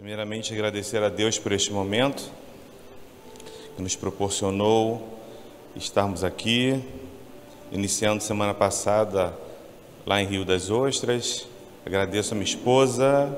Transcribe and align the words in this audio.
Primeiramente, 0.00 0.54
agradecer 0.54 1.02
a 1.02 1.10
Deus 1.10 1.38
por 1.38 1.52
este 1.52 1.70
momento 1.70 2.30
que 3.76 3.82
nos 3.82 3.94
proporcionou 3.94 5.18
estarmos 5.76 6.24
aqui, 6.24 6.82
iniciando 7.70 8.22
semana 8.22 8.54
passada 8.54 9.36
lá 10.06 10.22
em 10.22 10.24
Rio 10.24 10.42
das 10.42 10.70
Ostras. 10.70 11.46
Agradeço 11.84 12.32
a 12.32 12.34
minha 12.34 12.46
esposa, 12.46 13.28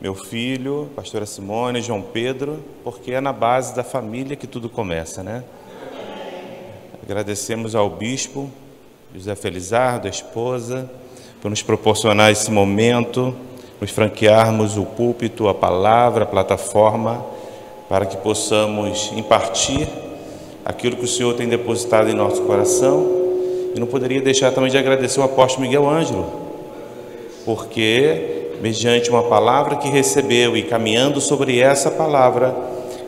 meu 0.00 0.14
filho, 0.14 0.88
pastora 0.96 1.26
Simone, 1.26 1.82
João 1.82 2.00
Pedro, 2.00 2.64
porque 2.82 3.12
é 3.12 3.20
na 3.20 3.34
base 3.34 3.76
da 3.76 3.84
família 3.84 4.34
que 4.34 4.46
tudo 4.46 4.70
começa, 4.70 5.22
né? 5.22 5.44
Agradecemos 7.02 7.74
ao 7.74 7.90
bispo 7.90 8.50
José 9.14 9.34
Felizardo, 9.34 10.06
a 10.06 10.10
esposa, 10.10 10.90
por 11.42 11.50
nos 11.50 11.62
proporcionar 11.62 12.32
esse 12.32 12.50
momento, 12.50 13.36
nos 13.80 13.90
franquearmos 13.90 14.76
o 14.76 14.84
púlpito, 14.84 15.48
a 15.48 15.54
palavra, 15.54 16.24
a 16.24 16.26
plataforma, 16.26 17.24
para 17.88 18.06
que 18.06 18.16
possamos 18.16 19.12
impartir 19.16 19.88
aquilo 20.64 20.96
que 20.96 21.04
o 21.04 21.08
Senhor 21.08 21.34
tem 21.34 21.48
depositado 21.48 22.10
em 22.10 22.14
nosso 22.14 22.42
coração. 22.42 23.06
E 23.74 23.80
não 23.80 23.86
poderia 23.86 24.20
deixar 24.20 24.50
também 24.52 24.70
de 24.70 24.78
agradecer 24.78 25.20
o 25.20 25.22
apóstolo 25.22 25.66
Miguel 25.66 25.88
Ângelo, 25.88 26.26
porque, 27.44 28.50
mediante 28.60 29.10
uma 29.10 29.22
palavra 29.22 29.76
que 29.76 29.88
recebeu 29.88 30.56
e 30.56 30.62
caminhando 30.62 31.20
sobre 31.20 31.60
essa 31.60 31.90
palavra, 31.90 32.54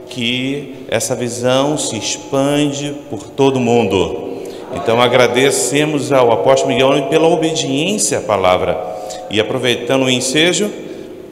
que 0.09 0.87
essa 0.89 1.15
visão 1.15 1.79
se 1.79 1.97
expande 1.97 2.95
por 3.09 3.23
todo 3.23 3.57
o 3.57 3.61
mundo. 3.61 4.31
Então 4.75 5.01
agradecemos 5.01 6.13
ao 6.13 6.31
apóstolo 6.33 6.73
Miguel 6.73 7.09
pela 7.09 7.29
obediência 7.29 8.19
à 8.19 8.23
palavra. 8.23 9.00
E 9.31 9.41
aproveitando 9.41 10.05
o 10.05 10.11
ensejo, 10.11 10.71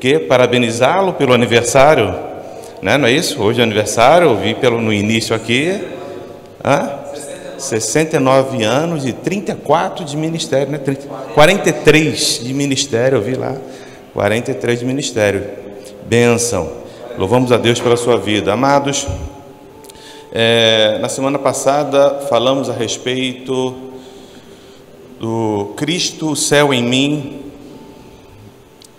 que 0.01 0.19
parabenizá-lo 0.19 1.13
pelo 1.15 1.33
aniversário, 1.33 2.15
né? 2.81 2.97
não 2.97 3.09
é 3.09 3.13
isso? 3.13 3.43
Hoje 3.43 3.61
é 3.61 3.63
aniversário, 3.63 4.29
eu 4.29 4.37
vi 4.37 4.55
pelo, 4.55 4.81
no 4.81 4.93
início 4.93 5.35
aqui, 5.35 5.81
Hã? 6.65 6.91
69 7.57 8.63
anos 8.63 9.05
e 9.05 9.13
34 9.13 10.05
de 10.05 10.17
ministério, 10.17 10.71
né? 10.71 10.79
30, 10.79 11.07
43 11.35 12.41
de 12.45 12.55
ministério, 12.55 13.17
eu 13.17 13.23
vi 13.23 13.35
lá, 13.35 13.57
43 14.13 14.81
de 14.81 14.85
ministério. 14.85 15.45
Bênção. 16.07 16.71
Louvamos 17.17 17.51
a 17.51 17.57
Deus 17.57 17.81
pela 17.81 17.97
sua 17.97 18.17
vida. 18.17 18.53
Amados, 18.53 19.07
é, 20.33 20.99
na 21.01 21.09
semana 21.09 21.39
passada 21.39 22.27
falamos 22.29 22.71
a 22.71 22.73
respeito 22.73 23.75
do 25.19 25.73
Cristo, 25.77 26.37
céu 26.37 26.73
em 26.73 26.83
mim, 26.83 27.38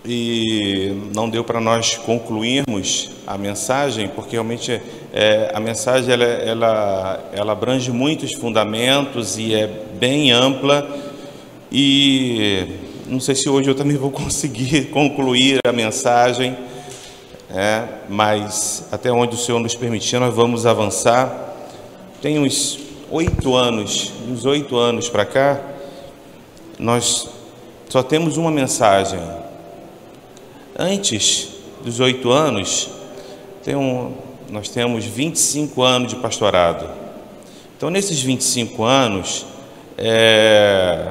e 0.10 0.94
não 1.14 1.30
deu 1.30 1.44
para 1.44 1.62
nós 1.62 1.96
concluirmos 1.96 3.12
a 3.28 3.38
mensagem, 3.38 4.08
porque 4.10 4.32
realmente 4.32 4.82
é, 5.14 5.52
a 5.54 5.60
mensagem 5.60 6.12
ela, 6.12 6.24
ela, 6.24 7.30
ela 7.34 7.52
abrange 7.52 7.92
muitos 7.92 8.34
fundamentos 8.34 9.38
e 9.38 9.54
é 9.54 9.68
bem 9.68 10.32
ampla, 10.32 10.88
e 11.72 12.68
não 13.08 13.20
sei 13.20 13.36
se 13.36 13.48
hoje 13.48 13.70
eu 13.70 13.76
também 13.76 13.96
vou 13.96 14.10
conseguir 14.12 14.86
concluir 14.90 15.60
a 15.66 15.72
mensagem 15.72 16.58
é, 17.52 17.84
mas 18.08 18.88
até 18.92 19.12
onde 19.12 19.34
o 19.34 19.38
Senhor 19.38 19.60
nos 19.60 19.74
permitir, 19.74 20.20
nós 20.20 20.34
vamos 20.36 20.68
avançar. 20.68 21.56
Tem 22.22 22.38
uns 22.38 22.80
oito 23.10 23.56
anos, 23.56 24.14
uns 24.30 24.46
oito 24.46 24.78
anos 24.78 25.10
para 25.10 25.26
cá, 25.26 25.60
nós 26.78 27.28
só 27.90 28.04
temos 28.04 28.38
uma 28.38 28.52
mensagem. 28.52 29.20
Antes 30.82 31.50
dos 31.84 32.00
oito 32.00 32.32
anos, 32.32 32.88
tem 33.66 33.76
um, 33.76 34.14
nós 34.50 34.70
temos 34.70 35.04
25 35.04 35.84
anos 35.84 36.12
de 36.12 36.16
pastorado. 36.16 36.90
Então, 37.76 37.90
nesses 37.90 38.22
25 38.22 38.86
anos, 38.86 39.46
é, 39.98 41.06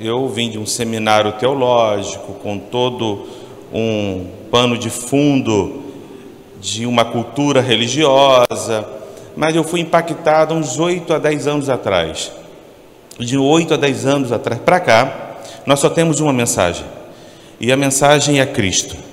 eu 0.00 0.28
vim 0.28 0.50
de 0.50 0.58
um 0.58 0.66
seminário 0.66 1.30
teológico 1.34 2.32
com 2.42 2.58
todo 2.58 3.28
um 3.72 4.26
pano 4.50 4.76
de 4.76 4.90
fundo 4.90 5.84
de 6.60 6.84
uma 6.84 7.04
cultura 7.04 7.60
religiosa, 7.60 8.84
mas 9.36 9.54
eu 9.54 9.62
fui 9.62 9.78
impactado 9.78 10.52
uns 10.52 10.80
8 10.80 11.14
a 11.14 11.18
10 11.20 11.46
anos 11.46 11.70
atrás. 11.70 12.32
De 13.20 13.38
8 13.38 13.74
a 13.74 13.76
10 13.76 14.04
anos 14.04 14.32
atrás 14.32 14.60
para 14.60 14.80
cá, 14.80 15.36
nós 15.64 15.78
só 15.78 15.88
temos 15.88 16.18
uma 16.18 16.32
mensagem. 16.32 16.84
E 17.60 17.70
a 17.70 17.76
mensagem 17.76 18.40
é 18.40 18.46
Cristo. 18.46 19.11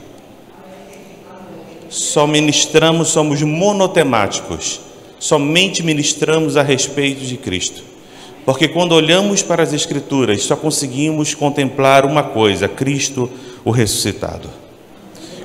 Só 1.90 2.28
ministramos, 2.28 3.10
somos 3.10 3.42
monotemáticos. 3.42 4.80
Somente 5.20 5.84
ministramos 5.84 6.56
a 6.56 6.62
respeito 6.62 7.26
de 7.26 7.36
Cristo. 7.36 7.84
Porque 8.46 8.68
quando 8.68 8.94
olhamos 8.94 9.42
para 9.42 9.64
as 9.64 9.74
Escrituras, 9.74 10.44
só 10.44 10.56
conseguimos 10.56 11.34
contemplar 11.34 12.06
uma 12.06 12.24
coisa: 12.24 12.68
Cristo, 12.68 13.30
o 13.66 13.72
ressuscitado. 13.72 14.50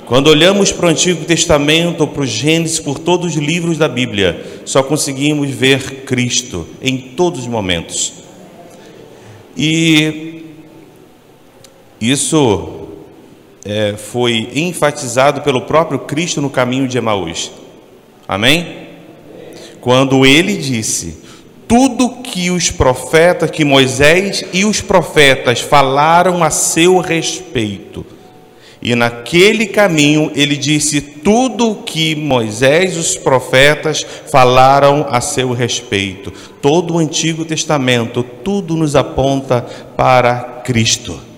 Quando 0.07 0.29
olhamos 0.29 0.71
para 0.71 0.87
o 0.87 0.89
Antigo 0.91 1.25
Testamento, 1.25 2.07
para 2.07 2.23
o 2.23 2.27
Gênesis, 2.27 2.79
por 2.79 2.99
todos 2.99 3.35
os 3.35 3.43
livros 3.43 3.79
da 3.79 3.89
Bíblia, 3.89 4.61
só 4.67 4.83
conseguimos 4.83 5.49
ver 5.49 6.05
Cristo 6.05 6.67
em 6.83 6.99
todos 6.99 7.41
os 7.41 7.47
momentos. 7.47 8.13
E 9.57 10.43
isso 11.99 12.74
é, 13.65 13.95
foi 13.97 14.51
enfatizado 14.55 15.41
pelo 15.41 15.63
próprio 15.63 16.01
Cristo 16.01 16.41
no 16.41 16.51
caminho 16.51 16.87
de 16.87 16.99
Emaús. 16.99 17.51
Amém? 18.29 18.85
Quando 19.81 20.27
ele 20.27 20.57
disse: 20.57 21.19
Tudo 21.67 22.23
que 22.23 22.51
os 22.51 22.71
profetas, 22.71 23.51
que 23.51 23.65
Moisés 23.65 24.45
e 24.53 24.65
os 24.65 24.81
profetas 24.81 25.61
falaram 25.61 26.45
a 26.45 26.51
seu 26.51 26.99
respeito, 26.99 28.05
e 28.83 28.95
naquele 28.95 29.67
caminho 29.67 30.31
ele 30.35 30.59
disse 30.59 31.01
tudo 31.01 31.71
o 31.71 31.77
que 31.77 32.15
Moisés 32.15 32.97
e 32.97 32.99
os 32.99 33.17
profetas 33.17 34.05
falaram 34.31 35.07
a 35.09 35.23
seu 35.23 35.53
respeito. 35.53 36.31
Todo 36.61 36.95
o 36.95 36.99
Antigo 36.99 37.47
Testamento, 37.47 38.23
tudo 38.23 38.77
nos 38.77 38.95
aponta 38.95 39.63
para 39.97 40.61
Cristo. 40.65 41.34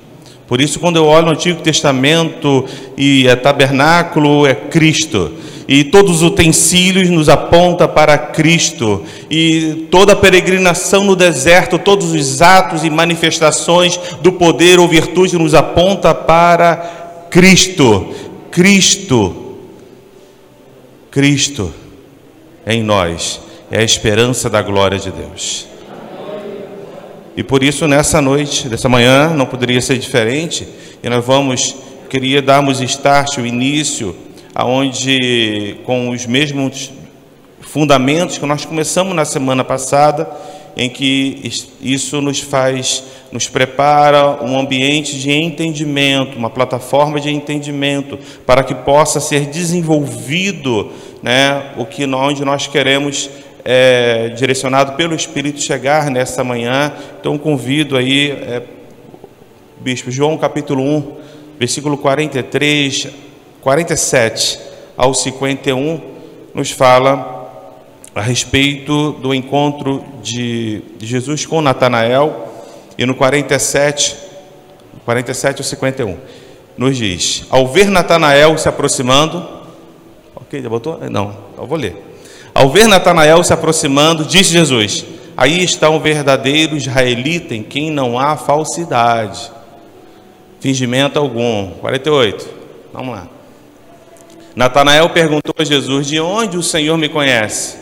Por 0.46 0.60
isso, 0.60 0.78
quando 0.78 0.96
eu 0.96 1.06
olho 1.06 1.26
no 1.26 1.32
Antigo 1.32 1.60
Testamento 1.60 2.64
e 2.96 3.26
é 3.26 3.34
tabernáculo, 3.34 4.46
é 4.46 4.54
Cristo. 4.54 5.32
E 5.68 5.82
todos 5.82 6.16
os 6.16 6.22
utensílios 6.22 7.10
nos 7.10 7.28
aponta 7.28 7.88
para 7.88 8.16
Cristo. 8.16 9.02
E 9.28 9.88
toda 9.90 10.12
a 10.12 10.16
peregrinação 10.16 11.04
no 11.04 11.16
deserto, 11.16 11.78
todos 11.78 12.12
os 12.12 12.40
atos 12.40 12.84
e 12.84 12.90
manifestações 12.90 13.98
do 14.22 14.32
poder 14.32 14.78
ou 14.78 14.86
virtude 14.86 15.36
nos 15.36 15.54
aponta 15.54 16.14
para 16.14 17.26
Cristo, 17.30 18.14
Cristo, 18.50 19.56
Cristo 21.10 21.72
em 22.66 22.82
nós 22.82 23.40
é 23.70 23.80
a 23.80 23.84
esperança 23.84 24.48
da 24.48 24.62
glória 24.62 24.98
de 24.98 25.10
Deus. 25.10 25.66
E 27.36 27.42
por 27.42 27.62
isso, 27.62 27.86
nessa 27.86 28.22
noite, 28.22 28.66
dessa 28.66 28.88
manhã, 28.88 29.34
não 29.34 29.44
poderia 29.44 29.80
ser 29.82 29.98
diferente, 29.98 30.66
e 31.02 31.08
nós 31.10 31.22
vamos, 31.22 31.76
queria 32.08 32.40
darmos 32.40 32.80
start, 32.80 33.36
o 33.36 33.46
início, 33.46 34.16
aonde 34.54 35.76
com 35.84 36.08
os 36.08 36.24
mesmos 36.24 36.90
fundamentos 37.60 38.38
que 38.38 38.46
nós 38.46 38.64
começamos 38.64 39.14
na 39.14 39.26
semana 39.26 39.62
passada, 39.62 40.26
em 40.74 40.88
que 40.88 41.52
isso 41.82 42.22
nos 42.22 42.40
faz, 42.40 43.04
nos 43.30 43.48
prepara 43.48 44.42
um 44.42 44.58
ambiente 44.58 45.18
de 45.18 45.30
entendimento, 45.30 46.38
uma 46.38 46.48
plataforma 46.48 47.20
de 47.20 47.30
entendimento, 47.30 48.18
para 48.46 48.64
que 48.64 48.74
possa 48.74 49.20
ser 49.20 49.46
desenvolvido 49.46 50.90
né, 51.22 51.72
o 51.76 51.84
que 51.84 52.06
onde 52.06 52.44
nós 52.46 52.66
queremos, 52.66 53.28
é, 53.68 54.28
direcionado 54.28 54.92
pelo 54.92 55.12
Espírito, 55.12 55.60
chegar 55.60 56.08
nessa 56.08 56.44
manhã. 56.44 56.92
Então, 57.18 57.36
convido 57.36 57.96
aí, 57.96 58.30
é, 58.30 58.62
Bispo 59.80 60.08
João 60.08 60.38
capítulo 60.38 60.82
1, 60.84 61.16
versículo 61.58 61.98
43, 61.98 63.08
47 63.60 64.60
ao 64.96 65.12
51, 65.12 66.00
nos 66.54 66.70
fala 66.70 67.34
a 68.14 68.20
respeito 68.20 69.12
do 69.14 69.34
encontro 69.34 70.04
de 70.22 70.82
Jesus 71.00 71.44
com 71.44 71.60
Natanael, 71.60 72.46
e 72.96 73.04
no 73.04 73.16
47, 73.16 74.16
47 75.04 75.58
ou 75.58 75.64
51, 75.64 76.16
nos 76.78 76.96
diz: 76.96 77.44
Ao 77.50 77.66
ver 77.66 77.90
Natanael 77.90 78.56
se 78.58 78.68
aproximando, 78.68 79.44
ok, 80.36 80.62
já 80.62 80.68
botou? 80.68 81.00
Não, 81.10 81.36
eu 81.58 81.66
vou 81.66 81.76
ler. 81.76 82.15
Ao 82.56 82.70
ver 82.70 82.88
Natanael 82.88 83.44
se 83.44 83.52
aproximando, 83.52 84.24
disse 84.24 84.50
Jesus: 84.50 85.04
Aí 85.36 85.62
está 85.62 85.90
um 85.90 86.00
verdadeiro 86.00 86.74
israelita 86.74 87.54
em 87.54 87.62
quem 87.62 87.90
não 87.90 88.18
há 88.18 88.34
falsidade, 88.34 89.52
fingimento 90.58 91.18
algum. 91.18 91.72
48, 91.72 92.48
vamos 92.94 93.14
lá. 93.14 93.28
Natanael 94.54 95.10
perguntou 95.10 95.54
a 95.58 95.64
Jesus: 95.64 96.06
De 96.06 96.18
onde 96.18 96.56
o 96.56 96.62
Senhor 96.62 96.96
me 96.96 97.10
conhece? 97.10 97.76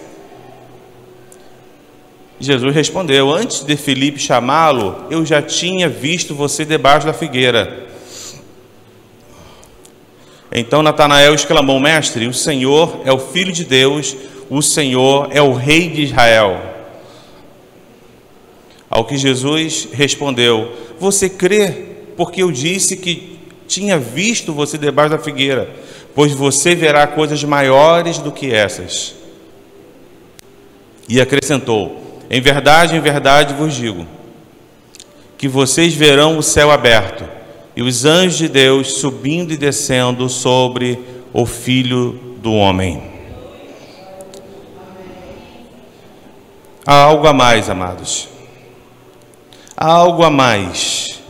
Jesus 2.41 2.75
respondeu: 2.75 3.33
Antes 3.33 3.63
de 3.63 3.77
Felipe 3.77 4.19
chamá-lo, 4.19 5.05
eu 5.09 5.25
já 5.25 5.41
tinha 5.41 5.89
visto 5.89 6.35
você 6.35 6.65
debaixo 6.65 7.07
da 7.07 7.13
figueira. 7.13 7.87
Então 10.51 10.83
Natanael 10.83 11.33
exclamou: 11.33 11.79
Mestre, 11.79 12.27
o 12.27 12.35
Senhor 12.35 13.03
é 13.05 13.13
o 13.13 13.21
Filho 13.21 13.53
de 13.53 13.65
Deus, 13.65 14.17
o 14.51 14.63
Senhor 14.63 15.29
é 15.31 15.41
o 15.41 15.53
Rei 15.53 15.89
de 15.89 16.03
Israel. 16.03 16.61
Ao 18.89 19.05
que 19.05 19.17
Jesus 19.17 19.89
respondeu: 19.93 20.73
Você 20.99 21.29
crê 21.29 21.95
porque 22.17 22.43
eu 22.43 22.53
disse 22.53 22.97
que 22.97 23.39
tinha 23.67 23.99
visto 23.99 24.53
você 24.53 24.79
debaixo 24.79 25.11
da 25.11 25.19
figueira, 25.19 25.69
pois 26.15 26.33
você 26.33 26.75
verá 26.75 27.07
coisas 27.07 27.43
maiores 27.43 28.19
do 28.19 28.31
que 28.31 28.53
essas. 28.53 29.15
E 31.09 31.21
acrescentou: 31.21 32.23
em 32.31 32.41
verdade, 32.41 32.97
em 32.97 33.01
verdade 33.01 33.55
vos 33.55 33.75
digo 33.75 34.07
que 35.37 35.49
vocês 35.49 35.95
verão 35.95 36.39
o 36.39 36.43
céu 36.43 36.71
aberto 36.71 37.25
e 37.77 37.83
os 37.83 38.05
anjos 38.05 38.39
de 38.39 38.49
Deus 38.49 38.93
subindo 38.95 39.53
e 39.53 39.57
descendo 39.57 40.29
sobre 40.29 40.99
o 41.33 41.45
Filho 41.45 42.19
do 42.41 42.53
Homem. 42.53 43.14
Há 46.87 46.95
algo 46.95 47.27
a 47.27 47.33
mais, 47.33 47.71
amados. 47.71 48.29
Há 49.77 49.87
algo 49.87 50.23
a 50.23 50.31
mais. 50.31 51.21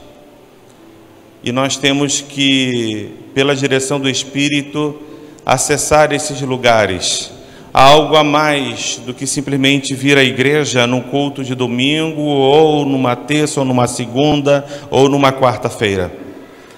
E 1.43 1.53
nós 1.53 1.77
temos 1.77 2.21
que, 2.21 3.15
pela 3.35 3.55
direção 3.55 4.01
do 4.01 4.09
Espírito, 4.09 5.01
acessar 5.45 6.12
esses 6.12 6.41
lugares 6.41 7.35
Há 7.77 7.83
algo 7.87 8.15
a 8.15 8.23
mais 8.23 9.01
do 9.05 9.12
que 9.12 9.27
simplesmente 9.27 9.97
vir 9.97 10.17
à 10.17 10.23
igreja 10.23 10.87
num 10.87 11.01
culto 11.01 11.43
de 11.43 11.57
domingo, 11.57 12.23
ou 12.23 12.87
numa 12.87 13.17
terça, 13.17 13.59
ou 13.59 13.67
numa 13.67 13.89
segunda, 13.89 14.65
ou 14.93 15.09
numa 15.09 15.33
quarta-feira. 15.33 16.12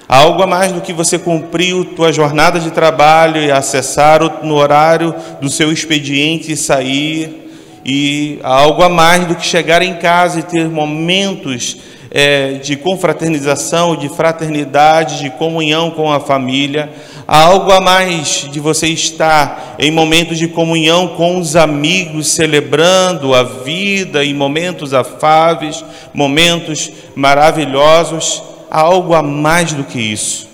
Há 0.08 0.20
algo 0.20 0.42
a 0.42 0.46
mais 0.46 0.72
do 0.72 0.80
que 0.80 0.94
você 0.94 1.18
cumprir 1.18 1.78
a 1.78 1.94
tua 1.94 2.12
jornada 2.14 2.58
de 2.58 2.70
trabalho 2.70 3.42
e 3.42 3.50
acessar 3.50 4.42
no 4.42 4.54
horário 4.54 5.14
do 5.38 5.50
seu 5.50 5.70
expediente 5.70 6.52
e 6.52 6.56
sair. 6.56 7.45
E 7.88 8.40
algo 8.42 8.82
a 8.82 8.88
mais 8.88 9.26
do 9.26 9.36
que 9.36 9.46
chegar 9.46 9.80
em 9.80 9.94
casa 9.94 10.40
e 10.40 10.42
ter 10.42 10.68
momentos 10.68 11.76
é, 12.10 12.54
de 12.54 12.74
confraternização, 12.74 13.94
de 13.94 14.08
fraternidade, 14.08 15.20
de 15.20 15.30
comunhão 15.30 15.92
com 15.92 16.10
a 16.10 16.18
família. 16.18 16.90
Há 17.28 17.42
algo 17.42 17.70
a 17.70 17.80
mais 17.80 18.48
de 18.50 18.58
você 18.58 18.88
estar 18.88 19.76
em 19.78 19.92
momentos 19.92 20.36
de 20.36 20.48
comunhão 20.48 21.08
com 21.08 21.38
os 21.38 21.54
amigos, 21.54 22.26
celebrando 22.26 23.32
a 23.32 23.44
vida 23.44 24.24
em 24.24 24.34
momentos 24.34 24.92
afáveis, 24.92 25.84
momentos 26.12 26.90
maravilhosos. 27.14 28.42
Há 28.68 28.80
algo 28.80 29.14
a 29.14 29.22
mais 29.22 29.72
do 29.72 29.84
que 29.84 30.00
isso. 30.00 30.48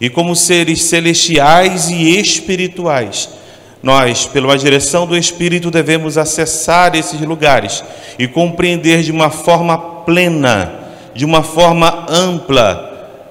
E 0.00 0.10
como 0.10 0.34
seres 0.34 0.82
celestiais 0.82 1.90
e 1.90 2.18
espirituais, 2.18 3.28
nós, 3.86 4.26
pela 4.26 4.58
direção 4.58 5.06
do 5.06 5.16
Espírito, 5.16 5.70
devemos 5.70 6.18
acessar 6.18 6.96
esses 6.96 7.20
lugares 7.20 7.84
e 8.18 8.26
compreender 8.26 9.00
de 9.04 9.12
uma 9.12 9.30
forma 9.30 9.78
plena, 9.78 10.74
de 11.14 11.24
uma 11.24 11.44
forma 11.44 12.04
ampla, 12.08 13.22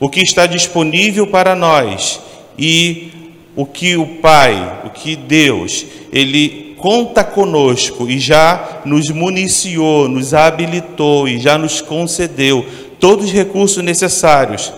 o 0.00 0.08
que 0.08 0.22
está 0.22 0.46
disponível 0.46 1.26
para 1.26 1.54
nós 1.54 2.18
e 2.58 3.12
o 3.54 3.66
que 3.66 3.94
o 3.94 4.06
Pai, 4.06 4.80
o 4.86 4.88
que 4.88 5.14
Deus, 5.14 5.84
Ele 6.10 6.74
conta 6.78 7.22
conosco 7.22 8.08
e 8.08 8.18
já 8.18 8.80
nos 8.86 9.10
municiou, 9.10 10.08
nos 10.08 10.32
habilitou 10.32 11.28
e 11.28 11.38
já 11.38 11.58
nos 11.58 11.82
concedeu 11.82 12.64
todos 12.98 13.26
os 13.26 13.32
recursos 13.32 13.84
necessários 13.84 14.72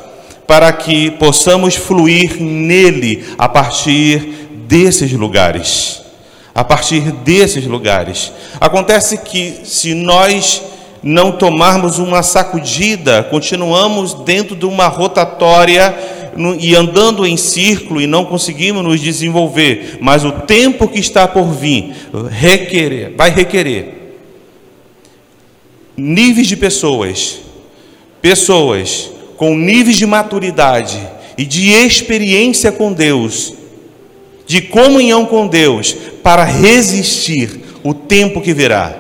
para 0.49 0.73
que 0.73 1.13
possamos 1.13 1.77
fluir 1.77 2.43
nele 2.43 3.25
a 3.39 3.49
partir 3.49 4.40
desses 4.71 5.11
lugares. 5.11 6.01
A 6.55 6.63
partir 6.63 7.11
desses 7.11 7.67
lugares. 7.67 8.33
Acontece 8.61 9.19
que 9.19 9.63
se 9.65 9.95
nós 9.95 10.63
não 11.03 11.33
tomarmos 11.33 11.99
uma 11.99 12.23
sacudida, 12.23 13.25
continuamos 13.25 14.15
dentro 14.15 14.55
de 14.55 14.67
uma 14.67 14.87
rotatória 14.87 15.97
e 16.61 16.77
andando 16.77 17.27
em 17.27 17.37
círculo 17.37 18.01
e 18.01 18.07
não 18.07 18.25
conseguimos 18.25 18.85
nos 18.85 19.01
desenvolver, 19.01 19.99
mas 20.01 20.25
o 20.25 20.31
tempo 20.31 20.87
que 20.87 21.01
está 21.01 21.27
por 21.27 21.53
vir 21.53 21.93
requerer, 22.31 23.15
vai 23.17 23.31
requerer 23.31 23.97
níveis 25.97 26.47
de 26.47 26.57
pessoas, 26.57 27.41
pessoas 28.23 29.11
com 29.37 29.57
níveis 29.57 29.97
de 29.97 30.07
maturidade 30.07 31.01
e 31.37 31.45
de 31.45 31.71
experiência 31.71 32.71
com 32.71 32.93
Deus, 32.93 33.55
de 34.51 34.61
comunhão 34.63 35.25
com 35.25 35.47
Deus, 35.47 35.95
para 36.25 36.43
resistir 36.43 37.61
o 37.85 37.95
tempo 37.95 38.41
que 38.41 38.53
virá. 38.53 38.93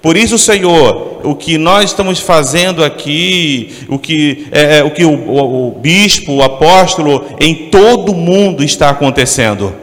Por 0.00 0.16
isso, 0.16 0.38
Senhor, 0.38 1.20
o 1.24 1.34
que 1.34 1.58
nós 1.58 1.90
estamos 1.90 2.20
fazendo 2.20 2.84
aqui, 2.84 3.74
o 3.88 3.98
que, 3.98 4.46
é, 4.52 4.78
é, 4.78 4.84
o, 4.84 4.92
que 4.92 5.04
o, 5.04 5.10
o, 5.10 5.66
o 5.66 5.70
bispo, 5.72 6.34
o 6.34 6.44
apóstolo, 6.44 7.24
em 7.40 7.68
todo 7.70 8.12
o 8.12 8.14
mundo 8.14 8.62
está 8.62 8.88
acontecendo. 8.88 9.74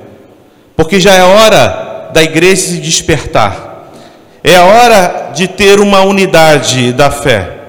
Porque 0.77 0.97
já 0.97 1.13
é 1.13 1.23
hora 1.23 2.09
da 2.13 2.23
igreja 2.23 2.55
se 2.55 2.77
despertar. 2.77 3.91
É 4.41 4.57
hora 4.59 5.33
de 5.35 5.45
ter 5.45 5.81
uma 5.81 5.99
unidade 6.03 6.93
da 6.93 7.11
fé. 7.11 7.62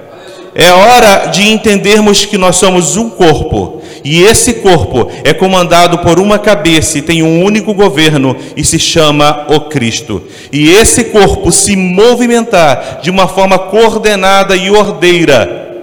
É 0.57 0.71
hora 0.71 1.25
de 1.25 1.49
entendermos 1.49 2.23
que 2.23 2.37
nós 2.37 2.55
somos 2.55 2.95
um 2.95 3.09
corpo 3.09 3.81
e 4.05 4.23
esse 4.23 4.53
corpo 4.53 5.11
é 5.23 5.33
comandado 5.33 5.97
por 5.97 6.17
uma 6.17 6.39
cabeça 6.39 6.97
e 6.97 7.01
tem 7.01 7.21
um 7.23 7.43
único 7.43 7.73
governo 7.73 8.37
e 8.55 8.63
se 8.63 8.79
chama 8.79 9.47
o 9.49 9.61
Cristo. 9.61 10.21
E 10.51 10.69
esse 10.69 11.05
corpo 11.05 11.51
se 11.51 11.75
movimentar 11.75 12.99
de 13.01 13.09
uma 13.09 13.27
forma 13.27 13.59
coordenada 13.59 14.55
e 14.55 14.69
ordeira, 14.69 15.75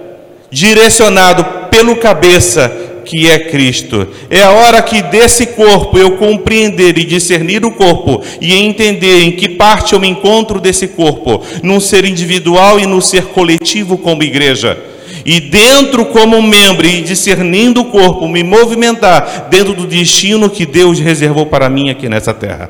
direcionado 0.49 1.45
pelo 1.69 1.97
cabeça 1.97 2.71
que 3.03 3.29
é 3.29 3.39
Cristo. 3.39 4.07
É 4.29 4.41
a 4.41 4.51
hora 4.51 4.81
que 4.81 5.01
desse 5.01 5.47
corpo 5.47 5.97
eu 5.97 6.17
compreender 6.17 6.97
e 6.97 7.03
discernir 7.03 7.65
o 7.65 7.71
corpo 7.71 8.21
e 8.39 8.53
entender 8.53 9.23
em 9.23 9.31
que 9.31 9.49
parte 9.49 9.93
eu 9.93 9.99
me 9.99 10.07
encontro 10.07 10.59
desse 10.59 10.87
corpo, 10.87 11.43
num 11.61 11.79
ser 11.79 12.05
individual 12.05 12.79
e 12.79 12.85
no 12.85 13.01
ser 13.01 13.25
coletivo 13.25 13.97
como 13.97 14.23
igreja 14.23 14.93
e 15.25 15.39
dentro 15.39 16.05
como 16.05 16.41
membro 16.41 16.85
e 16.85 17.01
discernindo 17.01 17.81
o 17.81 17.85
corpo, 17.85 18.27
me 18.27 18.43
movimentar 18.43 19.47
dentro 19.49 19.73
do 19.73 19.87
destino 19.87 20.49
que 20.49 20.65
Deus 20.65 20.99
reservou 20.99 21.45
para 21.45 21.69
mim 21.69 21.89
aqui 21.89 22.09
nessa 22.09 22.33
terra. 22.33 22.69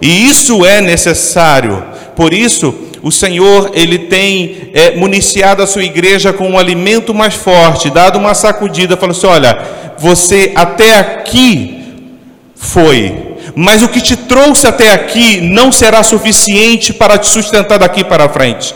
E 0.00 0.26
isso 0.26 0.64
é 0.64 0.80
necessário. 0.80 1.82
Por 2.16 2.32
isso, 2.32 2.74
o 3.02 3.10
Senhor 3.10 3.72
ele 3.74 3.98
tem 3.98 4.70
é, 4.72 4.96
municiado 4.96 5.62
a 5.62 5.66
sua 5.66 5.84
igreja 5.84 6.32
com 6.32 6.48
um 6.48 6.58
alimento 6.58 7.12
mais 7.12 7.34
forte, 7.34 7.90
dado 7.90 8.18
uma 8.18 8.34
sacudida, 8.34 8.96
falou 8.96 9.16
assim: 9.16 9.26
olha, 9.26 9.58
você 9.98 10.52
até 10.54 10.98
aqui 10.98 11.82
foi, 12.54 13.36
mas 13.54 13.82
o 13.82 13.88
que 13.88 14.00
te 14.00 14.16
trouxe 14.16 14.66
até 14.66 14.92
aqui 14.92 15.40
não 15.40 15.70
será 15.70 16.02
suficiente 16.02 16.92
para 16.92 17.18
te 17.18 17.28
sustentar 17.28 17.78
daqui 17.78 18.02
para 18.04 18.28
frente. 18.28 18.74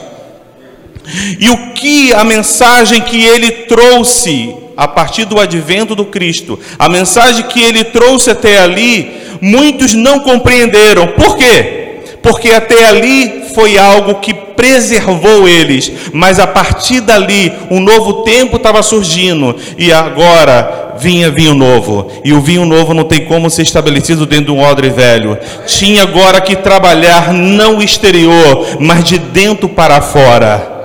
E 1.40 1.48
o 1.48 1.72
que 1.72 2.12
a 2.12 2.22
mensagem 2.22 3.00
que 3.00 3.24
ele 3.24 3.50
trouxe 3.50 4.54
a 4.76 4.86
partir 4.86 5.24
do 5.24 5.40
advento 5.40 5.94
do 5.94 6.04
Cristo, 6.04 6.58
a 6.78 6.88
mensagem 6.88 7.44
que 7.46 7.60
ele 7.60 7.82
trouxe 7.82 8.30
até 8.30 8.58
ali, 8.58 9.10
muitos 9.40 9.94
não 9.94 10.20
compreenderam. 10.20 11.08
Por 11.08 11.36
quê? 11.36 11.77
Porque 12.22 12.50
até 12.50 12.84
ali 12.84 13.44
foi 13.54 13.78
algo 13.78 14.16
que 14.16 14.34
preservou 14.34 15.48
eles, 15.48 15.90
mas 16.12 16.38
a 16.38 16.46
partir 16.46 17.00
dali 17.00 17.52
um 17.70 17.80
novo 17.80 18.24
tempo 18.24 18.56
estava 18.56 18.82
surgindo 18.82 19.54
e 19.78 19.92
agora 19.92 20.96
vinha 20.98 21.30
vinho 21.30 21.54
novo. 21.54 22.10
E 22.24 22.32
o 22.32 22.40
vinho 22.40 22.66
novo 22.66 22.92
não 22.92 23.04
tem 23.04 23.24
como 23.24 23.48
ser 23.48 23.62
estabelecido 23.62 24.26
dentro 24.26 24.46
de 24.46 24.50
um 24.50 24.60
odre 24.60 24.90
velho. 24.90 25.38
Tinha 25.66 26.02
agora 26.02 26.40
que 26.40 26.56
trabalhar 26.56 27.32
não 27.32 27.80
exterior, 27.80 28.76
mas 28.80 29.04
de 29.04 29.18
dentro 29.18 29.68
para 29.68 30.00
fora. 30.00 30.76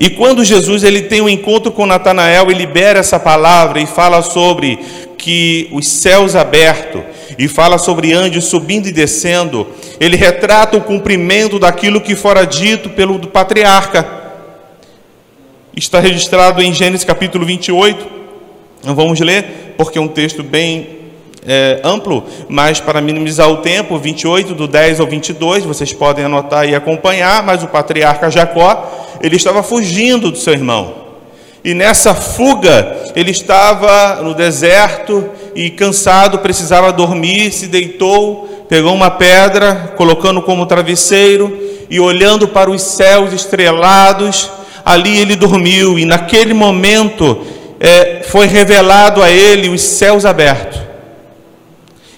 E 0.00 0.10
quando 0.10 0.44
Jesus 0.44 0.84
ele 0.84 1.02
tem 1.02 1.20
um 1.20 1.28
encontro 1.28 1.72
com 1.72 1.84
Natanael 1.84 2.50
e 2.50 2.54
libera 2.54 3.00
essa 3.00 3.18
palavra 3.18 3.80
e 3.80 3.86
fala 3.86 4.22
sobre 4.22 4.78
que 5.18 5.68
os 5.72 5.88
céus 5.88 6.36
abertos 6.36 7.02
e 7.38 7.46
fala 7.46 7.78
sobre 7.78 8.12
anjos 8.12 8.46
subindo 8.46 8.88
e 8.88 8.92
descendo, 8.92 9.68
ele 10.00 10.16
retrata 10.16 10.76
o 10.76 10.80
cumprimento 10.80 11.56
daquilo 11.58 12.00
que 12.00 12.16
fora 12.16 12.44
dito 12.44 12.90
pelo 12.90 13.18
patriarca. 13.28 14.04
Está 15.76 16.00
registrado 16.00 16.60
em 16.60 16.74
Gênesis 16.74 17.04
capítulo 17.04 17.46
28, 17.46 18.18
Não 18.84 18.94
vamos 18.94 19.20
ler, 19.20 19.74
porque 19.76 19.98
é 19.98 20.00
um 20.00 20.08
texto 20.08 20.42
bem 20.42 20.98
é, 21.46 21.80
amplo, 21.84 22.24
mas 22.48 22.80
para 22.80 23.00
minimizar 23.00 23.48
o 23.48 23.58
tempo, 23.58 23.96
28, 23.96 24.54
do 24.54 24.66
10 24.66 24.98
ao 24.98 25.06
22, 25.06 25.64
vocês 25.64 25.92
podem 25.92 26.24
anotar 26.24 26.68
e 26.68 26.74
acompanhar, 26.74 27.44
mas 27.44 27.62
o 27.62 27.68
patriarca 27.68 28.30
Jacó, 28.30 29.18
ele 29.22 29.36
estava 29.36 29.62
fugindo 29.62 30.32
do 30.32 30.38
seu 30.38 30.52
irmão. 30.52 31.06
E 31.64 31.74
nessa 31.74 32.14
fuga, 32.14 32.96
ele 33.14 33.30
estava 33.30 34.22
no 34.22 34.34
deserto 34.34 35.28
e 35.54 35.70
cansado, 35.70 36.38
precisava 36.38 36.92
dormir, 36.92 37.52
se 37.52 37.66
deitou, 37.66 38.66
pegou 38.68 38.94
uma 38.94 39.10
pedra, 39.10 39.94
colocando 39.96 40.42
como 40.42 40.66
travesseiro 40.66 41.56
e 41.90 41.98
olhando 41.98 42.48
para 42.48 42.70
os 42.70 42.82
céus 42.82 43.32
estrelados, 43.32 44.50
ali 44.84 45.18
ele 45.18 45.36
dormiu. 45.36 45.98
E 45.98 46.04
naquele 46.04 46.54
momento 46.54 47.46
é, 47.80 48.22
foi 48.26 48.46
revelado 48.46 49.22
a 49.22 49.30
ele 49.30 49.68
os 49.68 49.80
céus 49.80 50.24
abertos. 50.24 50.80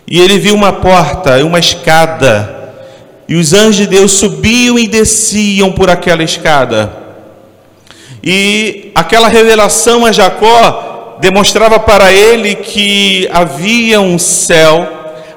E 0.07 0.21
ele 0.21 0.39
viu 0.39 0.55
uma 0.55 0.73
porta, 0.73 1.45
uma 1.45 1.61
escada, 1.61 2.59
e 3.29 3.37
os 3.37 3.53
anjos 3.53 3.77
de 3.77 3.87
Deus 3.87 4.13
subiam 4.13 4.77
e 4.77 4.89
desciam 4.89 5.71
por 5.71 5.89
aquela 5.89 6.25
escada. 6.25 6.93
E 8.23 8.91
aquela 8.93 9.29
revelação 9.29 10.05
a 10.05 10.11
Jacó 10.11 10.90
demonstrava 11.21 11.79
para 11.79 12.11
ele 12.11 12.55
que 12.55 13.29
havia 13.31 14.01
um 14.01 14.19
céu, 14.19 14.89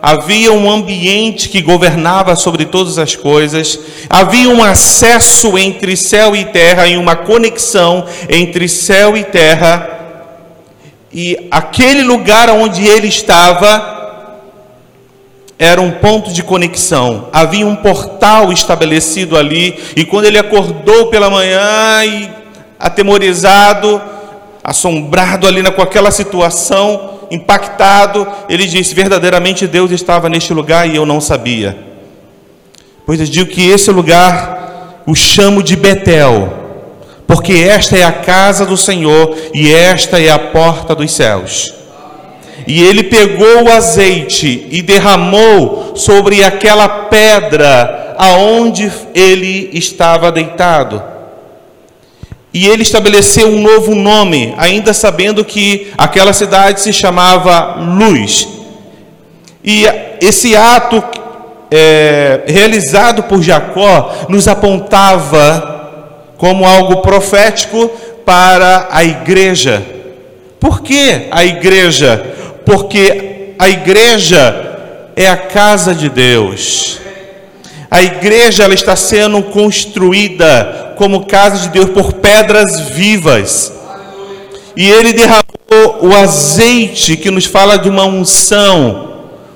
havia 0.01 0.51
um 0.51 0.71
ambiente 0.71 1.49
que 1.49 1.61
governava 1.61 2.35
sobre 2.35 2.65
todas 2.65 2.97
as 2.97 3.15
coisas, 3.15 3.77
havia 4.09 4.49
um 4.49 4.63
acesso 4.63 5.57
entre 5.57 5.97
céu 5.97 6.35
e 6.35 6.45
terra 6.45 6.87
e 6.87 6.95
uma 6.95 7.17
conexão 7.17 8.05
entre 8.29 8.67
céu 8.69 9.17
e 9.17 9.25
terra. 9.25 9.89
E 11.11 11.47
aquele 11.51 12.01
lugar 12.01 12.49
onde 12.49 12.87
ele 12.87 13.07
estava 13.07 13.91
era 15.59 15.81
um 15.81 15.91
ponto 15.91 16.31
de 16.31 16.41
conexão. 16.41 17.27
Havia 17.31 17.67
um 17.67 17.75
portal 17.75 18.51
estabelecido 18.51 19.37
ali, 19.37 19.77
e 19.95 20.05
quando 20.05 20.25
ele 20.25 20.37
acordou 20.37 21.07
pela 21.07 21.29
manhã 21.29 22.03
e 22.05 22.29
atemorizado, 22.79 24.01
assombrado 24.63 25.46
ali 25.46 25.62
com 25.72 25.82
aquela 25.82 26.12
situação, 26.12 27.20
impactado, 27.29 28.25
ele 28.48 28.65
disse: 28.65 28.96
verdadeiramente 28.96 29.67
Deus 29.67 29.91
estava 29.91 30.29
neste 30.29 30.53
lugar 30.53 30.89
e 30.89 30.96
eu 30.96 31.05
não 31.05 31.20
sabia. 31.20 31.77
Pois 33.05 33.20
eu 33.20 33.25
digo 33.25 33.50
que 33.50 33.70
esse 33.70 33.91
lugar 33.91 35.03
o 35.05 35.13
chamo 35.13 35.62
de 35.62 35.75
Betel, 35.75 36.53
porque 37.27 37.53
esta 37.53 37.98
é 37.98 38.03
a 38.03 38.12
casa 38.12 38.65
do 38.65 38.77
Senhor 38.77 39.36
e 39.53 39.74
esta 39.74 40.22
é 40.22 40.29
a 40.29 40.39
porta 40.39 40.96
dos 40.96 41.12
céus. 41.12 41.74
E 42.65 42.82
ele 42.82 43.03
pegou 43.03 43.63
o 43.63 43.70
azeite 43.70 44.67
e 44.72 44.82
derramou 44.82 45.93
sobre 45.98 46.43
aquela 46.43 46.88
pedra 46.88 48.15
aonde 48.17 48.89
ele 49.13 49.70
estava 49.74 50.32
deitado. 50.32 51.12
E 52.53 52.67
ele 52.67 52.83
estabeleceu 52.83 53.48
um 53.48 53.62
novo 53.62 53.95
nome, 53.95 54.53
ainda 54.57 54.93
sabendo 54.93 55.43
que 55.43 55.91
aquela 55.98 56.33
cidade 56.33 56.81
se 56.81 56.93
chamava 56.93 57.77
Luz. 57.81 58.48
E 59.63 59.86
esse 60.22 60.55
ato 60.55 61.03
é, 61.72 62.41
realizado 62.45 63.24
por 63.24 63.41
Jacó 63.41 64.27
nos 64.29 64.48
apontava 64.48 65.72
como 66.38 66.65
algo 66.65 66.98
profético 66.98 67.89
para 68.24 68.89
a 68.91 69.03
igreja. 69.03 69.81
Por 70.60 70.81
que 70.81 71.27
a 71.31 71.43
igreja? 71.43 72.24
Porque 72.65 73.53
a 73.57 73.69
igreja 73.69 75.12
é 75.15 75.27
a 75.27 75.38
casa 75.38 75.95
de 75.95 76.10
Deus. 76.10 77.00
A 77.89 78.01
igreja 78.01 78.63
ela 78.63 78.74
está 78.74 78.95
sendo 78.95 79.41
construída 79.43 80.82
como 80.95 81.25
casa 81.25 81.57
de 81.57 81.69
Deus 81.69 81.89
por 81.89 82.13
pedras 82.13 82.79
vivas. 82.89 83.71
E 84.75 84.89
ele 84.89 85.13
derramou 85.13 85.43
o 86.01 86.15
azeite 86.15 87.17
que 87.17 87.29
nos 87.29 87.45
fala 87.45 87.77
de 87.77 87.89
uma 87.89 88.05
unção, 88.05 89.13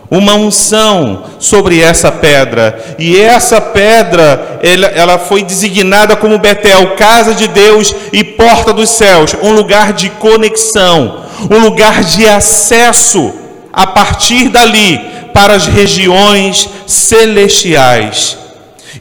uma 0.09 0.35
unção 0.35 1.23
sobre 1.39 1.81
essa 1.81 2.11
pedra. 2.11 2.95
E 2.99 3.19
essa 3.19 3.59
pedra, 3.59 4.59
ela, 4.61 4.87
ela 4.87 5.19
foi 5.19 5.43
designada 5.43 6.15
como 6.15 6.37
Betel, 6.37 6.95
casa 6.95 7.33
de 7.33 7.47
Deus 7.47 7.93
e 8.13 8.23
porta 8.23 8.71
dos 8.71 8.89
céus, 8.89 9.35
um 9.41 9.53
lugar 9.53 9.93
de 9.93 10.09
conexão, 10.11 11.23
um 11.49 11.59
lugar 11.59 12.03
de 12.03 12.27
acesso 12.27 13.33
a 13.73 13.85
partir 13.85 14.49
dali 14.49 14.99
para 15.33 15.53
as 15.53 15.67
regiões 15.67 16.69
celestiais. 16.87 18.37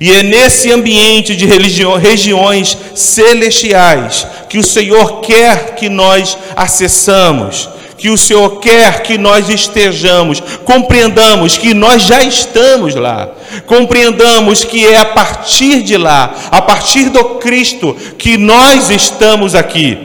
E 0.00 0.12
é 0.12 0.23
nesse 0.23 0.71
ambiente 0.71 1.35
de 1.35 1.47
regiões 1.47 2.76
celestiais 2.95 4.26
que 4.49 4.59
o 4.59 4.62
Senhor 4.62 5.21
quer 5.21 5.75
que 5.75 5.88
nós 5.88 6.37
acessamos, 6.55 7.69
que 7.97 8.11
o 8.11 8.17
Senhor 8.17 8.61
quer 8.61 9.03
que 9.03 9.17
nós 9.17 9.49
estejamos, 9.49 10.41
compreendamos 10.65 11.57
que 11.57 11.73
nós 11.73 12.03
já 12.03 12.23
estamos 12.23 12.95
lá, 12.95 13.31
compreendamos 13.67 14.65
que 14.65 14.87
é 14.87 14.97
a 14.97 15.07
partir 15.07 15.83
de 15.83 15.97
lá, 15.97 16.35
a 16.50 16.61
partir 16.61 17.09
do 17.09 17.37
Cristo, 17.37 17.97
que 18.19 18.37
nós 18.37 18.91
estamos 18.91 19.55
aqui. 19.55 19.99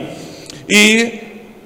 E 0.70 1.21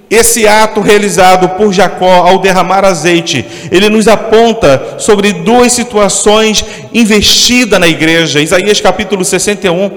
esse 0.09 0.47
ato 0.47 0.81
realizado 0.81 1.49
por 1.51 1.73
Jacó 1.73 2.27
ao 2.29 2.39
derramar 2.39 2.85
azeite, 2.85 3.45
ele 3.73 3.89
nos 3.89 4.07
aponta 4.07 4.97
sobre 4.99 5.33
duas 5.33 5.73
situações 5.73 6.65
investidas 6.95 7.81
na 7.81 7.89
igreja. 7.89 8.41
Isaías 8.41 8.81
capítulo 8.81 9.25
61, 9.25 9.91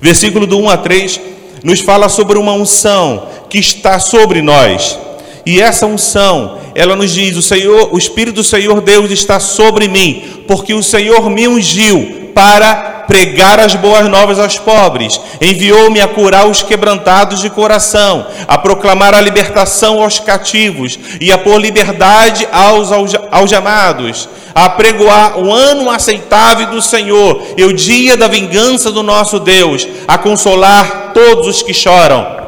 versículo 0.00 0.46
do 0.46 0.58
1 0.58 0.70
a 0.70 0.76
3, 0.78 1.20
nos 1.62 1.80
fala 1.80 2.08
sobre 2.08 2.38
uma 2.38 2.52
unção 2.52 3.28
que 3.50 3.58
está 3.58 3.98
sobre 3.98 4.40
nós. 4.40 4.98
E 5.44 5.60
essa 5.60 5.86
unção, 5.86 6.58
ela 6.74 6.94
nos 6.94 7.12
diz: 7.12 7.36
o 7.36 7.42
Senhor, 7.42 7.92
o 7.92 7.98
Espírito 7.98 8.36
do 8.36 8.44
Senhor 8.44 8.80
Deus 8.80 9.10
está 9.10 9.40
sobre 9.40 9.88
mim, 9.88 10.44
porque 10.46 10.74
o 10.74 10.82
Senhor 10.82 11.28
me 11.28 11.48
ungiu 11.48 12.30
para 12.34 13.04
pregar 13.06 13.60
as 13.60 13.74
boas 13.74 14.08
novas 14.08 14.38
aos 14.38 14.58
pobres, 14.58 15.20
enviou-me 15.40 16.00
a 16.00 16.08
curar 16.08 16.46
os 16.46 16.62
quebrantados 16.62 17.40
de 17.40 17.50
coração, 17.50 18.26
a 18.48 18.56
proclamar 18.56 19.14
a 19.14 19.20
libertação 19.20 20.02
aos 20.02 20.18
cativos 20.18 20.98
e 21.20 21.30
a 21.30 21.36
pôr 21.36 21.58
liberdade 21.58 22.48
aos 22.50 22.90
algemados, 23.30 24.28
a 24.54 24.70
pregoar 24.70 25.38
o 25.38 25.52
ano 25.52 25.90
aceitável 25.90 26.68
do 26.68 26.80
Senhor 26.80 27.42
e 27.56 27.64
o 27.64 27.72
dia 27.72 28.16
da 28.16 28.28
vingança 28.28 28.90
do 28.90 29.02
nosso 29.02 29.38
Deus, 29.38 29.86
a 30.06 30.16
consolar 30.16 31.10
todos 31.12 31.46
os 31.48 31.62
que 31.62 31.74
choram. 31.74 32.40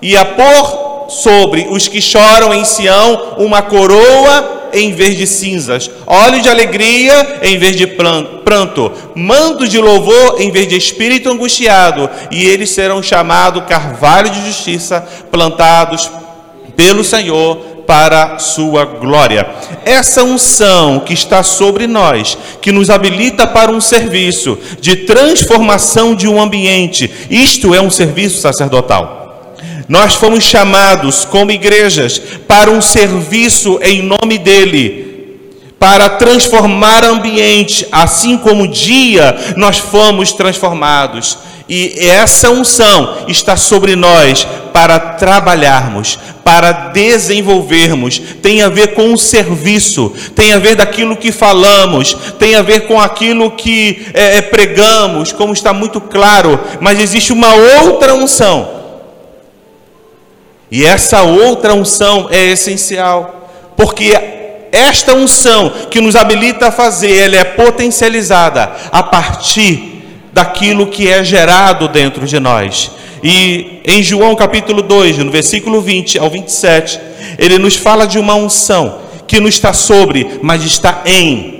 E 0.00 0.16
a 0.16 0.24
pôr 0.24 0.85
sobre 1.08 1.66
os 1.70 1.88
que 1.88 2.00
choram 2.00 2.52
em 2.52 2.64
Sião 2.64 3.34
uma 3.38 3.62
coroa 3.62 4.70
em 4.72 4.92
vez 4.92 5.16
de 5.16 5.26
cinzas, 5.26 5.90
óleo 6.06 6.42
de 6.42 6.48
alegria 6.48 7.38
em 7.42 7.58
vez 7.58 7.76
de 7.76 7.86
pranto, 7.86 8.92
manto 9.14 9.66
de 9.66 9.78
louvor 9.78 10.36
em 10.38 10.50
vez 10.50 10.68
de 10.68 10.76
espírito 10.76 11.30
angustiado, 11.30 12.10
e 12.30 12.44
eles 12.44 12.70
serão 12.70 13.02
chamados 13.02 13.64
carvalho 13.66 14.30
de 14.30 14.44
justiça, 14.44 15.00
plantados 15.30 16.10
pelo 16.76 17.02
Senhor 17.02 17.56
para 17.86 18.38
sua 18.38 18.84
glória. 18.84 19.48
Essa 19.84 20.24
unção 20.24 21.00
que 21.00 21.14
está 21.14 21.42
sobre 21.42 21.86
nós, 21.86 22.36
que 22.60 22.72
nos 22.72 22.90
habilita 22.90 23.46
para 23.46 23.70
um 23.70 23.80
serviço 23.80 24.58
de 24.80 24.96
transformação 24.96 26.14
de 26.14 26.28
um 26.28 26.40
ambiente, 26.40 27.10
isto 27.30 27.74
é 27.74 27.80
um 27.80 27.90
serviço 27.90 28.40
sacerdotal. 28.40 29.25
Nós 29.88 30.14
fomos 30.14 30.42
chamados 30.42 31.24
como 31.24 31.52
igrejas 31.52 32.20
para 32.48 32.70
um 32.70 32.82
serviço 32.82 33.78
em 33.82 34.02
nome 34.02 34.36
dEle, 34.38 35.06
para 35.78 36.08
transformar 36.08 37.04
ambiente, 37.04 37.86
assim 37.92 38.36
como 38.36 38.66
dia 38.66 39.54
nós 39.56 39.78
fomos 39.78 40.32
transformados. 40.32 41.38
E 41.68 42.08
essa 42.08 42.50
unção 42.50 43.26
está 43.28 43.56
sobre 43.56 43.96
nós 43.96 44.46
para 44.72 44.98
trabalharmos, 44.98 46.18
para 46.44 46.72
desenvolvermos. 46.72 48.20
Tem 48.40 48.62
a 48.62 48.68
ver 48.68 48.94
com 48.94 49.12
o 49.12 49.18
serviço, 49.18 50.12
tem 50.34 50.52
a 50.52 50.58
ver 50.58 50.76
daquilo 50.76 51.16
que 51.16 51.32
falamos, 51.32 52.16
tem 52.38 52.54
a 52.54 52.62
ver 52.62 52.86
com 52.86 53.00
aquilo 53.00 53.50
que 53.52 54.06
é, 54.14 54.40
pregamos, 54.42 55.32
como 55.32 55.52
está 55.52 55.72
muito 55.72 56.00
claro. 56.00 56.58
Mas 56.80 57.00
existe 57.00 57.32
uma 57.32 57.52
outra 57.52 58.14
unção 58.14 58.75
e 60.76 60.84
essa 60.84 61.22
outra 61.22 61.72
unção 61.72 62.28
é 62.30 62.52
essencial, 62.52 63.50
porque 63.74 64.12
esta 64.70 65.14
unção 65.14 65.72
que 65.90 66.02
nos 66.02 66.14
habilita 66.14 66.66
a 66.66 66.70
fazer, 66.70 67.16
ela 67.16 67.36
é 67.36 67.44
potencializada 67.44 68.70
a 68.92 69.02
partir 69.02 70.04
daquilo 70.34 70.88
que 70.88 71.08
é 71.08 71.24
gerado 71.24 71.88
dentro 71.88 72.26
de 72.26 72.38
nós. 72.38 72.90
E 73.24 73.80
em 73.86 74.02
João 74.02 74.36
capítulo 74.36 74.82
2, 74.82 75.16
no 75.16 75.30
versículo 75.30 75.80
20 75.80 76.18
ao 76.18 76.28
27, 76.28 77.00
ele 77.38 77.56
nos 77.56 77.76
fala 77.76 78.06
de 78.06 78.18
uma 78.18 78.34
unção 78.34 78.98
que 79.26 79.40
não 79.40 79.48
está 79.48 79.72
sobre, 79.72 80.40
mas 80.42 80.62
está 80.62 81.00
em. 81.06 81.55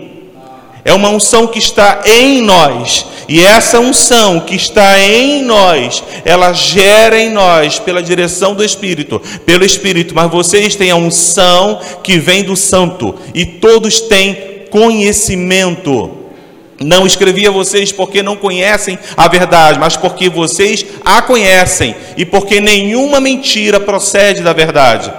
É 0.86 0.92
uma 0.92 1.08
unção 1.08 1.48
que 1.48 1.58
está 1.58 2.02
em 2.06 2.40
nós. 2.40 3.04
E 3.28 3.44
essa 3.44 3.80
unção 3.80 4.38
que 4.38 4.54
está 4.54 5.00
em 5.00 5.42
nós, 5.42 6.00
ela 6.24 6.52
gera 6.52 7.20
em 7.20 7.28
nós 7.28 7.80
pela 7.80 8.00
direção 8.00 8.54
do 8.54 8.62
Espírito, 8.62 9.20
pelo 9.44 9.64
Espírito. 9.64 10.14
Mas 10.14 10.30
vocês 10.30 10.76
têm 10.76 10.92
a 10.92 10.96
unção 10.96 11.80
que 12.04 12.20
vem 12.20 12.44
do 12.44 12.54
Santo. 12.54 13.16
E 13.34 13.44
todos 13.44 14.00
têm 14.02 14.66
conhecimento. 14.70 16.18
Não 16.78 17.04
escrevi 17.04 17.48
a 17.48 17.50
vocês 17.50 17.90
porque 17.90 18.22
não 18.22 18.36
conhecem 18.36 18.96
a 19.16 19.26
verdade, 19.26 19.80
mas 19.80 19.96
porque 19.96 20.28
vocês 20.28 20.86
a 21.04 21.20
conhecem 21.20 21.96
e 22.16 22.24
porque 22.24 22.60
nenhuma 22.60 23.18
mentira 23.18 23.80
procede 23.80 24.40
da 24.40 24.52
verdade. 24.52 25.12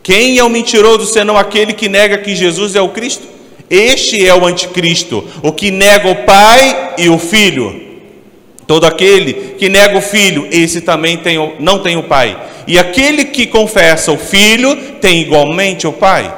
Quem 0.00 0.38
é 0.38 0.44
o 0.44 0.48
mentiroso 0.48 1.06
senão 1.06 1.36
aquele 1.36 1.72
que 1.72 1.88
nega 1.88 2.18
que 2.18 2.36
Jesus 2.36 2.76
é 2.76 2.80
o 2.80 2.90
Cristo? 2.90 3.32
Este 3.70 4.26
é 4.26 4.34
o 4.34 4.46
anticristo, 4.46 5.24
o 5.42 5.52
que 5.52 5.70
nega 5.70 6.08
o 6.08 6.24
Pai 6.24 6.94
e 6.98 7.08
o 7.08 7.18
Filho. 7.18 7.80
Todo 8.66 8.86
aquele 8.86 9.54
que 9.58 9.68
nega 9.68 9.98
o 9.98 10.02
Filho, 10.02 10.48
esse 10.50 10.80
também 10.80 11.16
tem, 11.16 11.36
não 11.58 11.80
tem 11.80 11.96
o 11.96 12.04
Pai. 12.04 12.38
E 12.66 12.78
aquele 12.78 13.26
que 13.26 13.46
confessa 13.46 14.12
o 14.12 14.18
Filho, 14.18 14.76
tem 15.00 15.20
igualmente 15.20 15.86
o 15.86 15.92
Pai. 15.92 16.32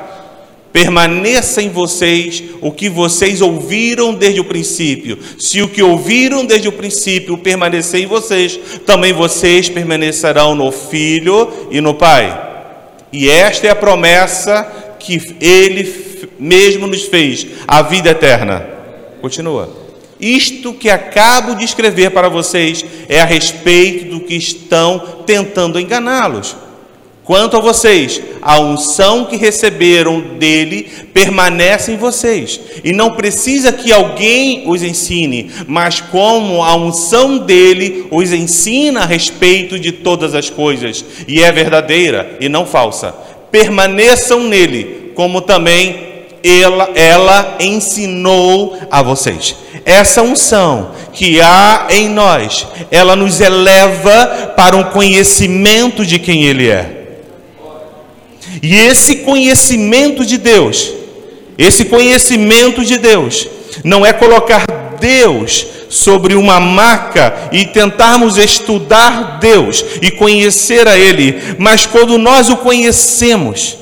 Permaneça 0.73 1.63
em 1.63 1.69
vocês 1.69 2.43
o 2.61 2.73
que 2.73 2.89
vocês 2.89 3.41
ouviram 3.41 4.13
desde 4.13 4.41
o 4.41 4.45
princípio. 4.45 5.17
Se 5.39 5.63
o 5.63 5.69
que 5.69 5.81
ouviram 5.83 6.45
desde 6.45 6.67
o 6.67 6.73
princípio 6.73 7.39
permanecer 7.39 8.01
em 8.01 8.07
vocês, 8.07 8.59
também 8.85 9.13
vocês 9.13 9.69
permanecerão 9.69 10.57
no 10.57 10.73
Filho 10.73 11.69
e 11.71 11.81
no 11.81 11.95
Pai. 11.95 12.37
E 13.13 13.31
esta 13.31 13.69
é 13.69 13.71
a 13.71 13.77
promessa 13.77 14.65
que 14.99 15.37
ele 15.41 15.85
mesmo 16.39 16.87
nos 16.87 17.05
fez, 17.05 17.47
a 17.67 17.83
vida 17.83 18.11
eterna. 18.11 18.67
Continua. 19.21 19.85
Isto 20.21 20.73
que 20.73 20.89
acabo 20.89 21.55
de 21.55 21.65
escrever 21.65 22.11
para 22.11 22.29
vocês 22.29 22.85
é 23.09 23.21
a 23.21 23.25
respeito 23.25 24.07
do 24.07 24.21
que 24.21 24.35
estão 24.35 25.23
tentando 25.27 25.79
enganá-los. 25.81 26.57
Quanto 27.25 27.57
a 27.57 27.61
vocês, 27.61 28.21
a 28.43 28.61
unção 28.61 29.25
que 29.25 29.37
receberam 29.37 30.21
dele 30.21 30.91
permanece 31.15 31.91
em 31.91 31.97
vocês, 31.97 32.61
e 32.85 32.93
não 32.93 33.13
precisa 33.13 33.73
que 33.73 33.91
alguém 33.91 34.65
os 34.67 34.83
ensine, 34.83 35.51
mas 35.67 36.01
como 36.01 36.63
a 36.63 36.77
unção 36.77 37.39
dele 37.39 38.07
os 38.11 38.31
ensina 38.31 39.01
a 39.01 39.07
respeito 39.07 39.79
de 39.79 39.91
todas 39.91 40.35
as 40.35 40.51
coisas, 40.51 41.03
e 41.27 41.43
é 41.43 41.51
verdadeira 41.51 42.37
e 42.41 42.49
não 42.49 42.67
falsa. 42.67 43.15
Permaneçam 43.51 44.41
nele, 44.41 45.13
como 45.15 45.41
também 45.41 46.14
ela, 46.45 46.91
ela 46.95 47.57
ensinou 47.59 48.79
a 48.91 49.03
vocês. 49.03 49.57
Essa 49.87 50.23
unção 50.23 50.91
que 51.13 51.41
há 51.41 51.87
em 51.89 52.09
nós, 52.09 52.67
ela 52.91 53.17
nos 53.17 53.41
eleva 53.41 54.53
para 54.55 54.77
um 54.77 54.85
conhecimento 54.85 56.05
de 56.05 56.19
quem 56.19 56.45
Ele 56.45 56.69
é. 56.69 57.01
E 58.63 58.75
esse 58.77 59.17
conhecimento 59.17 60.25
de 60.25 60.37
Deus, 60.37 60.93
esse 61.57 61.87
conhecimento 61.87 62.85
de 62.85 62.99
Deus, 62.99 63.49
não 63.83 64.05
é 64.05 64.13
colocar 64.13 64.67
Deus 65.01 65.67
sobre 65.89 66.35
uma 66.35 66.61
maca 66.61 67.49
e 67.53 67.67
tentarmos 67.67 68.37
estudar 68.37 69.39
Deus 69.39 69.85
e 70.03 70.11
conhecer 70.11 70.87
a 70.89 70.97
Ele, 70.97 71.57
mas 71.59 71.87
quando 71.87 72.19
nós 72.19 72.49
o 72.49 72.57
conhecemos, 72.57 73.77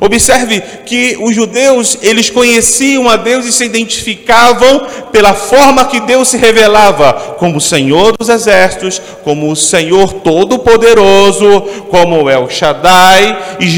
Observe 0.00 0.60
que 0.84 1.16
os 1.20 1.34
judeus, 1.34 1.96
eles 2.02 2.28
conheciam 2.28 3.08
a 3.08 3.16
Deus 3.16 3.46
e 3.46 3.52
se 3.52 3.64
identificavam 3.64 4.86
pela 5.12 5.32
forma 5.32 5.84
que 5.84 6.00
Deus 6.00 6.28
se 6.28 6.36
revelava, 6.36 7.36
como 7.38 7.60
Senhor 7.60 8.16
dos 8.16 8.28
exércitos, 8.28 9.00
como 9.22 9.50
o 9.50 9.54
Senhor 9.54 10.12
todo-poderoso, 10.12 11.60
como 11.88 12.28
El 12.28 12.48
Shaddai, 12.48 13.56
e 13.60 13.68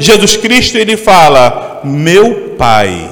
Jesus 0.00 0.36
Cristo 0.38 0.78
ele 0.78 0.96
fala: 0.96 1.82
"Meu 1.84 2.54
Pai". 2.56 3.10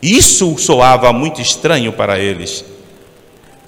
Isso 0.00 0.56
soava 0.56 1.12
muito 1.12 1.40
estranho 1.40 1.92
para 1.92 2.18
eles. 2.18 2.64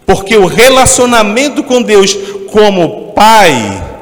Porque 0.05 0.37
o 0.37 0.47
relacionamento 0.47 1.65
com 1.65 1.83
Deus 1.83 2.17
como 2.53 3.13
Pai 3.13 3.96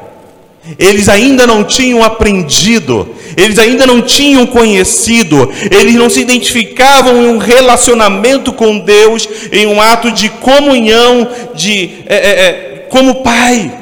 eles 0.79 1.09
ainda 1.09 1.47
não 1.47 1.63
tinham 1.63 2.03
aprendido, 2.03 3.09
eles 3.37 3.59
ainda 3.59 3.87
não 3.87 4.01
tinham 4.01 4.47
conhecido, 4.47 5.51
eles 5.71 5.95
não 5.95 6.09
se 6.09 6.21
identificavam 6.21 7.23
em 7.23 7.29
um 7.29 7.39
relacionamento 7.39 8.53
com 8.53 8.79
Deus, 8.79 9.29
em 9.53 9.67
um 9.67 9.81
ato 9.81 10.11
de 10.11 10.31
comunhão, 10.31 11.29
de 11.55 11.91
é, 12.07 12.17
é, 12.17 12.31
é, 12.31 12.87
como 12.89 13.23
Pai. 13.23 13.81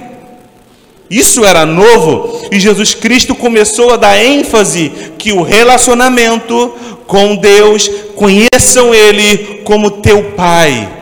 Isso 1.09 1.45
era 1.45 1.66
novo. 1.66 2.40
E 2.51 2.59
Jesus 2.59 2.95
Cristo 2.95 3.35
começou 3.35 3.92
a 3.92 3.97
dar 3.97 4.18
ênfase 4.23 4.90
que 5.18 5.31
o 5.33 5.42
relacionamento 5.42 6.75
com 7.07 7.37
Deus, 7.37 7.90
conheçam 8.16 8.95
Ele 8.95 9.61
como 9.64 9.90
teu 9.90 10.33
Pai 10.33 11.01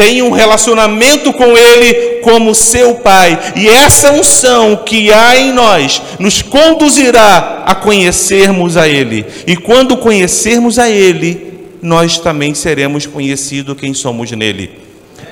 Tenha 0.00 0.24
um 0.24 0.30
relacionamento 0.30 1.30
com 1.30 1.58
Ele 1.58 2.20
como 2.22 2.54
seu 2.54 2.94
Pai, 2.94 3.38
e 3.54 3.68
essa 3.68 4.10
unção 4.10 4.74
que 4.74 5.12
há 5.12 5.36
em 5.36 5.52
nós 5.52 6.00
nos 6.18 6.40
conduzirá 6.40 7.64
a 7.66 7.74
conhecermos 7.74 8.78
a 8.78 8.88
Ele, 8.88 9.26
e 9.46 9.58
quando 9.58 9.98
conhecermos 9.98 10.78
a 10.78 10.88
Ele, 10.88 11.52
nós 11.82 12.16
também 12.18 12.54
seremos 12.54 13.04
conhecidos 13.04 13.76
quem 13.78 13.92
somos 13.92 14.30
nele. 14.30 14.70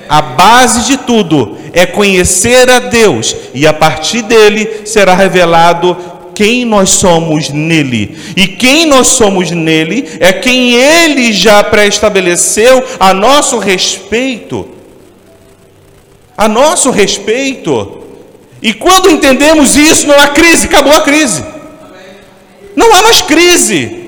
A 0.07 0.21
base 0.21 0.81
de 0.81 0.97
tudo 0.97 1.57
é 1.73 1.87
conhecer 1.87 2.69
a 2.69 2.77
Deus, 2.77 3.35
e 3.55 3.65
a 3.65 3.73
partir 3.73 4.21
dele 4.21 4.81
será 4.85 5.15
revelado 5.15 5.97
quem 6.39 6.63
nós 6.63 6.91
somos 6.91 7.49
nele. 7.49 8.17
E 8.33 8.47
quem 8.47 8.85
nós 8.85 9.07
somos 9.07 9.51
nele 9.51 10.07
é 10.21 10.31
quem 10.31 10.73
ele 10.73 11.33
já 11.33 11.61
pré-estabeleceu 11.61 12.81
a 12.97 13.13
nosso 13.13 13.59
respeito. 13.59 14.65
A 16.37 16.47
nosso 16.47 16.91
respeito. 16.91 18.03
E 18.61 18.73
quando 18.73 19.09
entendemos 19.09 19.75
isso, 19.75 20.07
não 20.07 20.17
há 20.17 20.29
crise, 20.29 20.67
acabou 20.67 20.93
a 20.93 21.01
crise. 21.01 21.43
Não 22.73 22.95
há 22.95 23.03
mais 23.03 23.21
crise. 23.21 23.99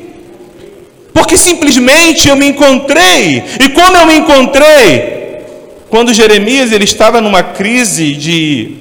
Porque 1.14 1.38
simplesmente 1.38 2.30
eu 2.30 2.38
me 2.38 2.48
encontrei. 2.48 3.44
E 3.60 3.68
como 3.72 3.98
eu 3.98 4.06
me 4.06 4.16
encontrei? 4.20 5.42
Quando 5.90 6.14
Jeremias 6.14 6.72
ele 6.72 6.86
estava 6.86 7.20
numa 7.20 7.44
crise 7.44 8.14
de 8.14 8.81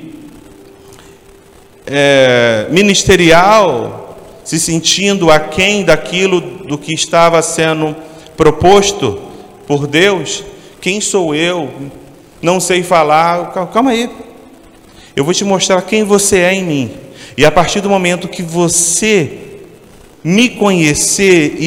é, 1.93 2.67
ministerial, 2.71 4.17
se 4.45 4.61
sentindo 4.61 5.29
aquém 5.29 5.85
daquilo 5.85 6.41
do 6.41 6.79
que 6.79 6.95
estava 6.95 7.43
sendo 7.43 7.97
proposto 8.37 9.21
por 9.67 9.89
Deus. 9.89 10.45
Quem 10.81 11.01
sou 11.01 11.35
eu? 11.35 11.69
Não 12.41 12.61
sei 12.61 12.85
falar. 12.85 13.53
Calma 13.73 13.91
aí. 13.91 14.09
Eu 15.17 15.25
vou 15.25 15.35
te 15.35 15.45
mostrar 15.45 15.83
quem 15.83 16.05
você 16.05 16.39
é 16.39 16.55
em 16.55 16.65
mim. 16.65 16.91
E 17.37 17.45
a 17.45 17.51
partir 17.51 17.81
do 17.81 17.91
momento 17.91 18.29
que 18.29 18.43
você 18.43 19.39
me 20.23 20.49
conhecer, 20.51 21.59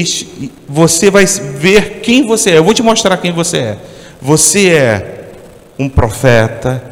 você 0.67 1.11
vai 1.11 1.25
ver 1.25 1.99
quem 2.01 2.25
você 2.25 2.51
é. 2.51 2.57
Eu 2.57 2.63
vou 2.63 2.73
te 2.73 2.81
mostrar 2.81 3.17
quem 3.17 3.33
você 3.33 3.57
é. 3.57 3.77
Você 4.21 4.69
é 4.69 5.31
um 5.77 5.89
profeta. 5.89 6.91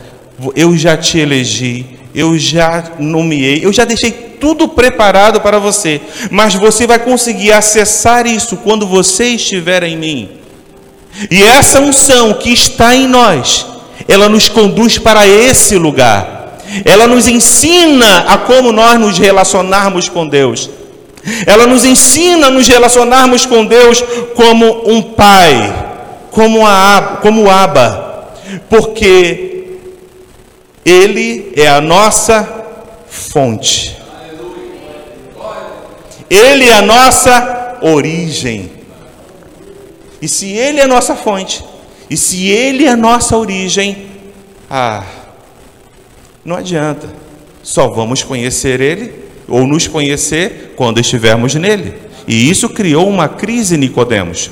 Eu 0.56 0.76
já 0.76 0.98
te 0.98 1.18
elegi 1.18 2.01
eu 2.14 2.38
já 2.38 2.92
nomeei, 3.00 3.64
eu 3.64 3.72
já 3.72 3.86
deixei 3.86 4.12
tudo 4.12 4.68
preparado 4.68 5.40
para 5.40 5.60
você, 5.60 6.02
mas 6.30 6.56
você 6.56 6.88
vai 6.88 7.00
conseguir 7.00 7.52
acessar 7.52 8.26
isso 8.26 8.58
quando 8.58 8.88
você 8.88 9.26
estiver 9.26 9.84
em 9.84 9.96
mim. 9.96 10.30
E 11.30 11.44
essa 11.44 11.80
unção 11.80 12.34
que 12.34 12.52
está 12.52 12.96
em 12.96 13.08
nós, 13.08 13.66
ela 14.08 14.28
nos 14.28 14.50
conduz 14.50 14.98
para 14.98 15.28
esse 15.28 15.78
lugar. 15.78 16.58
Ela 16.86 17.06
nos 17.06 17.28
ensina 17.28 18.26
a 18.28 18.38
como 18.38 18.72
nós 18.72 19.00
nos 19.00 19.18
relacionarmos 19.18 20.08
com 20.08 20.28
Deus. 20.28 20.70
Ela 21.46 21.68
nos 21.68 21.86
ensina 21.86 22.48
a 22.48 22.50
nos 22.50 22.68
relacionarmos 22.68 23.46
com 23.46 23.66
Deus 23.66 24.04
como 24.36 24.90
um 24.90 25.02
pai, 25.02 25.90
como 26.32 26.66
a 26.66 27.20
como 27.22 27.50
Aba, 27.50 28.32
porque 28.70 29.51
ele 30.86 31.54
é 31.56 31.68
a 31.68 31.80
nossa 31.80 32.66
fonte. 33.08 33.98
Ele 36.30 36.66
é 36.66 36.74
a 36.74 36.82
nossa 36.82 37.80
origem. 37.82 38.72
E 40.22 40.28
se 40.28 40.52
Ele 40.52 40.80
é 40.80 40.84
a 40.84 40.88
nossa 40.88 41.16
fonte, 41.16 41.64
e 42.10 42.16
se 42.16 42.48
Ele 42.48 42.86
é 42.86 42.90
a 42.90 42.96
nossa 42.96 43.38
origem, 43.38 44.08
Ah, 44.70 45.04
não 46.46 46.56
adianta. 46.56 47.10
Só 47.62 47.90
vamos 47.90 48.24
conhecer 48.24 48.80
Ele 48.80 49.14
ou 49.48 49.68
nos 49.68 49.88
conhecer 49.88 50.74
quando 50.78 51.00
estivermos 51.02 51.54
nele. 51.56 51.94
E 52.26 52.50
isso 52.50 52.70
criou 52.70 53.10
uma 53.10 53.28
crise 53.28 53.76
em 53.76 53.80
Nicodemos. 53.80 54.50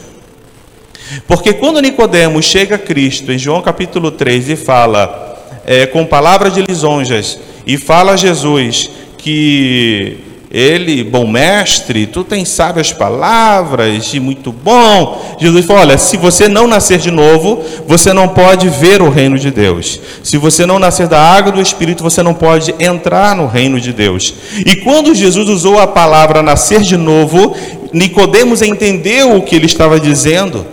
Porque 1.26 1.54
quando 1.54 1.82
Nicodemos 1.82 2.44
chega 2.44 2.76
a 2.76 2.80
Cristo, 2.80 3.32
em 3.32 3.38
João 3.38 3.62
capítulo 3.62 4.12
3, 4.12 4.50
e 4.50 4.56
fala 4.58 5.29
é, 5.66 5.86
com 5.86 6.06
palavras 6.06 6.54
de 6.54 6.62
lisonjas, 6.62 7.40
e 7.66 7.78
fala 7.78 8.14
a 8.14 8.18
Jesus 8.18 8.90
que 9.18 10.18
ele, 10.52 11.04
bom 11.04 11.28
mestre, 11.28 12.08
tu 12.08 12.24
tens 12.24 12.50
sábias 12.50 12.92
palavras 12.92 14.12
e 14.16 14.20
muito 14.20 14.52
bom. 14.52 15.38
Jesus 15.40 15.64
falou: 15.64 15.84
Olha, 15.84 15.96
se 15.96 16.18
você 16.18 16.48
não 16.48 16.66
nascer 16.66 16.98
de 16.98 17.12
novo, 17.12 17.64
você 17.86 18.14
não 18.14 18.30
pode 18.30 18.68
ver 18.68 19.00
o 19.00 19.10
reino 19.10 19.38
de 19.38 19.52
Deus. 19.52 20.00
Se 20.24 20.38
você 20.38 20.66
não 20.66 20.80
nascer 20.80 21.08
da 21.08 21.22
água 21.22 21.52
do 21.52 21.62
Espírito, 21.62 22.02
você 22.02 22.24
não 22.24 22.34
pode 22.34 22.74
entrar 22.80 23.36
no 23.36 23.46
reino 23.46 23.80
de 23.80 23.94
Deus. 23.94 24.34
E 24.66 24.78
quando 24.78 25.14
Jesus 25.14 25.48
usou 25.48 25.78
a 25.78 25.86
palavra 25.86 26.42
nascer 26.42 26.82
de 26.82 26.98
novo, 26.98 27.56
Nicodemos 27.94 28.64
entendeu 28.64 29.36
o 29.36 29.44
que 29.44 29.56
ele 29.56 29.68
estava 29.68 30.00
dizendo. 30.00 30.66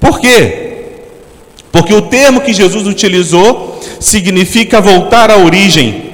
Por 0.00 0.18
quê? 0.18 0.68
Porque 1.70 1.92
o 1.92 2.02
termo 2.02 2.40
que 2.40 2.54
Jesus 2.54 2.86
utilizou 2.86 3.69
significa 4.00 4.80
voltar 4.80 5.30
à 5.30 5.36
origem 5.36 6.10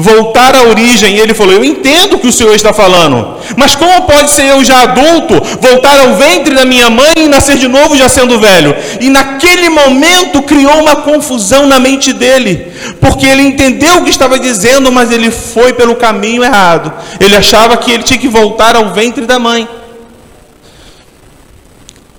voltar 0.00 0.54
à 0.54 0.62
origem. 0.62 1.18
Ele 1.18 1.34
falou: 1.34 1.52
Eu 1.52 1.64
entendo 1.64 2.14
o 2.14 2.18
que 2.20 2.28
o 2.28 2.32
Senhor 2.32 2.54
está 2.54 2.72
falando, 2.72 3.36
mas 3.56 3.74
como 3.74 4.02
pode 4.02 4.30
ser 4.30 4.44
eu 4.44 4.62
já 4.62 4.84
adulto, 4.84 5.42
voltar 5.60 5.98
ao 5.98 6.14
ventre 6.14 6.54
da 6.54 6.64
minha 6.64 6.88
mãe 6.88 7.12
e 7.16 7.28
nascer 7.28 7.58
de 7.58 7.66
novo 7.66 7.96
já 7.96 8.08
sendo 8.08 8.38
velho? 8.38 8.74
E 9.00 9.10
naquele 9.10 9.68
momento 9.68 10.40
criou 10.42 10.80
uma 10.80 10.96
confusão 10.96 11.66
na 11.66 11.80
mente 11.80 12.12
dele, 12.12 12.72
porque 13.00 13.26
ele 13.26 13.42
entendeu 13.42 13.96
o 13.96 14.04
que 14.04 14.10
estava 14.10 14.38
dizendo, 14.38 14.92
mas 14.92 15.10
ele 15.10 15.32
foi 15.32 15.72
pelo 15.72 15.96
caminho 15.96 16.44
errado. 16.44 16.92
Ele 17.18 17.34
achava 17.34 17.76
que 17.76 17.90
ele 17.90 18.04
tinha 18.04 18.20
que 18.20 18.28
voltar 18.28 18.76
ao 18.76 18.90
ventre 18.92 19.26
da 19.26 19.40
mãe. 19.40 19.68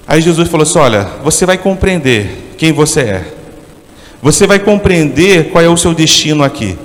Aí 0.05 0.21
Jesus 0.21 0.49
falou 0.49 0.63
assim: 0.63 0.79
Olha, 0.79 1.07
você 1.23 1.45
vai 1.45 1.57
compreender 1.57 2.55
quem 2.57 2.73
você 2.73 2.99
é. 3.01 3.38
Você 4.21 4.45
vai 4.45 4.59
compreender 4.59 5.49
qual 5.49 5.63
é 5.63 5.69
o 5.69 5.77
seu 5.77 5.93
destino 5.93 6.43
aqui. 6.43 6.77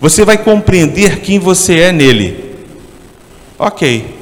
Você 0.00 0.24
vai 0.24 0.36
compreender 0.36 1.20
quem 1.20 1.38
você 1.38 1.80
é 1.80 1.92
nele. 1.92 2.56
Ok. 3.58 4.14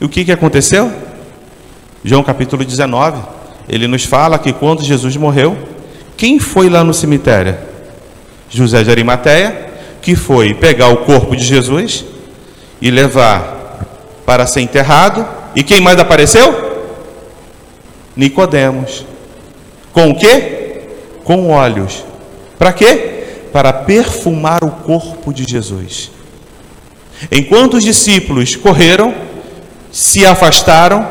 E 0.00 0.04
o 0.04 0.08
que, 0.08 0.24
que 0.24 0.32
aconteceu? 0.32 0.92
João 2.04 2.24
capítulo 2.24 2.64
19, 2.64 3.22
ele 3.68 3.86
nos 3.86 4.04
fala 4.04 4.36
que 4.38 4.52
quando 4.52 4.82
Jesus 4.82 5.16
morreu, 5.16 5.56
quem 6.16 6.40
foi 6.40 6.68
lá 6.68 6.82
no 6.82 6.92
cemitério? 6.92 7.56
José 8.50 8.82
de 8.82 8.90
Arimateia, 8.90 9.70
que 10.02 10.16
foi 10.16 10.52
pegar 10.54 10.88
o 10.88 10.98
corpo 10.98 11.36
de 11.36 11.44
Jesus 11.44 12.04
e 12.80 12.90
levar 12.90 13.78
para 14.26 14.46
ser 14.46 14.62
enterrado. 14.62 15.24
E 15.54 15.62
quem 15.62 15.80
mais 15.80 15.98
apareceu? 16.00 16.82
Nicodemos. 18.16 19.06
Com 19.92 20.10
o 20.10 20.14
quê? 20.14 20.80
Com 21.24 21.50
olhos. 21.50 22.04
Para 22.58 22.72
quê? 22.72 23.12
para 23.52 23.72
perfumar 23.72 24.64
o 24.64 24.70
corpo 24.70 25.32
de 25.32 25.44
Jesus. 25.44 26.10
Enquanto 27.30 27.74
os 27.74 27.84
discípulos 27.84 28.56
correram, 28.56 29.14
se 29.92 30.24
afastaram, 30.24 31.06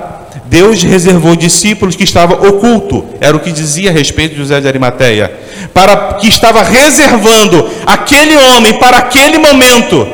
Deus 0.46 0.82
reservou 0.82 1.36
discípulos 1.36 1.96
que 1.96 2.04
estavam 2.04 2.42
oculto, 2.48 3.06
era 3.22 3.38
o 3.38 3.40
que 3.40 3.52
dizia 3.52 3.92
a 3.92 3.94
respeito 3.94 4.32
de 4.32 4.40
José 4.40 4.60
de 4.60 4.68
Arimateia, 4.68 5.32
para 5.74 6.16
que 6.16 6.28
estava 6.28 6.64
reservando 6.64 7.70
aquele 7.86 8.36
homem 8.36 8.74
para 8.74 8.98
aquele 8.98 9.38
momento. 9.38 10.08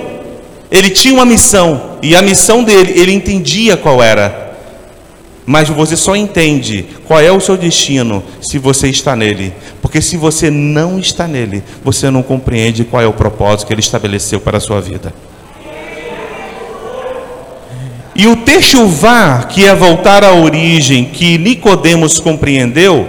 Ele 0.69 0.89
tinha 0.89 1.13
uma 1.13 1.25
missão, 1.25 1.97
e 2.03 2.15
a 2.15 2.21
missão 2.21 2.63
dele, 2.63 2.99
ele 2.99 3.13
entendia 3.13 3.77
qual 3.77 4.03
era. 4.03 4.46
Mas 5.49 5.69
você 5.69 5.95
só 5.95 6.13
entende 6.13 6.85
qual 7.05 7.21
é 7.21 7.31
o 7.31 7.39
seu 7.39 7.55
destino 7.55 8.21
se 8.41 8.59
você 8.59 8.89
está 8.89 9.15
nele. 9.15 9.53
Porque 9.81 10.01
se 10.01 10.17
você 10.17 10.51
não 10.51 10.99
está 10.99 11.25
nele, 11.25 11.63
você 11.81 12.11
não 12.11 12.21
compreende 12.21 12.83
qual 12.83 13.01
é 13.01 13.07
o 13.07 13.13
propósito 13.13 13.65
que 13.65 13.73
ele 13.73 13.79
estabeleceu 13.79 14.41
para 14.41 14.57
a 14.57 14.59
sua 14.59 14.81
vida. 14.81 15.13
E 18.13 18.27
o 18.27 18.35
techuvá, 18.35 19.43
que 19.43 19.63
é 19.63 19.73
voltar 19.73 20.21
à 20.21 20.33
origem, 20.33 21.05
que 21.05 21.37
Nicodemos 21.37 22.19
compreendeu, 22.19 23.07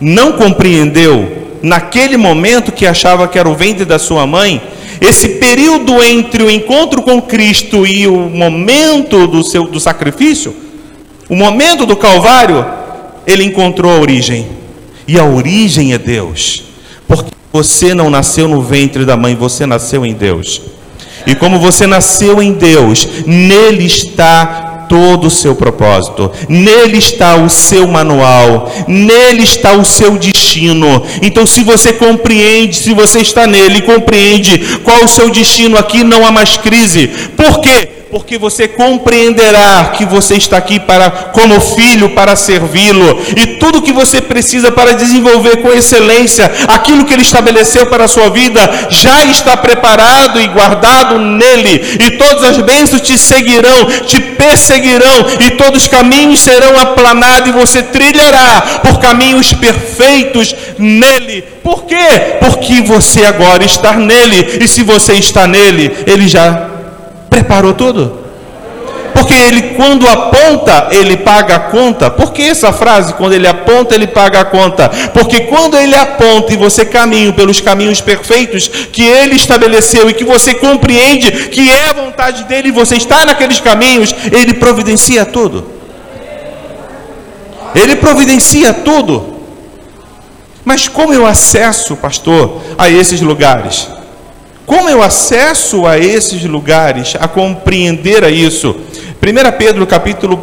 não 0.00 0.34
compreendeu 0.34 1.48
naquele 1.60 2.16
momento 2.16 2.70
que 2.70 2.86
achava 2.86 3.26
que 3.26 3.36
era 3.36 3.48
o 3.48 3.54
ventre 3.56 3.84
da 3.84 3.98
sua 3.98 4.24
mãe, 4.28 4.62
esse 5.00 5.28
período 5.40 6.00
entre 6.04 6.44
o 6.44 6.50
encontro 6.50 7.02
com 7.02 7.20
Cristo 7.20 7.84
e 7.84 8.06
o 8.06 8.28
momento 8.28 9.26
do 9.26 9.42
seu 9.42 9.64
do 9.64 9.80
sacrifício, 9.80 10.63
o 11.28 11.34
momento 11.34 11.86
do 11.86 11.96
Calvário, 11.96 12.64
ele 13.26 13.44
encontrou 13.44 13.90
a 13.90 14.00
origem. 14.00 14.46
E 15.06 15.18
a 15.18 15.24
origem 15.24 15.92
é 15.92 15.98
Deus. 15.98 16.64
Porque 17.06 17.30
você 17.52 17.94
não 17.94 18.10
nasceu 18.10 18.48
no 18.48 18.60
ventre 18.62 19.04
da 19.04 19.16
mãe, 19.16 19.34
você 19.34 19.66
nasceu 19.66 20.04
em 20.04 20.12
Deus. 20.12 20.60
E 21.26 21.34
como 21.34 21.58
você 21.58 21.86
nasceu 21.86 22.42
em 22.42 22.52
Deus, 22.52 23.08
nele 23.26 23.84
está 23.84 24.86
todo 24.88 25.28
o 25.28 25.30
seu 25.30 25.54
propósito, 25.54 26.30
nele 26.48 26.98
está 26.98 27.36
o 27.36 27.48
seu 27.48 27.86
manual, 27.86 28.70
nele 28.86 29.42
está 29.42 29.72
o 29.72 29.84
seu 29.84 30.18
destino. 30.18 31.02
Então, 31.22 31.46
se 31.46 31.62
você 31.62 31.92
compreende, 31.94 32.76
se 32.76 32.92
você 32.92 33.20
está 33.20 33.46
nele 33.46 33.80
compreende 33.82 34.58
qual 34.84 35.02
o 35.04 35.08
seu 35.08 35.30
destino, 35.30 35.78
aqui 35.78 36.04
não 36.04 36.26
há 36.26 36.30
mais 36.30 36.56
crise. 36.58 37.08
Por 37.36 37.60
quê? 37.60 37.93
Porque 38.14 38.38
você 38.38 38.68
compreenderá 38.68 39.92
que 39.96 40.04
você 40.04 40.36
está 40.36 40.56
aqui 40.56 40.78
para 40.78 41.10
como 41.10 41.60
filho 41.60 42.10
para 42.10 42.36
servi-lo 42.36 43.20
e 43.36 43.58
tudo 43.58 43.82
que 43.82 43.92
você 43.92 44.20
precisa 44.20 44.70
para 44.70 44.94
desenvolver 44.94 45.56
com 45.56 45.72
excelência 45.72 46.48
aquilo 46.68 47.04
que 47.04 47.12
ele 47.12 47.22
estabeleceu 47.22 47.86
para 47.86 48.04
a 48.04 48.08
sua 48.08 48.30
vida 48.30 48.60
já 48.88 49.24
está 49.24 49.56
preparado 49.56 50.40
e 50.40 50.46
guardado 50.46 51.18
nele 51.18 51.98
e 52.06 52.12
todas 52.12 52.44
as 52.44 52.58
bênçãos 52.58 53.00
te 53.00 53.18
seguirão, 53.18 53.86
te 54.06 54.20
perseguirão 54.20 55.26
e 55.44 55.50
todos 55.56 55.82
os 55.82 55.88
caminhos 55.88 56.38
serão 56.38 56.78
aplanados 56.78 57.48
e 57.48 57.52
você 57.52 57.82
trilhará 57.82 58.60
por 58.84 59.00
caminhos 59.00 59.52
perfeitos 59.54 60.54
nele. 60.78 61.42
Por 61.64 61.82
quê? 61.84 62.36
Porque 62.38 62.80
você 62.80 63.24
agora 63.24 63.64
está 63.64 63.94
nele 63.94 64.60
e 64.62 64.68
se 64.68 64.84
você 64.84 65.14
está 65.14 65.48
nele, 65.48 65.90
ele 66.06 66.28
já 66.28 66.73
preparou 67.34 67.74
tudo. 67.74 68.24
Porque 69.12 69.34
ele, 69.34 69.74
quando 69.74 70.08
aponta, 70.08 70.88
ele 70.90 71.16
paga 71.16 71.56
a 71.56 71.58
conta. 71.58 72.10
Por 72.10 72.32
que 72.32 72.42
essa 72.42 72.72
frase? 72.72 73.14
Quando 73.14 73.32
ele 73.32 73.46
aponta, 73.46 73.94
ele 73.94 74.06
paga 74.08 74.40
a 74.40 74.44
conta. 74.44 74.88
Porque 75.12 75.42
quando 75.42 75.76
ele 75.76 75.94
aponta 75.94 76.52
e 76.52 76.56
você 76.56 76.84
caminha 76.84 77.32
pelos 77.32 77.60
caminhos 77.60 78.00
perfeitos 78.00 78.68
que 78.68 79.02
ele 79.02 79.36
estabeleceu 79.36 80.10
e 80.10 80.14
que 80.14 80.24
você 80.24 80.54
compreende 80.54 81.30
que 81.48 81.70
é 81.70 81.88
a 81.90 81.92
vontade 81.92 82.44
dele 82.44 82.68
e 82.68 82.72
você 82.72 82.96
está 82.96 83.24
naqueles 83.24 83.60
caminhos, 83.60 84.14
ele 84.32 84.54
providencia 84.54 85.24
tudo. 85.24 85.64
Ele 87.74 87.96
providencia 87.96 88.72
tudo. 88.72 89.34
Mas 90.64 90.88
como 90.88 91.12
eu 91.12 91.26
acesso, 91.26 91.96
pastor, 91.96 92.62
a 92.76 92.88
esses 92.88 93.20
lugares? 93.20 93.88
Como 94.66 94.88
eu 94.88 95.02
acesso 95.02 95.86
a 95.86 95.98
esses 95.98 96.42
lugares, 96.44 97.14
a 97.20 97.28
compreender 97.28 98.24
a 98.24 98.30
isso? 98.30 98.70
1 98.70 99.58
Pedro 99.58 99.86
capítulo 99.86 100.42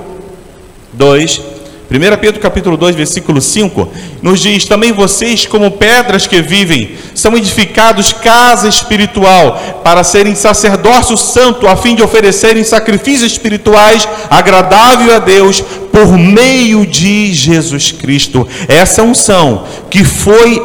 2, 0.93 1.41
1 1.89 2.17
Pedro 2.21 2.39
capítulo 2.39 2.77
2, 2.77 2.95
versículo 2.95 3.41
5, 3.41 3.89
nos 4.21 4.39
diz: 4.39 4.65
Também 4.65 4.91
vocês, 4.91 5.47
como 5.47 5.71
pedras 5.71 6.27
que 6.27 6.39
vivem, 6.39 6.91
são 7.15 7.36
edificados 7.36 8.13
casa 8.13 8.67
espiritual, 8.67 9.81
para 9.84 10.03
serem 10.03 10.36
sacerdócio 10.36 11.17
santo, 11.17 11.67
a 11.67 11.75
fim 11.75 11.95
de 11.95 12.03
oferecerem 12.03 12.63
sacrifícios 12.63 13.31
espirituais 13.31 14.07
agradável 14.29 15.15
a 15.15 15.19
Deus, 15.19 15.62
por 15.91 16.15
meio 16.15 16.86
de 16.86 17.34
Jesus 17.34 17.91
Cristo. 17.91 18.47
Essa 18.67 19.01
unção 19.01 19.65
que 19.89 20.03
foi 20.03 20.62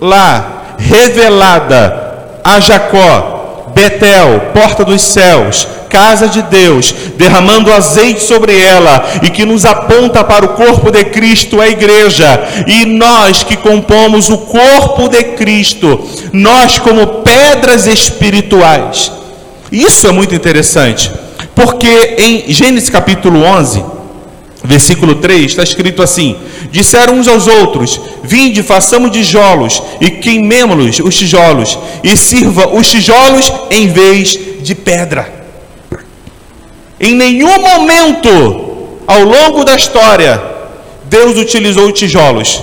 lá 0.00 0.76
revelada 0.78 2.09
a 2.44 2.60
Jacó, 2.60 3.40
Betel, 3.74 4.50
porta 4.52 4.84
dos 4.84 5.02
céus, 5.02 5.66
casa 5.88 6.28
de 6.28 6.42
Deus, 6.42 6.94
derramando 7.16 7.72
azeite 7.72 8.22
sobre 8.22 8.58
ela 8.58 9.04
e 9.22 9.30
que 9.30 9.44
nos 9.44 9.64
aponta 9.64 10.22
para 10.24 10.44
o 10.44 10.50
corpo 10.50 10.90
de 10.90 11.04
Cristo, 11.04 11.60
a 11.60 11.68
igreja, 11.68 12.42
e 12.66 12.84
nós 12.84 13.42
que 13.42 13.56
compomos 13.56 14.28
o 14.28 14.38
corpo 14.38 15.08
de 15.08 15.22
Cristo, 15.36 16.00
nós 16.32 16.78
como 16.78 17.22
pedras 17.22 17.86
espirituais. 17.86 19.12
Isso 19.70 20.06
é 20.06 20.12
muito 20.12 20.34
interessante, 20.34 21.10
porque 21.54 22.16
em 22.18 22.52
Gênesis 22.52 22.90
capítulo 22.90 23.42
11, 23.42 23.84
versículo 24.62 25.16
3, 25.16 25.50
está 25.50 25.62
escrito 25.62 26.02
assim: 26.02 26.36
Disseram 26.70 27.14
uns 27.14 27.28
aos 27.28 27.46
outros: 27.46 28.00
Vinde, 28.22 28.62
façamos 28.62 29.10
tijolos 29.10 29.82
e 30.00 30.10
queimemos 30.10 30.98
os 31.00 31.16
tijolos, 31.16 31.78
e 32.02 32.16
sirva 32.16 32.68
os 32.68 32.90
tijolos 32.90 33.52
em 33.70 33.88
vez 33.88 34.38
de 34.62 34.74
pedra. 34.74 35.40
Em 36.98 37.14
nenhum 37.14 37.60
momento 37.60 38.28
ao 39.06 39.24
longo 39.24 39.64
da 39.64 39.74
história 39.74 40.40
Deus 41.04 41.36
utilizou 41.38 41.90
tijolos, 41.90 42.62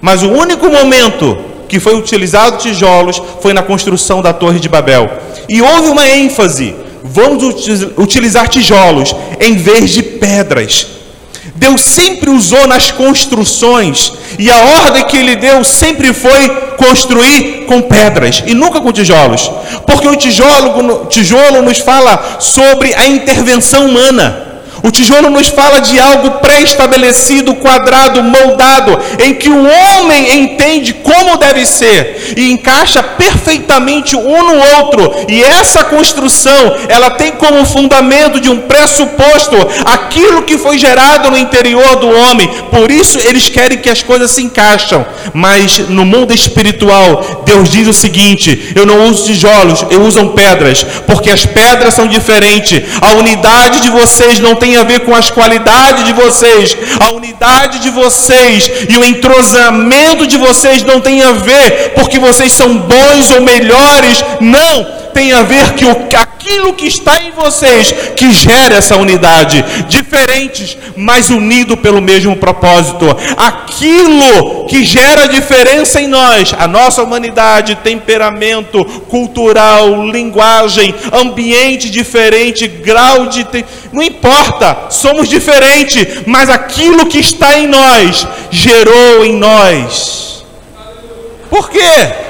mas 0.00 0.22
o 0.22 0.28
único 0.28 0.68
momento 0.68 1.38
que 1.68 1.78
foi 1.78 1.96
utilizado 1.96 2.58
tijolos 2.58 3.22
foi 3.40 3.52
na 3.52 3.62
construção 3.62 4.20
da 4.20 4.32
Torre 4.32 4.58
de 4.58 4.68
Babel. 4.68 5.08
E 5.48 5.62
houve 5.62 5.88
uma 5.88 6.06
ênfase: 6.08 6.74
vamos 7.02 7.42
utilizar 7.96 8.48
tijolos 8.48 9.14
em 9.40 9.56
vez 9.56 9.90
de 9.90 10.02
pedras. 10.02 10.99
Deus 11.60 11.82
sempre 11.82 12.30
usou 12.30 12.66
nas 12.66 12.90
construções, 12.90 14.14
e 14.38 14.50
a 14.50 14.56
ordem 14.82 15.04
que 15.04 15.18
ele 15.18 15.36
deu 15.36 15.62
sempre 15.62 16.14
foi 16.14 16.48
construir 16.78 17.66
com 17.66 17.82
pedras 17.82 18.42
e 18.46 18.54
nunca 18.54 18.80
com 18.80 18.90
tijolos, 18.90 19.50
porque 19.86 20.08
o 20.08 20.16
tijolo, 20.16 21.04
tijolo 21.04 21.60
nos 21.60 21.76
fala 21.76 22.38
sobre 22.38 22.94
a 22.94 23.06
intervenção 23.06 23.84
humana. 23.84 24.49
O 24.82 24.90
tijolo 24.90 25.30
nos 25.30 25.48
fala 25.48 25.80
de 25.80 25.98
algo 25.98 26.30
pré-estabelecido, 26.38 27.54
quadrado, 27.54 28.22
moldado, 28.22 28.98
em 29.18 29.34
que 29.34 29.48
o 29.48 29.66
homem 29.66 30.40
entende 30.40 30.92
como 30.94 31.36
deve 31.36 31.66
ser 31.66 32.34
e 32.36 32.50
encaixa 32.50 33.02
perfeitamente 33.02 34.16
um 34.16 34.42
no 34.42 34.78
outro. 34.78 35.26
E 35.28 35.42
essa 35.42 35.84
construção, 35.84 36.76
ela 36.88 37.10
tem 37.10 37.32
como 37.32 37.64
fundamento 37.64 38.40
de 38.40 38.48
um 38.48 38.60
pressuposto 38.62 39.56
aquilo 39.84 40.42
que 40.42 40.58
foi 40.58 40.78
gerado 40.78 41.30
no 41.30 41.38
interior 41.38 41.96
do 41.96 42.08
homem. 42.08 42.48
Por 42.70 42.90
isso 42.90 43.18
eles 43.18 43.48
querem 43.48 43.78
que 43.78 43.90
as 43.90 44.02
coisas 44.02 44.30
se 44.30 44.42
encaixam. 44.42 45.04
Mas 45.34 45.78
no 45.88 46.04
mundo 46.04 46.32
espiritual, 46.32 47.42
Deus 47.44 47.68
diz 47.68 47.86
o 47.86 47.92
seguinte: 47.92 48.72
eu 48.74 48.86
não 48.86 49.08
uso 49.08 49.24
tijolos, 49.24 49.84
eu 49.90 50.02
uso 50.02 50.30
pedras, 50.30 50.84
porque 51.06 51.30
as 51.30 51.44
pedras 51.46 51.94
são 51.94 52.06
diferentes. 52.06 52.82
A 53.00 53.12
unidade 53.14 53.80
de 53.80 53.90
vocês 53.90 54.38
não 54.38 54.54
tem 54.54 54.69
tem 54.70 54.76
a 54.76 54.84
ver 54.84 55.00
com 55.00 55.12
as 55.12 55.30
qualidades 55.30 56.04
de 56.04 56.12
vocês, 56.12 56.76
a 57.00 57.10
unidade 57.10 57.80
de 57.80 57.90
vocês 57.90 58.70
e 58.88 58.96
o 58.96 59.04
entrosamento 59.04 60.28
de 60.28 60.36
vocês 60.36 60.84
não 60.84 61.00
tem 61.00 61.22
a 61.22 61.32
ver 61.32 61.92
porque 61.96 62.20
vocês 62.20 62.52
são 62.52 62.78
bons 62.78 63.32
ou 63.32 63.40
melhores, 63.40 64.24
não 64.40 64.99
tem 65.12 65.32
a 65.32 65.42
ver 65.42 65.74
que 65.74 65.84
o, 65.84 66.08
aquilo 66.16 66.72
que 66.74 66.86
está 66.86 67.22
em 67.22 67.30
vocês 67.30 67.92
que 68.16 68.32
gera 68.32 68.76
essa 68.76 68.96
unidade, 68.96 69.64
diferentes, 69.88 70.76
mas 70.96 71.30
unido 71.30 71.76
pelo 71.76 72.00
mesmo 72.00 72.36
propósito. 72.36 73.06
Aquilo 73.36 74.66
que 74.66 74.84
gera 74.84 75.28
diferença 75.28 76.00
em 76.00 76.06
nós, 76.06 76.54
a 76.58 76.66
nossa 76.66 77.02
humanidade, 77.02 77.76
temperamento 77.76 78.84
cultural, 79.08 80.06
linguagem, 80.06 80.94
ambiente 81.12 81.90
diferente, 81.90 82.66
grau 82.66 83.26
de 83.26 83.44
não 83.92 84.02
importa, 84.02 84.86
somos 84.90 85.28
diferentes, 85.28 86.22
mas 86.26 86.48
aquilo 86.48 87.06
que 87.06 87.18
está 87.18 87.58
em 87.58 87.66
nós 87.66 88.26
gerou 88.50 89.24
em 89.24 89.34
nós. 89.34 90.44
Por 91.48 91.68
quê? 91.68 92.29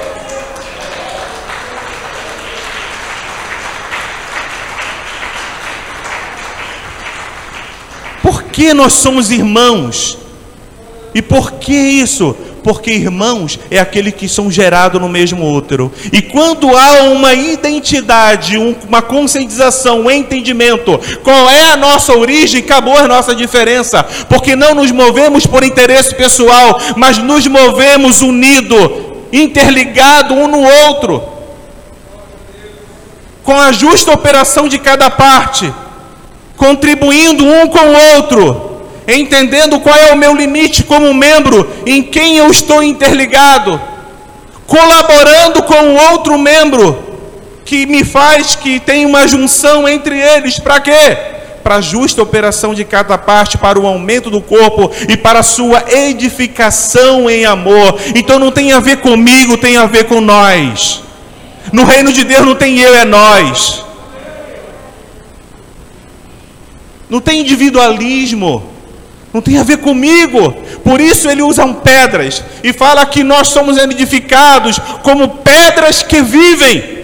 Que 8.51 8.73
nós 8.73 8.93
somos 8.93 9.31
irmãos? 9.31 10.17
E 11.13 11.21
por 11.21 11.53
que 11.53 11.73
isso? 11.73 12.35
Porque 12.63 12.91
irmãos 12.91 13.59
é 13.71 13.79
aquele 13.79 14.11
que 14.11 14.29
são 14.29 14.51
gerados 14.51 15.01
no 15.01 15.09
mesmo 15.09 15.51
útero. 15.51 15.91
E 16.13 16.21
quando 16.21 16.69
há 16.77 17.03
uma 17.03 17.33
identidade, 17.33 18.57
uma 18.57 19.01
conscientização, 19.01 20.01
um 20.01 20.11
entendimento, 20.11 20.99
qual 21.23 21.49
é 21.49 21.71
a 21.71 21.75
nossa 21.75 22.15
origem, 22.15 22.61
acabou 22.61 22.95
a 22.95 23.07
nossa 23.07 23.35
diferença. 23.35 24.03
Porque 24.29 24.55
não 24.55 24.75
nos 24.75 24.91
movemos 24.91 25.45
por 25.47 25.63
interesse 25.63 26.13
pessoal, 26.13 26.79
mas 26.95 27.17
nos 27.17 27.47
movemos 27.47 28.21
unido, 28.21 29.25
interligado 29.33 30.35
um 30.35 30.47
no 30.47 30.61
outro. 30.61 31.23
Com 33.43 33.59
a 33.59 33.71
justa 33.71 34.13
operação 34.13 34.69
de 34.69 34.77
cada 34.77 35.09
parte 35.09 35.73
contribuindo 36.61 37.43
um 37.43 37.65
com 37.65 37.79
o 37.79 38.15
outro, 38.17 38.81
entendendo 39.07 39.79
qual 39.79 39.95
é 39.95 40.13
o 40.13 40.15
meu 40.15 40.35
limite 40.35 40.83
como 40.83 41.11
membro, 41.11 41.67
em 41.87 42.03
quem 42.03 42.37
eu 42.37 42.51
estou 42.51 42.83
interligado, 42.83 43.81
colaborando 44.67 45.63
com 45.63 45.73
o 45.73 46.11
outro 46.11 46.37
membro, 46.37 46.99
que 47.65 47.87
me 47.87 48.03
faz 48.03 48.53
que 48.53 48.79
tem 48.79 49.07
uma 49.07 49.27
junção 49.27 49.89
entre 49.89 50.19
eles, 50.19 50.59
para 50.59 50.79
quê? 50.79 51.17
Para 51.63 51.77
a 51.77 51.81
justa 51.81 52.21
operação 52.21 52.75
de 52.75 52.85
cada 52.85 53.17
parte, 53.17 53.57
para 53.57 53.79
o 53.79 53.87
aumento 53.87 54.29
do 54.29 54.39
corpo 54.39 54.91
e 55.09 55.17
para 55.17 55.39
a 55.39 55.43
sua 55.43 55.83
edificação 55.87 57.27
em 57.27 57.43
amor. 57.43 57.97
Então 58.13 58.37
não 58.37 58.51
tem 58.51 58.71
a 58.71 58.79
ver 58.79 58.97
comigo, 58.97 59.57
tem 59.57 59.77
a 59.77 59.87
ver 59.87 60.03
com 60.03 60.21
nós. 60.21 61.01
No 61.73 61.85
reino 61.85 62.13
de 62.13 62.23
Deus 62.23 62.45
não 62.45 62.53
tem 62.53 62.79
eu, 62.79 62.93
é 62.93 63.03
nós. 63.03 63.90
Não 67.11 67.19
tem 67.19 67.41
individualismo, 67.41 68.63
não 69.33 69.41
tem 69.41 69.57
a 69.57 69.63
ver 69.63 69.79
comigo. 69.79 70.53
Por 70.81 71.01
isso 71.01 71.29
ele 71.29 71.41
usa 71.41 71.67
pedras 71.73 72.41
e 72.63 72.71
fala 72.71 73.05
que 73.05 73.21
nós 73.21 73.49
somos 73.49 73.75
edificados 73.75 74.79
como 75.03 75.27
pedras 75.39 76.01
que 76.01 76.21
vivem. 76.21 77.01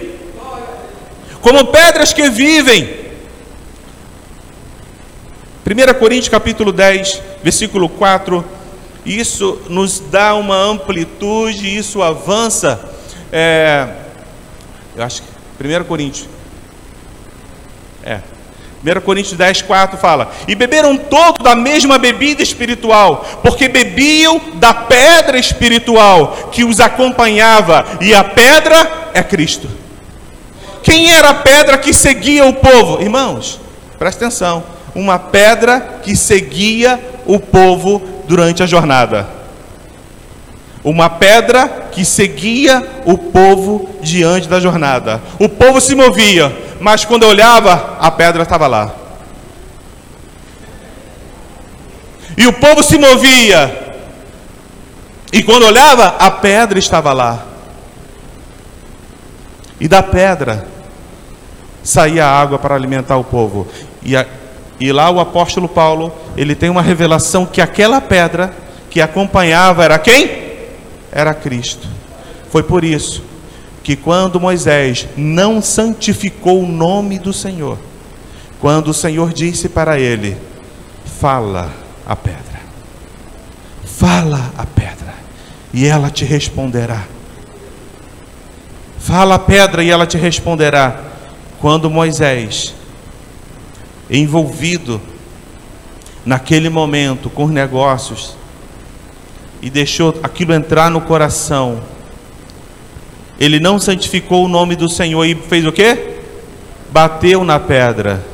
Como 1.42 1.66
pedras 1.66 2.14
que 2.14 2.30
vivem. 2.30 2.96
1 5.66 5.98
Coríntios 5.98 6.30
capítulo 6.30 6.72
10, 6.72 7.20
versículo 7.42 7.86
4. 7.86 8.42
Isso 9.04 9.60
nos 9.68 10.00
dá 10.00 10.34
uma 10.34 10.56
amplitude, 10.56 11.76
isso 11.76 12.02
avança. 12.02 12.80
É, 13.30 13.86
eu 14.96 15.04
acho 15.04 15.22
que 15.22 15.28
1 15.62 15.84
Coríntios. 15.84 16.26
É, 18.02 18.20
1 18.84 19.00
Coríntios 19.00 19.36
10, 19.36 19.62
4 19.62 19.98
fala: 19.98 20.30
E 20.46 20.54
beberam 20.54 20.96
todos 20.96 21.42
da 21.42 21.54
mesma 21.54 21.98
bebida 21.98 22.42
espiritual, 22.42 23.24
porque 23.42 23.68
bebiam 23.68 24.40
da 24.54 24.72
pedra 24.72 25.38
espiritual 25.38 26.50
que 26.52 26.64
os 26.64 26.80
acompanhava, 26.80 27.84
e 28.00 28.14
a 28.14 28.22
pedra 28.22 29.10
é 29.12 29.22
Cristo. 29.22 29.68
Quem 30.82 31.10
era 31.10 31.30
a 31.30 31.34
pedra 31.34 31.76
que 31.76 31.92
seguia 31.92 32.46
o 32.46 32.52
povo? 32.52 33.02
Irmãos, 33.02 33.60
presta 33.98 34.26
atenção: 34.26 34.62
uma 34.94 35.18
pedra 35.18 36.00
que 36.02 36.14
seguia 36.16 37.00
o 37.26 37.38
povo 37.38 38.00
durante 38.28 38.62
a 38.62 38.66
jornada. 38.66 39.37
Uma 40.88 41.10
pedra 41.10 41.88
que 41.92 42.02
seguia 42.02 42.82
o 43.04 43.18
povo 43.18 43.90
diante 44.00 44.48
da 44.48 44.58
jornada. 44.58 45.20
O 45.38 45.46
povo 45.46 45.82
se 45.82 45.94
movia, 45.94 46.50
mas 46.80 47.04
quando 47.04 47.26
olhava, 47.26 47.98
a 48.00 48.10
pedra 48.10 48.42
estava 48.42 48.66
lá. 48.66 48.90
E 52.38 52.46
o 52.46 52.54
povo 52.54 52.82
se 52.82 52.96
movia, 52.96 53.98
e 55.30 55.42
quando 55.42 55.66
olhava, 55.66 56.06
a 56.18 56.30
pedra 56.30 56.78
estava 56.78 57.12
lá. 57.12 57.44
E 59.78 59.86
da 59.86 60.02
pedra 60.02 60.66
saía 61.84 62.24
água 62.24 62.58
para 62.58 62.74
alimentar 62.74 63.18
o 63.18 63.24
povo. 63.24 63.68
E, 64.02 64.16
a, 64.16 64.24
e 64.80 64.90
lá 64.90 65.10
o 65.10 65.20
apóstolo 65.20 65.68
Paulo, 65.68 66.14
ele 66.34 66.54
tem 66.54 66.70
uma 66.70 66.80
revelação 66.80 67.44
que 67.44 67.60
aquela 67.60 68.00
pedra 68.00 68.54
que 68.88 69.02
acompanhava 69.02 69.84
era 69.84 69.98
quem? 69.98 70.47
Era 71.12 71.34
Cristo. 71.34 71.88
Foi 72.50 72.62
por 72.62 72.84
isso 72.84 73.22
que 73.82 73.96
quando 73.96 74.40
Moisés 74.40 75.08
não 75.16 75.62
santificou 75.62 76.62
o 76.62 76.68
nome 76.68 77.18
do 77.18 77.32
Senhor, 77.32 77.78
quando 78.60 78.88
o 78.88 78.94
Senhor 78.94 79.32
disse 79.32 79.68
para 79.68 79.98
ele: 79.98 80.36
Fala 81.20 81.72
a 82.06 82.14
pedra, 82.14 82.60
fala 83.84 84.52
a 84.56 84.66
pedra, 84.66 85.14
e 85.72 85.86
ela 85.86 86.10
te 86.10 86.24
responderá. 86.24 87.04
Fala 88.98 89.36
a 89.36 89.38
pedra 89.38 89.82
e 89.82 89.90
ela 89.90 90.06
te 90.06 90.18
responderá. 90.18 91.02
Quando 91.60 91.88
Moisés, 91.88 92.74
envolvido 94.10 95.00
naquele 96.26 96.68
momento 96.68 97.30
com 97.30 97.44
os 97.44 97.50
negócios, 97.50 98.36
e 99.60 99.70
deixou 99.70 100.18
aquilo 100.22 100.52
entrar 100.52 100.90
no 100.90 101.00
coração, 101.00 101.80
ele 103.38 103.60
não 103.60 103.78
santificou 103.78 104.44
o 104.44 104.48
nome 104.48 104.74
do 104.74 104.88
Senhor 104.88 105.24
e 105.24 105.34
fez 105.34 105.64
o 105.64 105.72
quê? 105.72 106.16
Bateu 106.90 107.44
na 107.44 107.60
pedra. 107.60 108.24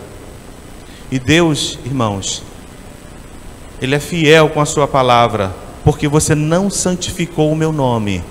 E 1.10 1.18
Deus, 1.18 1.78
irmãos, 1.84 2.42
Ele 3.80 3.94
é 3.94 4.00
fiel 4.00 4.48
com 4.48 4.60
a 4.60 4.66
sua 4.66 4.88
palavra, 4.88 5.54
porque 5.84 6.08
você 6.08 6.34
não 6.34 6.70
santificou 6.70 7.52
o 7.52 7.56
meu 7.56 7.70
nome. 7.70 8.24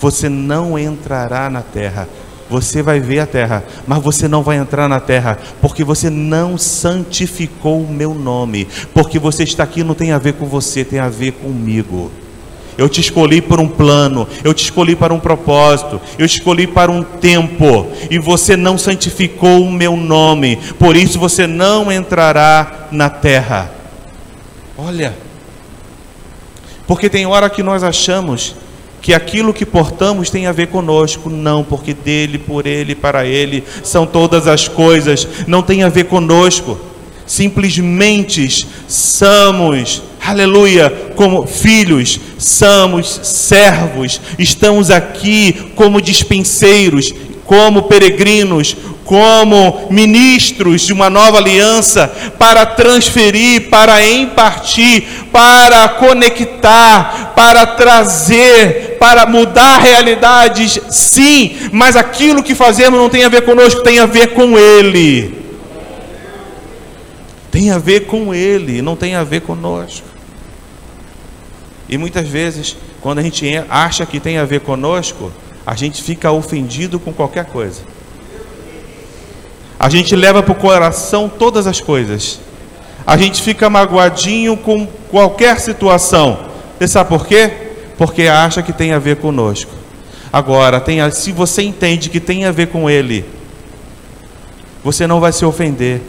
Você 0.00 0.28
não 0.28 0.78
entrará 0.78 1.48
na 1.48 1.62
terra. 1.62 2.08
Você 2.50 2.82
vai 2.82 2.98
ver 2.98 3.20
a 3.20 3.26
terra, 3.26 3.62
mas 3.86 4.02
você 4.02 4.26
não 4.26 4.42
vai 4.42 4.56
entrar 4.56 4.88
na 4.88 4.98
terra, 4.98 5.38
porque 5.60 5.84
você 5.84 6.10
não 6.10 6.58
santificou 6.58 7.80
o 7.80 7.88
meu 7.88 8.12
nome. 8.12 8.66
Porque 8.92 9.20
você 9.20 9.44
está 9.44 9.62
aqui 9.62 9.84
não 9.84 9.94
tem 9.94 10.10
a 10.10 10.18
ver 10.18 10.32
com 10.32 10.46
você, 10.46 10.84
tem 10.84 10.98
a 10.98 11.08
ver 11.08 11.30
comigo. 11.34 12.10
Eu 12.76 12.88
te 12.88 13.00
escolhi 13.00 13.40
por 13.40 13.60
um 13.60 13.68
plano, 13.68 14.26
eu 14.42 14.52
te 14.52 14.64
escolhi 14.64 14.96
para 14.96 15.14
um 15.14 15.20
propósito, 15.20 16.00
eu 16.18 16.26
te 16.26 16.38
escolhi 16.38 16.66
para 16.66 16.90
um 16.90 17.04
tempo, 17.04 17.86
e 18.10 18.18
você 18.18 18.56
não 18.56 18.76
santificou 18.76 19.62
o 19.62 19.70
meu 19.70 19.96
nome, 19.96 20.56
por 20.78 20.96
isso 20.96 21.18
você 21.18 21.46
não 21.46 21.92
entrará 21.92 22.88
na 22.90 23.08
terra. 23.10 23.70
Olha, 24.76 25.14
porque 26.86 27.08
tem 27.08 27.26
hora 27.26 27.48
que 27.50 27.62
nós 27.62 27.84
achamos 27.84 28.56
que 29.00 29.14
aquilo 29.14 29.54
que 29.54 29.64
portamos 29.64 30.30
tem 30.30 30.46
a 30.46 30.52
ver 30.52 30.68
conosco, 30.68 31.30
não, 31.30 31.64
porque 31.64 31.94
dele, 31.94 32.38
por 32.38 32.66
ele, 32.66 32.94
para 32.94 33.24
ele 33.26 33.64
são 33.82 34.06
todas 34.06 34.46
as 34.46 34.68
coisas, 34.68 35.26
não 35.46 35.62
tem 35.62 35.82
a 35.82 35.88
ver 35.88 36.04
conosco. 36.04 36.78
Simplesmente 37.26 38.66
somos, 38.88 40.02
aleluia, 40.20 40.90
como 41.14 41.46
filhos, 41.46 42.18
somos 42.36 43.20
servos, 43.22 44.20
estamos 44.36 44.90
aqui 44.90 45.70
como 45.76 46.00
dispenseiros, 46.00 47.14
como 47.50 47.82
peregrinos, 47.88 48.76
como 49.04 49.88
ministros 49.90 50.82
de 50.82 50.92
uma 50.92 51.10
nova 51.10 51.38
aliança, 51.38 52.06
para 52.38 52.64
transferir, 52.64 53.68
para 53.68 54.08
impartir, 54.08 55.24
para 55.32 55.88
conectar, 55.88 57.32
para 57.34 57.66
trazer, 57.66 58.98
para 59.00 59.26
mudar 59.26 59.80
realidades, 59.80 60.80
sim, 60.90 61.56
mas 61.72 61.96
aquilo 61.96 62.40
que 62.40 62.54
fazemos 62.54 63.00
não 63.00 63.10
tem 63.10 63.24
a 63.24 63.28
ver 63.28 63.44
conosco, 63.44 63.82
tem 63.82 63.98
a 63.98 64.06
ver 64.06 64.28
com 64.32 64.56
Ele 64.56 65.40
tem 67.50 67.72
a 67.72 67.78
ver 67.78 68.06
com 68.06 68.32
Ele, 68.32 68.80
não 68.80 68.94
tem 68.94 69.16
a 69.16 69.24
ver 69.24 69.40
conosco. 69.40 70.06
E 71.88 71.98
muitas 71.98 72.28
vezes, 72.28 72.76
quando 73.00 73.18
a 73.18 73.22
gente 73.22 73.44
acha 73.68 74.06
que 74.06 74.20
tem 74.20 74.38
a 74.38 74.44
ver 74.44 74.60
conosco, 74.60 75.32
a 75.66 75.74
gente 75.74 76.02
fica 76.02 76.30
ofendido 76.30 76.98
com 76.98 77.12
qualquer 77.12 77.44
coisa. 77.46 77.82
A 79.78 79.88
gente 79.88 80.14
leva 80.14 80.42
para 80.42 80.52
o 80.52 80.56
coração 80.56 81.28
todas 81.28 81.66
as 81.66 81.80
coisas. 81.80 82.40
A 83.06 83.16
gente 83.16 83.40
fica 83.40 83.70
magoadinho 83.70 84.56
com 84.56 84.86
qualquer 85.10 85.58
situação. 85.58 86.38
Você 86.78 86.88
sabe 86.88 87.08
por 87.08 87.26
quê? 87.26 87.50
Porque 87.96 88.22
acha 88.24 88.62
que 88.62 88.72
tem 88.72 88.92
a 88.92 88.98
ver 88.98 89.16
conosco. 89.16 89.72
Agora, 90.32 90.80
tem 90.80 91.00
a, 91.00 91.10
se 91.10 91.32
você 91.32 91.62
entende 91.62 92.08
que 92.08 92.20
tem 92.20 92.44
a 92.44 92.52
ver 92.52 92.68
com 92.68 92.88
Ele, 92.88 93.24
você 94.84 95.06
não 95.06 95.20
vai 95.20 95.32
se 95.32 95.44
ofender 95.44 96.00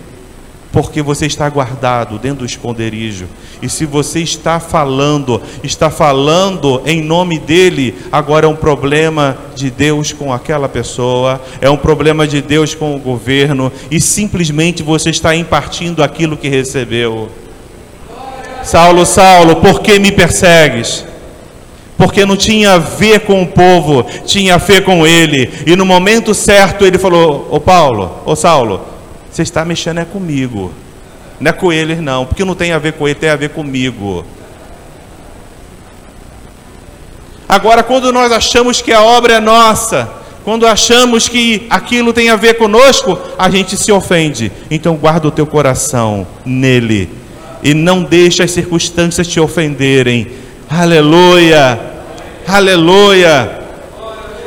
porque 0.72 1.02
você 1.02 1.26
está 1.26 1.50
guardado 1.50 2.18
dentro 2.18 2.40
do 2.40 2.46
esconderijo. 2.46 3.28
E 3.62 3.68
se 3.68 3.86
você 3.86 4.22
está 4.22 4.60
falando, 4.60 5.42
está 5.64 5.90
falando 5.90 6.82
em 6.86 7.02
nome 7.02 7.38
dele, 7.38 7.96
agora 8.12 8.46
é 8.46 8.50
um 8.50 8.56
problema 8.56 9.38
de 9.56 9.70
Deus 9.70 10.14
com 10.14 10.34
aquela 10.34 10.70
pessoa, 10.70 11.42
é 11.60 11.70
um 11.70 11.78
problema 11.78 12.26
de 12.26 12.42
Deus 12.42 12.74
com 12.74 12.96
o 12.96 13.00
governo, 13.00 13.72
e 13.90 14.00
simplesmente 14.00 14.82
você 14.82 15.10
está 15.10 15.36
impartindo 15.36 16.02
aquilo 16.02 16.38
que 16.38 16.48
recebeu. 16.48 17.30
Saulo, 18.64 19.06
Saulo, 19.06 19.58
por 19.58 19.82
que 19.82 20.00
me 20.00 20.12
persegues? 20.12 21.06
Porque 21.98 22.26
não 22.26 22.36
tinha 22.36 22.74
a 22.74 22.78
ver 22.80 23.22
com 23.22 23.44
o 23.44 23.48
povo, 23.48 24.04
tinha 24.26 24.56
a 24.56 24.58
ver 24.58 24.84
com 24.84 25.06
ele. 25.06 25.52
E 25.68 25.76
no 25.76 25.86
momento 25.86 26.34
certo 26.34 26.86
ele 26.86 26.98
falou: 26.98 27.48
Ô 27.52 27.60
Paulo, 27.60 28.22
ô 28.26 28.36
Saulo, 28.36 28.91
você 29.32 29.42
está 29.42 29.64
mexendo 29.64 30.00
é 30.00 30.06
comigo. 30.06 30.74
Não 31.40 31.50
é 31.50 31.54
com 31.54 31.72
eles, 31.72 32.00
não, 32.00 32.26
porque 32.26 32.44
não 32.44 32.54
tem 32.54 32.72
a 32.72 32.78
ver 32.78 32.94
com 32.94 33.08
ele, 33.08 33.16
tem 33.16 33.30
a 33.30 33.36
ver 33.36 33.50
comigo. 33.50 34.26
Agora, 37.48 37.84
quando 37.84 38.12
nós 38.14 38.32
achamos 38.32 38.82
que 38.82 38.94
a 38.94 39.02
obra 39.02 39.34
é 39.34 39.40
nossa, 39.40 40.10
quando 40.44 40.66
achamos 40.66 41.28
que 41.28 41.68
aquilo 41.70 42.14
tem 42.14 42.30
a 42.30 42.36
ver 42.36 42.56
conosco, 42.56 43.18
a 43.38 43.50
gente 43.50 43.76
se 43.78 43.92
ofende. 43.92 44.52
Então, 44.70 44.96
guarda 44.96 45.28
o 45.28 45.32
teu 45.32 45.46
coração 45.46 46.26
nele 46.46 47.10
e 47.64 47.74
não 47.74 48.04
deixe 48.04 48.42
as 48.42 48.52
circunstâncias 48.52 49.28
te 49.28 49.40
ofenderem. 49.40 50.28
Aleluia! 50.70 51.80
Aleluia! 52.48 53.61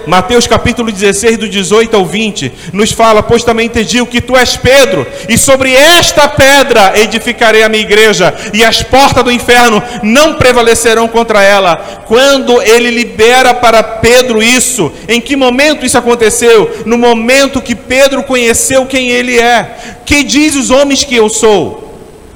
Mateus 0.07 0.47
capítulo 0.47 0.93
16, 0.93 1.39
do 1.39 1.49
18 1.49 1.97
ao 1.97 2.05
20, 2.05 2.53
nos 2.73 2.93
fala: 2.93 3.23
Pois 3.23 3.45
também 3.45 3.69
te 3.69 3.85
digo 3.85 4.07
que 4.07 4.21
tu 4.21 4.37
és 4.37 4.57
Pedro, 4.57 5.07
e 5.29 5.37
sobre 5.39 5.75
esta 5.75 6.29
pedra 6.29 6.93
edificarei 6.99 7.63
a 7.63 7.69
minha 7.69 7.83
igreja, 7.83 8.35
e 8.53 8.65
as 8.65 8.83
portas 8.83 9.25
do 9.25 9.33
inferno 9.33 9.83
não 10.03 10.35
prevalecerão 10.35 11.09
contra 11.09 11.43
ela. 11.43 11.77
Quando 12.07 12.61
ele 12.63 12.91
libera 12.91 13.55
para 13.55 13.83
Pedro 13.83 14.43
isso, 14.43 14.93
em 15.09 15.21
que 15.21 15.37
momento 15.37 15.85
isso 15.87 15.99
aconteceu? 15.99 16.83
No 16.85 16.99
momento 16.99 17.63
que 17.63 17.75
Pedro 17.75 18.23
conheceu 18.23 18.87
quem 18.87 19.09
ele 19.11 19.39
é. 19.39 19.95
Que 20.05 20.23
diz 20.23 20.55
os 20.55 20.71
homens 20.71 21.05
que 21.05 21.15
eu 21.15 21.29
sou? 21.29 21.85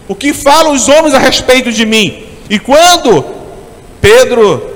O 0.07 0.15
que 0.15 0.33
falam 0.33 0.73
os 0.73 0.89
homens 0.89 1.15
a 1.15 1.19
respeito 1.19 1.71
de 1.71 1.85
mim? 1.85 2.25
E 2.49 2.59
quando 2.59 3.25
Pedro 4.01 4.68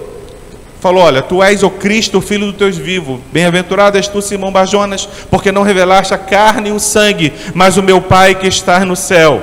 falou: 0.82 1.04
Olha, 1.04 1.22
tu 1.22 1.40
és 1.40 1.62
o 1.62 1.70
Cristo, 1.70 2.18
o 2.18 2.20
Filho 2.20 2.46
do 2.46 2.52
Deus 2.52 2.76
vivo. 2.76 3.20
Bem-aventurado 3.32 3.96
és 3.96 4.08
tu, 4.08 4.20
Simão 4.20 4.50
Bajonas, 4.50 5.08
porque 5.30 5.52
não 5.52 5.62
revelaste 5.62 6.12
a 6.12 6.18
carne 6.18 6.70
e 6.70 6.72
o 6.72 6.80
sangue, 6.80 7.32
mas 7.54 7.76
o 7.76 7.82
meu 7.82 8.00
Pai 8.02 8.34
que 8.34 8.48
está 8.48 8.84
no 8.84 8.96
céu. 8.96 9.40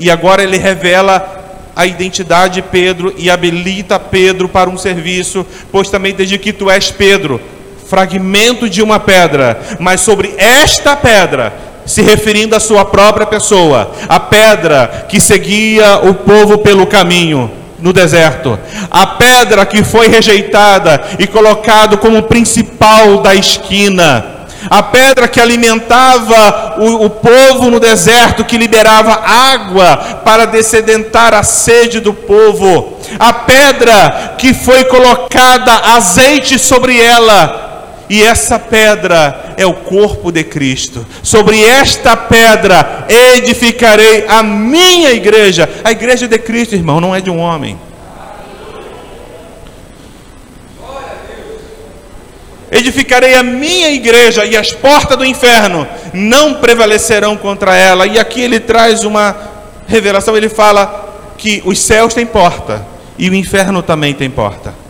E 0.00 0.10
agora 0.10 0.42
ele 0.42 0.58
revela 0.58 1.70
a 1.76 1.86
identidade 1.86 2.54
de 2.54 2.62
Pedro 2.62 3.14
e 3.16 3.30
habilita 3.30 4.00
Pedro 4.00 4.48
para 4.48 4.68
um 4.68 4.76
serviço, 4.76 5.46
pois 5.70 5.88
também 5.88 6.12
desde 6.12 6.36
que 6.36 6.52
tu 6.52 6.68
és 6.68 6.90
Pedro, 6.90 7.40
fragmento 7.86 8.68
de 8.68 8.82
uma 8.82 8.98
pedra, 8.98 9.60
mas 9.78 10.00
sobre 10.00 10.34
esta 10.36 10.96
pedra, 10.96 11.52
se 11.86 12.02
referindo 12.02 12.56
à 12.56 12.60
sua 12.60 12.84
própria 12.84 13.26
pessoa, 13.26 13.92
a 14.08 14.18
pedra 14.18 15.06
que 15.08 15.20
seguia 15.20 16.00
o 16.02 16.14
povo 16.14 16.58
pelo 16.58 16.86
caminho 16.86 17.59
no 17.80 17.92
deserto. 17.92 18.58
A 18.90 19.06
pedra 19.06 19.66
que 19.66 19.82
foi 19.82 20.08
rejeitada 20.08 21.00
e 21.18 21.26
colocado 21.26 21.98
como 21.98 22.22
principal 22.24 23.18
da 23.18 23.34
esquina. 23.34 24.40
A 24.68 24.82
pedra 24.82 25.26
que 25.26 25.40
alimentava 25.40 26.76
o, 26.78 27.06
o, 27.06 27.10
povo 27.10 27.70
no 27.70 27.80
deserto, 27.80 28.44
que 28.44 28.58
liberava 28.58 29.22
água 29.24 30.20
para 30.22 30.44
descedentar 30.44 31.32
a 31.32 31.42
sede 31.42 31.98
do 31.98 32.12
povo. 32.12 32.98
A 33.18 33.32
pedra 33.32 34.34
que 34.36 34.52
foi 34.52 34.84
colocada 34.84 35.72
azeite 35.94 36.58
sobre 36.58 37.00
ela 37.00 37.69
e 38.10 38.24
essa 38.24 38.58
pedra 38.58 39.54
é 39.56 39.64
o 39.64 39.72
corpo 39.72 40.32
de 40.32 40.42
Cristo. 40.42 41.06
Sobre 41.22 41.62
esta 41.62 42.16
pedra 42.16 43.06
edificarei 43.08 44.26
a 44.26 44.42
minha 44.42 45.12
igreja. 45.12 45.70
A 45.84 45.92
igreja 45.92 46.26
de 46.26 46.36
Cristo, 46.36 46.74
irmão, 46.74 47.00
não 47.00 47.14
é 47.14 47.20
de 47.20 47.30
um 47.30 47.38
homem. 47.38 47.78
Edificarei 52.72 53.36
a 53.36 53.44
minha 53.44 53.90
igreja 53.90 54.44
e 54.44 54.56
as 54.56 54.72
portas 54.72 55.16
do 55.16 55.24
inferno 55.24 55.86
não 56.12 56.54
prevalecerão 56.54 57.36
contra 57.36 57.76
ela. 57.76 58.08
E 58.08 58.18
aqui 58.18 58.40
ele 58.40 58.58
traz 58.58 59.04
uma 59.04 59.36
revelação, 59.86 60.36
ele 60.36 60.48
fala 60.48 61.32
que 61.38 61.62
os 61.64 61.78
céus 61.78 62.12
têm 62.12 62.26
porta 62.26 62.84
e 63.16 63.30
o 63.30 63.34
inferno 63.36 63.84
também 63.84 64.12
tem 64.14 64.28
porta 64.28 64.89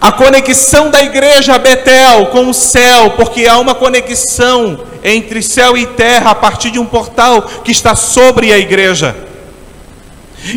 a 0.00 0.10
conexão 0.10 0.90
da 0.90 1.02
igreja 1.02 1.58
Betel 1.58 2.26
com 2.26 2.48
o 2.48 2.54
céu, 2.54 3.10
porque 3.10 3.46
há 3.46 3.58
uma 3.58 3.74
conexão 3.74 4.80
entre 5.04 5.42
céu 5.42 5.76
e 5.76 5.86
terra 5.86 6.30
a 6.30 6.34
partir 6.34 6.70
de 6.70 6.78
um 6.78 6.86
portal 6.86 7.42
que 7.42 7.70
está 7.70 7.94
sobre 7.94 8.50
a 8.50 8.58
igreja. 8.58 9.14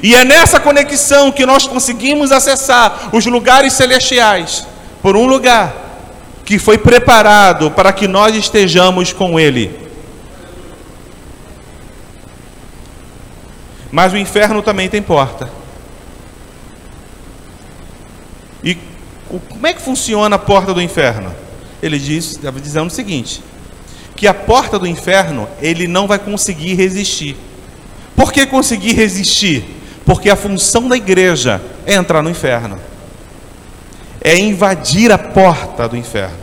E 0.02 0.16
é 0.16 0.24
nessa 0.24 0.62
conexão 0.62 1.30
que 1.30 1.46
nós 1.46 1.68
conseguimos 1.68 2.32
acessar 2.32 3.10
os 3.12 3.26
lugares 3.26 3.74
celestiais 3.74 4.66
por 5.02 5.18
um 5.18 5.26
lugar 5.26 5.76
que 6.46 6.58
foi 6.58 6.78
preparado 6.78 7.70
para 7.72 7.92
que 7.92 8.08
nós 8.08 8.34
estejamos 8.36 9.12
com 9.12 9.38
Ele. 9.38 9.78
Mas 13.92 14.14
o 14.14 14.18
inferno 14.18 14.62
também 14.62 14.90
tem 14.90 15.02
porta. 15.02 15.52
E 18.64 18.78
como 19.40 19.68
é 19.68 19.74
que 19.74 19.82
funciona 19.82 20.36
a 20.36 20.40
porta 20.40 20.74
do 20.74 20.82
inferno? 20.82 21.34
Ele 21.82 22.00
diz, 22.00 22.32
estava 22.32 22.60
dizendo 22.60 22.88
o 22.88 22.92
seguinte: 22.92 23.42
que 24.16 24.28
a 24.28 24.34
porta 24.34 24.80
do 24.80 24.88
inferno 24.88 25.48
ele 25.62 25.88
não 25.88 26.08
vai 26.08 26.20
conseguir 26.20 26.76
resistir. 26.76 27.36
Por 28.16 28.32
que 28.32 28.46
conseguir 28.46 28.94
resistir? 28.94 29.66
Porque 30.06 30.30
a 30.30 30.36
função 30.36 30.88
da 30.88 30.96
igreja 30.96 31.62
é 31.86 31.96
entrar 31.96 32.22
no 32.22 32.30
inferno, 32.30 32.78
é 34.22 34.38
invadir 34.38 35.12
a 35.12 35.18
porta 35.18 35.88
do 35.88 35.98
inferno, 35.98 36.38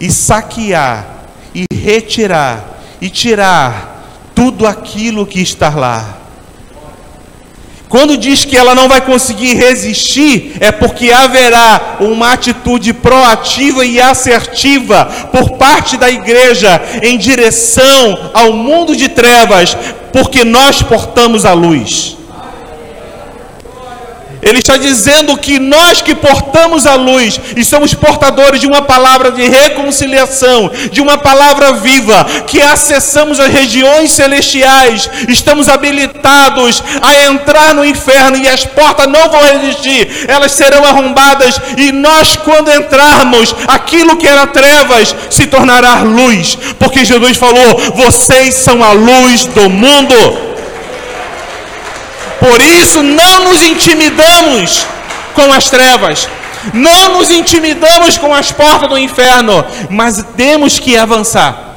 e 0.00 0.10
saquear, 0.10 1.26
e 1.54 1.66
retirar, 1.74 2.80
e 3.00 3.10
tirar 3.10 4.30
tudo 4.34 4.66
aquilo 4.66 5.26
que 5.26 5.40
está 5.40 5.70
lá. 5.70 6.23
Quando 7.94 8.16
diz 8.16 8.44
que 8.44 8.56
ela 8.56 8.74
não 8.74 8.88
vai 8.88 9.00
conseguir 9.02 9.54
resistir, 9.54 10.56
é 10.58 10.72
porque 10.72 11.12
haverá 11.12 11.98
uma 12.00 12.32
atitude 12.32 12.92
proativa 12.92 13.86
e 13.86 14.00
assertiva 14.00 15.04
por 15.30 15.50
parte 15.50 15.96
da 15.96 16.10
igreja 16.10 16.82
em 17.04 17.16
direção 17.16 18.32
ao 18.34 18.52
mundo 18.52 18.96
de 18.96 19.08
trevas, 19.10 19.76
porque 20.12 20.42
nós 20.42 20.82
portamos 20.82 21.44
a 21.44 21.52
luz. 21.52 22.16
Ele 24.44 24.58
está 24.58 24.76
dizendo 24.76 25.36
que 25.38 25.58
nós 25.58 26.02
que 26.02 26.14
portamos 26.14 26.86
a 26.86 26.94
luz 26.94 27.40
e 27.56 27.64
somos 27.64 27.94
portadores 27.94 28.60
de 28.60 28.66
uma 28.66 28.82
palavra 28.82 29.30
de 29.30 29.48
reconciliação, 29.48 30.70
de 30.92 31.00
uma 31.00 31.18
palavra 31.18 31.72
viva, 31.72 32.24
que 32.46 32.60
acessamos 32.60 33.40
as 33.40 33.48
regiões 33.48 34.12
celestiais, 34.12 35.08
estamos 35.28 35.68
habilitados 35.68 36.82
a 37.00 37.14
entrar 37.24 37.74
no 37.74 37.84
inferno 37.84 38.36
e 38.36 38.48
as 38.48 38.64
portas 38.64 39.06
não 39.06 39.30
vão 39.30 39.42
resistir, 39.42 40.26
elas 40.28 40.52
serão 40.52 40.84
arrombadas 40.84 41.60
e 41.76 41.92
nós, 41.92 42.36
quando 42.36 42.72
entrarmos, 42.72 43.54
aquilo 43.66 44.16
que 44.16 44.26
era 44.26 44.46
trevas 44.46 45.14
se 45.30 45.46
tornará 45.46 46.02
luz, 46.02 46.58
porque 46.78 47.04
Jesus 47.04 47.36
falou: 47.36 47.92
vocês 47.94 48.54
são 48.54 48.82
a 48.82 48.92
luz 48.92 49.46
do 49.46 49.70
mundo. 49.70 50.53
Por 52.38 52.60
isso 52.60 53.02
não 53.02 53.44
nos 53.44 53.62
intimidamos 53.62 54.86
com 55.34 55.52
as 55.52 55.70
trevas, 55.70 56.28
não 56.72 57.18
nos 57.18 57.30
intimidamos 57.30 58.16
com 58.16 58.34
as 58.34 58.52
portas 58.52 58.88
do 58.88 58.98
inferno, 58.98 59.64
mas 59.90 60.24
temos 60.36 60.78
que 60.78 60.96
avançar. 60.96 61.76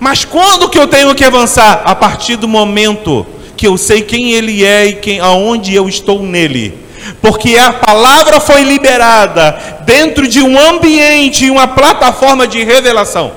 Mas 0.00 0.24
quando 0.24 0.68
que 0.68 0.78
eu 0.78 0.86
tenho 0.86 1.14
que 1.14 1.24
avançar? 1.24 1.82
A 1.84 1.94
partir 1.94 2.36
do 2.36 2.48
momento 2.48 3.26
que 3.56 3.66
eu 3.66 3.78
sei 3.78 4.02
quem 4.02 4.32
ele 4.32 4.64
é 4.64 4.86
e 4.86 4.92
quem, 4.96 5.20
aonde 5.20 5.74
eu 5.74 5.88
estou 5.88 6.22
nele. 6.22 6.78
Porque 7.20 7.56
a 7.56 7.72
palavra 7.72 8.40
foi 8.40 8.62
liberada 8.62 9.58
dentro 9.86 10.26
de 10.26 10.42
um 10.42 10.58
ambiente 10.58 11.48
uma 11.50 11.68
plataforma 11.68 12.46
de 12.46 12.62
revelação. 12.64 13.32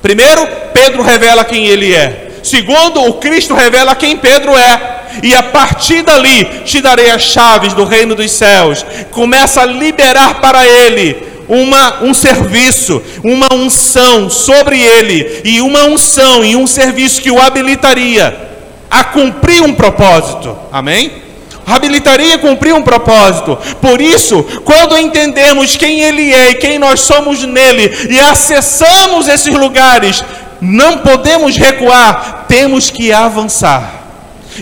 Primeiro, 0.00 0.46
Pedro 0.72 1.02
revela 1.02 1.44
quem 1.44 1.66
ele 1.66 1.94
é. 1.94 2.25
Segundo, 2.46 3.02
o 3.02 3.14
Cristo 3.14 3.54
revela 3.54 3.96
quem 3.96 4.16
Pedro 4.16 4.56
é. 4.56 5.00
E 5.20 5.34
a 5.34 5.42
partir 5.42 6.02
dali 6.02 6.44
te 6.64 6.80
darei 6.80 7.10
as 7.10 7.22
chaves 7.22 7.74
do 7.74 7.84
reino 7.84 8.14
dos 8.14 8.30
céus. 8.30 8.86
Começa 9.10 9.62
a 9.62 9.66
liberar 9.66 10.40
para 10.40 10.64
ele 10.64 11.16
uma, 11.48 12.04
um 12.04 12.14
serviço, 12.14 13.02
uma 13.24 13.52
unção 13.52 14.30
sobre 14.30 14.80
ele, 14.80 15.40
e 15.44 15.60
uma 15.60 15.84
unção 15.86 16.44
e 16.44 16.54
um 16.54 16.68
serviço 16.68 17.20
que 17.20 17.32
o 17.32 17.40
habilitaria 17.40 18.48
a 18.88 19.02
cumprir 19.02 19.62
um 19.62 19.74
propósito. 19.74 20.56
Amém? 20.70 21.26
habilitaria 21.66 22.36
a 22.36 22.38
cumprir 22.38 22.72
um 22.72 22.82
propósito. 22.82 23.58
Por 23.80 24.00
isso, 24.00 24.44
quando 24.64 24.96
entendemos 24.96 25.76
quem 25.76 26.00
Ele 26.00 26.32
é 26.32 26.50
e 26.50 26.54
quem 26.54 26.78
nós 26.78 27.00
somos 27.00 27.42
nele 27.42 27.90
e 28.08 28.20
acessamos 28.20 29.26
esses 29.26 29.52
lugares, 29.52 30.22
não 30.60 30.98
podemos 30.98 31.56
recuar, 31.56 32.46
temos 32.48 32.90
que 32.90 33.12
avançar. 33.12 34.04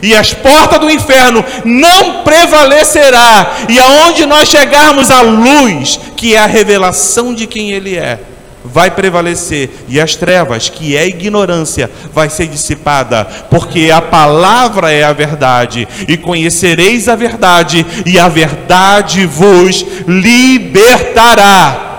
E 0.03 0.15
as 0.15 0.33
portas 0.33 0.81
do 0.81 0.91
inferno 0.91 1.45
não 1.65 2.23
prevalecerá. 2.25 3.55
E 3.69 3.79
aonde 3.79 4.27
nós 4.27 4.49
chegarmos 4.49 5.11
à 5.11 5.21
luz, 5.21 6.01
que 6.17 6.35
é 6.35 6.39
a 6.39 6.47
revelação 6.47 7.33
de 7.33 7.47
quem 7.47 7.71
ele 7.71 7.97
é, 7.97 8.19
vai 8.65 8.91
prevalecer 8.91 9.71
e 9.87 10.01
as 10.01 10.17
trevas, 10.17 10.71
que 10.71 10.97
é 10.97 11.01
a 11.01 11.07
ignorância, 11.07 11.91
vai 12.13 12.31
ser 12.31 12.47
dissipada, 12.47 13.25
porque 13.51 13.91
a 13.93 14.01
palavra 14.01 14.91
é 14.91 15.05
a 15.05 15.13
verdade, 15.13 15.87
e 16.09 16.17
conhecereis 16.17 17.09
a 17.09 17.15
verdade, 17.15 17.85
e 18.07 18.19
a 18.19 18.27
verdade 18.27 19.27
vos 19.27 19.85
libertará. 20.09 21.94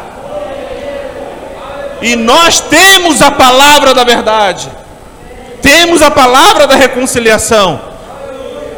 E 2.02 2.16
nós 2.16 2.60
temos 2.60 3.22
a 3.22 3.32
palavra 3.32 3.94
da 3.94 4.04
verdade, 4.04 4.70
temos 5.62 6.02
a 6.02 6.12
palavra 6.12 6.68
da 6.68 6.76
reconciliação, 6.76 7.80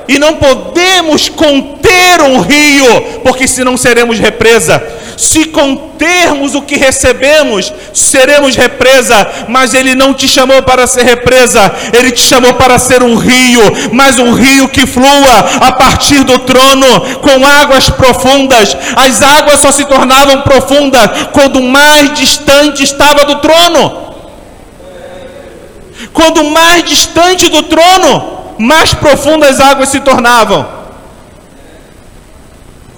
e 0.08 0.18
não 0.18 0.36
podemos 0.36 1.28
conter 1.28 2.22
um 2.22 2.40
rio, 2.40 3.20
porque 3.24 3.48
senão 3.48 3.76
seremos 3.76 4.20
represa. 4.20 4.82
Se 5.18 5.46
contermos 5.46 6.54
o 6.54 6.62
que 6.62 6.78
recebemos, 6.78 7.74
seremos 7.92 8.56
represa. 8.56 9.28
Mas 9.50 9.74
Ele 9.74 9.96
não 9.96 10.14
te 10.14 10.28
chamou 10.28 10.62
para 10.62 10.86
ser 10.86 11.04
represa, 11.04 11.74
Ele 11.92 12.12
te 12.12 12.22
chamou 12.22 12.54
para 12.54 12.78
ser 12.78 13.02
um 13.02 13.16
rio, 13.16 13.62
mas 13.92 14.20
um 14.20 14.32
rio 14.34 14.70
que 14.70 14.86
flua 14.86 15.40
a 15.60 15.72
partir 15.72 16.24
do 16.24 16.38
trono, 16.40 17.20
com 17.20 17.48
águas 17.48 17.90
profundas. 17.90 18.78
As 18.96 19.24
águas 19.24 19.60
só 19.60 19.72
se 19.72 19.86
tornavam 19.86 20.42
profundas 20.44 21.10
quando 21.34 21.64
mais 21.64 22.14
distante 22.14 22.84
estava 22.84 23.26
do 23.26 23.38
trono. 23.38 24.06
Quando 26.14 26.44
mais 26.44 26.84
distante 26.84 27.50
do 27.50 27.64
trono, 27.64 28.54
mais 28.60 28.94
profundas 28.94 29.60
as 29.60 29.60
águas 29.60 29.90
se 29.90 30.00
tornavam. 30.00 30.78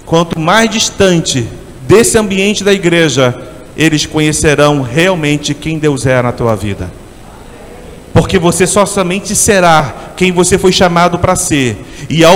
Quanto 0.04 0.38
mais 0.38 0.68
distante 0.68 1.59
desse 1.90 2.16
ambiente 2.16 2.62
da 2.62 2.72
igreja, 2.72 3.36
eles 3.76 4.06
conhecerão 4.06 4.80
realmente 4.80 5.52
quem 5.52 5.76
Deus 5.76 6.06
é 6.06 6.22
na 6.22 6.30
tua 6.30 6.54
vida. 6.54 6.88
Porque 8.12 8.38
você 8.38 8.66
só 8.66 8.84
somente 8.84 9.36
será 9.36 10.10
quem 10.16 10.32
você 10.32 10.58
foi 10.58 10.72
chamado 10.72 11.18
para 11.18 11.34
ser. 11.36 11.82
E 12.08 12.24
a 12.24 12.28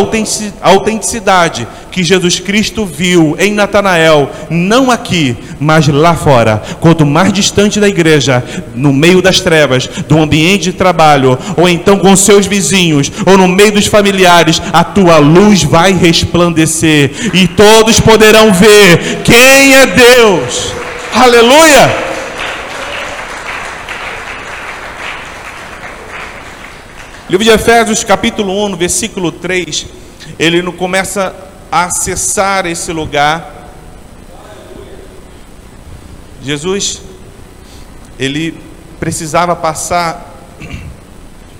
autenticidade 0.63 1.67
que 1.91 2.03
Jesus 2.03 2.41
Cristo 2.41 2.87
viu 2.87 3.37
em 3.39 3.53
Natanael, 3.53 4.31
não 4.49 4.91
aqui, 4.91 5.37
mas 5.61 5.87
lá 5.89 6.15
fora, 6.15 6.63
quanto 6.81 7.05
mais 7.05 7.33
distante 7.33 7.79
da 7.79 7.89
igreja, 7.89 8.43
no 8.75 8.93
meio 8.93 9.21
das 9.21 9.41
trevas, 9.41 9.87
do 10.09 10.19
ambiente 10.19 10.65
de 10.65 10.73
trabalho, 10.73 11.39
ou 11.57 11.69
então 11.69 11.99
com 11.99 12.17
seus 12.17 12.47
vizinhos, 12.47 13.13
ou 13.27 13.37
no 13.37 13.47
meio 13.47 13.73
dos 13.73 13.87
familiares, 13.87 14.63
a 14.73 14.83
tua 14.83 15.19
luz 15.19 15.63
vai 15.63 15.93
resplandecer 15.93 17.11
e 17.35 17.47
todos 17.47 18.01
poderão 18.01 18.53
ver 18.53 19.23
quem 19.25 19.75
é 19.75 19.87
Deus. 19.87 20.73
Aleluia! 21.13 22.14
Livro 27.27 27.43
de 27.43 27.51
Efésios, 27.51 28.05
capítulo 28.05 28.67
1, 28.67 28.77
versículo 28.77 29.33
3, 29.33 29.87
ele 30.39 30.63
começa 30.73 31.35
a 31.73 31.87
acessar 31.87 32.67
esse 32.67 32.93
lugar. 32.93 33.71
Jesus, 36.43 37.01
ele 38.19 38.61
precisava 39.01 39.57
passar 39.57 40.35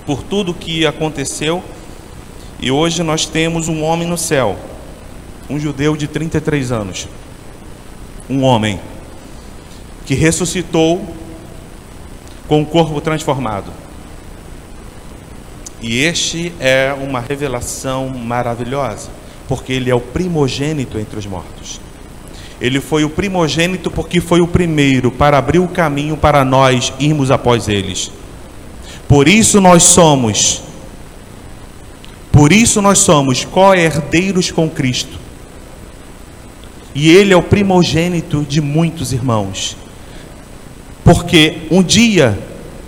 por 0.05 0.21
tudo 0.21 0.53
que 0.53 0.85
aconteceu, 0.85 1.63
e 2.59 2.69
hoje 2.69 3.01
nós 3.01 3.25
temos 3.25 3.67
um 3.67 3.81
homem 3.81 4.07
no 4.07 4.19
céu, 4.19 4.55
um 5.49 5.59
judeu 5.59 5.97
de 5.97 6.07
33 6.07 6.71
anos, 6.71 7.07
um 8.29 8.43
homem 8.43 8.79
que 10.05 10.13
ressuscitou 10.13 11.15
com 12.47 12.61
o 12.61 12.65
corpo 12.67 13.01
transformado 13.01 13.84
e 15.81 16.01
este 16.01 16.53
é 16.59 16.95
uma 16.99 17.19
revelação 17.19 18.09
maravilhosa, 18.09 19.09
porque 19.47 19.73
ele 19.73 19.89
é 19.89 19.95
o 19.95 19.99
primogênito 19.99 20.97
entre 20.97 21.19
os 21.19 21.25
mortos. 21.25 21.79
Ele 22.59 22.79
foi 22.79 23.03
o 23.03 23.09
primogênito 23.09 23.91
porque 23.91 24.21
foi 24.21 24.41
o 24.41 24.47
primeiro 24.47 25.11
para 25.11 25.37
abrir 25.37 25.59
o 25.59 25.67
caminho 25.67 26.15
para 26.15 26.45
nós 26.45 26.93
irmos 26.99 27.29
após 27.29 27.67
eles. 27.67 28.11
Por 29.07 29.27
isso 29.27 29.59
nós 29.59 29.83
somos 29.83 30.63
por 32.35 32.51
isso 32.51 32.81
nós 32.81 32.99
somos 32.99 33.45
co-herdeiros 33.45 34.51
com 34.51 34.69
Cristo. 34.69 35.17
E 36.93 37.09
ele 37.09 37.33
é 37.33 37.37
o 37.37 37.41
primogênito 37.41 38.43
de 38.43 38.59
muitos 38.59 39.13
irmãos. 39.13 39.77
Porque 41.01 41.59
um 41.71 41.81
dia, 41.81 42.37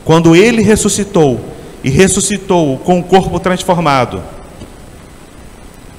quando 0.04 0.36
ele 0.36 0.62
ressuscitou, 0.62 1.40
e 1.84 1.90
ressuscitou 1.90 2.78
com 2.80 3.00
o 3.00 3.04
corpo 3.04 3.40
transformado. 3.40 4.24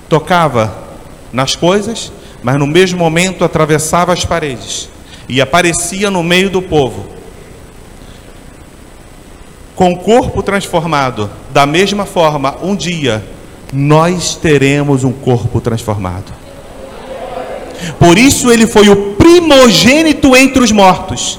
Tocava 0.09 0.77
nas 1.33 1.55
coisas, 1.55 2.13
mas 2.43 2.59
no 2.59 2.67
mesmo 2.67 2.99
momento 2.99 3.45
atravessava 3.45 4.13
as 4.13 4.25
paredes 4.25 4.89
e 5.29 5.41
aparecia 5.41 6.11
no 6.11 6.23
meio 6.23 6.49
do 6.49 6.63
povo. 6.63 7.07
Com 9.75 9.93
o 9.93 9.99
corpo 9.99 10.43
transformado, 10.43 11.31
da 11.51 11.65
mesma 11.65 12.05
forma, 12.05 12.57
um 12.63 12.75
dia 12.75 13.25
nós 13.73 14.35
teremos 14.35 15.05
um 15.05 15.13
corpo 15.13 15.61
transformado. 15.61 16.33
Por 17.99 18.19
isso 18.19 18.51
ele 18.51 18.67
foi 18.67 18.89
o 18.89 19.15
primogênito 19.15 20.35
entre 20.35 20.65
os 20.65 20.73
mortos. 20.73 21.39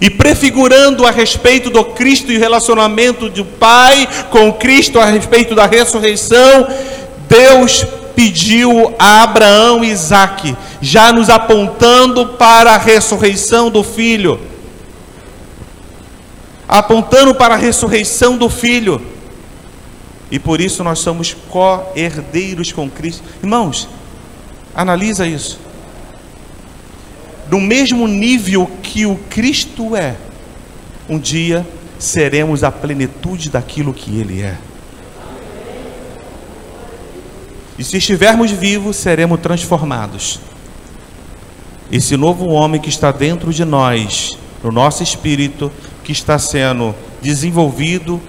E 0.00 0.10
prefigurando 0.10 1.06
a 1.06 1.10
respeito 1.10 1.70
do 1.70 1.84
Cristo 1.84 2.30
e 2.30 2.36
o 2.36 2.40
relacionamento 2.40 3.28
do 3.28 3.44
Pai 3.44 4.08
com 4.30 4.52
Cristo 4.52 4.98
a 4.98 5.06
respeito 5.06 5.54
da 5.54 5.66
ressurreição, 5.66 6.68
Deus 7.28 7.86
pediu 8.14 8.94
a 8.98 9.22
Abraão 9.22 9.84
e 9.84 9.90
Isaac, 9.90 10.56
já 10.80 11.12
nos 11.12 11.30
apontando 11.30 12.26
para 12.28 12.74
a 12.74 12.78
ressurreição 12.78 13.70
do 13.70 13.82
Filho. 13.82 14.38
Apontando 16.68 17.34
para 17.34 17.54
a 17.54 17.58
ressurreição 17.58 18.36
do 18.36 18.50
Filho. 18.50 19.00
E 20.30 20.38
por 20.38 20.60
isso 20.60 20.82
nós 20.82 20.98
somos 20.98 21.34
co-herdeiros 21.48 22.72
com 22.72 22.90
Cristo. 22.90 23.22
Irmãos, 23.42 23.88
analisa 24.74 25.26
isso 25.26 25.65
no 27.50 27.60
mesmo 27.60 28.06
nível 28.06 28.70
que 28.82 29.06
o 29.06 29.16
Cristo 29.30 29.94
é, 29.94 30.16
um 31.08 31.18
dia 31.18 31.66
seremos 31.98 32.64
a 32.64 32.70
plenitude 32.70 33.50
daquilo 33.50 33.94
que 33.94 34.18
Ele 34.18 34.42
é. 34.42 34.56
E 37.78 37.84
se 37.84 37.98
estivermos 37.98 38.50
vivos, 38.50 38.96
seremos 38.96 39.38
transformados. 39.40 40.40
Esse 41.92 42.16
novo 42.16 42.46
homem 42.48 42.80
que 42.80 42.88
está 42.88 43.12
dentro 43.12 43.52
de 43.52 43.64
nós, 43.64 44.36
no 44.62 44.72
nosso 44.72 45.02
espírito, 45.02 45.70
que 46.02 46.10
está 46.10 46.38
sendo 46.38 46.94
desenvolvido, 47.20 48.20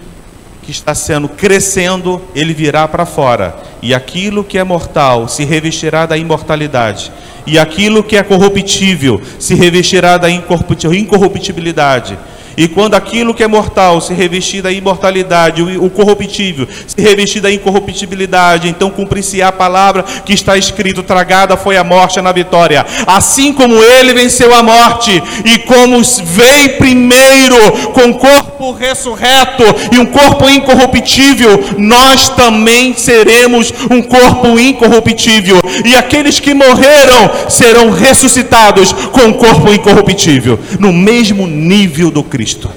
que 0.61 0.71
está 0.71 0.93
sendo 0.93 1.29
crescendo, 1.29 2.21
ele 2.35 2.53
virá 2.53 2.87
para 2.87 3.05
fora. 3.05 3.55
E 3.81 3.93
aquilo 3.93 4.43
que 4.43 4.57
é 4.57 4.63
mortal 4.63 5.27
se 5.27 5.43
revestirá 5.43 6.05
da 6.05 6.17
imortalidade 6.17 7.11
e 7.47 7.57
aquilo 7.57 8.03
que 8.03 8.17
é 8.17 8.23
corruptível 8.23 9.21
se 9.39 9.55
revestirá 9.55 10.17
da 10.17 10.29
incorruptibilidade. 10.29 12.19
E 12.57 12.67
quando 12.67 12.95
aquilo 12.95 13.35
que 13.35 13.43
é 13.43 13.47
mortal 13.47 14.01
se 14.01 14.15
revestir 14.15 14.63
da 14.63 14.71
imortalidade, 14.71 15.61
o 15.61 15.89
corruptível 15.91 16.67
se 16.87 16.99
revestir 16.99 17.39
da 17.39 17.51
incorruptibilidade, 17.51 18.67
então 18.67 18.89
cumprir-se 18.89 19.43
a 19.43 19.51
palavra 19.51 20.03
que 20.25 20.33
está 20.33 20.57
escrito: 20.57 21.03
tragada 21.03 21.55
foi 21.55 21.77
a 21.77 21.83
morte 21.83 22.19
na 22.19 22.31
vitória. 22.31 22.83
Assim 23.05 23.53
como 23.53 23.75
ele 23.75 24.11
venceu 24.11 24.55
a 24.55 24.63
morte, 24.63 25.21
e 25.45 25.59
como 25.59 26.01
veio 26.01 26.77
primeiro 26.79 27.57
com 27.93 28.11
corpo 28.15 28.71
ressurreto 28.71 29.63
e 29.91 29.99
um 29.99 30.05
corpo 30.07 30.49
incorruptível, 30.49 31.63
nós 31.77 32.29
também 32.29 32.95
seremos 32.95 33.71
um 33.91 34.01
corpo 34.01 34.59
incorruptível. 34.59 35.61
E 35.85 35.95
aqueles 35.95 36.39
que 36.39 36.55
morreram 36.55 37.29
serão 37.49 37.91
ressuscitados 37.91 38.91
com 38.91 39.31
corpo 39.33 39.71
incorruptível, 39.71 40.59
no 40.79 40.91
mesmo 40.91 41.45
nível 41.45 42.09
do 42.09 42.23
Cristo. 42.23 42.46
Cristo. 42.47 42.71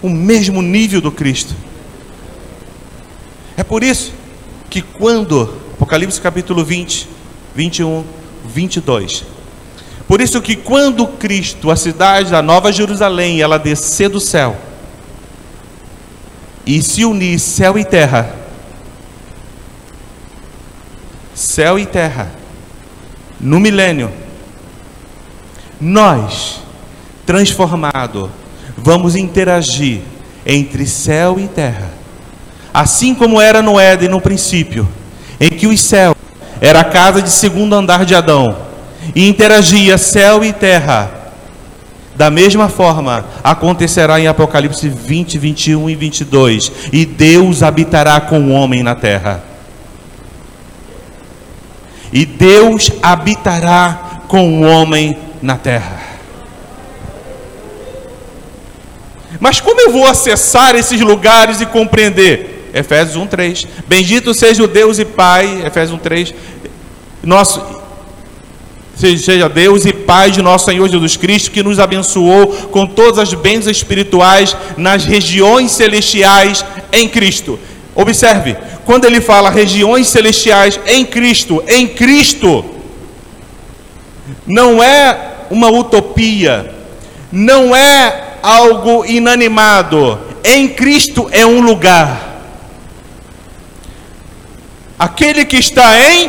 O 0.00 0.08
mesmo 0.08 0.62
nível 0.62 1.02
do 1.02 1.12
Cristo. 1.12 1.54
É 3.58 3.62
por 3.62 3.82
isso 3.82 4.14
que 4.70 4.80
quando, 4.80 5.54
Apocalipse 5.74 6.18
capítulo 6.18 6.64
20, 6.64 7.06
21, 7.54 8.04
22. 8.46 9.26
Por 10.08 10.22
isso 10.22 10.40
que 10.40 10.56
quando 10.56 11.06
Cristo, 11.06 11.70
a 11.70 11.76
cidade 11.76 12.30
da 12.30 12.40
Nova 12.40 12.72
Jerusalém, 12.72 13.42
ela 13.42 13.58
descer 13.58 14.08
do 14.08 14.18
céu 14.18 14.56
e 16.64 16.80
se 16.80 17.04
unir 17.04 17.38
céu 17.38 17.78
e 17.78 17.84
terra, 17.84 18.39
céu 21.60 21.78
e 21.78 21.84
terra, 21.84 22.30
no 23.38 23.60
milênio, 23.60 24.10
nós, 25.78 26.62
transformado, 27.26 28.30
vamos 28.78 29.14
interagir 29.14 30.00
entre 30.46 30.86
céu 30.86 31.38
e 31.38 31.46
terra, 31.46 31.90
assim 32.72 33.14
como 33.14 33.38
era 33.38 33.60
no 33.60 33.78
Éden 33.78 34.08
no 34.08 34.22
princípio, 34.22 34.88
em 35.38 35.50
que 35.50 35.66
os 35.66 35.82
céus 35.82 36.16
era 36.62 36.80
a 36.80 36.84
casa 36.84 37.20
de 37.20 37.30
segundo 37.30 37.74
andar 37.74 38.06
de 38.06 38.14
Adão 38.14 38.56
e 39.14 39.28
interagia 39.28 39.98
céu 39.98 40.42
e 40.42 40.54
terra. 40.54 41.10
Da 42.16 42.30
mesma 42.30 42.70
forma, 42.70 43.22
acontecerá 43.44 44.18
em 44.18 44.26
Apocalipse 44.26 44.88
20, 44.88 45.36
21 45.36 45.90
e 45.90 45.94
22, 45.94 46.72
e 46.90 47.04
Deus 47.04 47.62
habitará 47.62 48.18
com 48.18 48.44
o 48.44 48.50
homem 48.50 48.82
na 48.82 48.94
terra 48.94 49.49
e 52.12 52.24
Deus 52.26 52.90
habitará 53.02 54.22
com 54.26 54.60
o 54.60 54.64
homem 54.64 55.16
na 55.40 55.56
terra. 55.56 56.00
Mas 59.38 59.60
como 59.60 59.80
eu 59.80 59.90
vou 59.90 60.06
acessar 60.06 60.74
esses 60.74 61.00
lugares 61.00 61.60
e 61.60 61.66
compreender? 61.66 62.70
Efésios 62.74 63.16
1:3. 63.16 63.66
Bendito 63.88 64.34
seja 64.34 64.62
o 64.62 64.68
Deus 64.68 64.98
e 64.98 65.04
Pai, 65.04 65.62
Efésios 65.66 65.98
1:3. 65.98 66.34
Nosso 67.22 67.80
seja 68.94 69.48
Deus 69.48 69.86
e 69.86 69.92
Pai 69.92 70.30
de 70.30 70.42
nosso 70.42 70.66
Senhor 70.66 70.86
Jesus 70.88 71.16
Cristo, 71.16 71.50
que 71.50 71.62
nos 71.62 71.78
abençoou 71.78 72.48
com 72.70 72.86
todas 72.86 73.18
as 73.18 73.32
bênçãos 73.32 73.78
espirituais 73.78 74.54
nas 74.76 75.04
regiões 75.04 75.72
celestiais 75.72 76.64
em 76.92 77.08
Cristo. 77.08 77.58
Observe, 77.94 78.56
quando 78.90 79.04
ele 79.04 79.20
fala 79.20 79.50
regiões 79.50 80.08
celestiais 80.08 80.80
em 80.84 81.06
Cristo, 81.06 81.62
em 81.68 81.86
Cristo, 81.86 82.64
não 84.44 84.82
é 84.82 85.46
uma 85.48 85.70
utopia, 85.70 86.74
não 87.30 87.76
é 87.76 88.38
algo 88.42 89.04
inanimado, 89.04 90.18
em 90.42 90.66
Cristo 90.66 91.28
é 91.30 91.46
um 91.46 91.60
lugar. 91.60 92.40
Aquele 94.98 95.44
que 95.44 95.58
está 95.58 95.96
em 96.10 96.28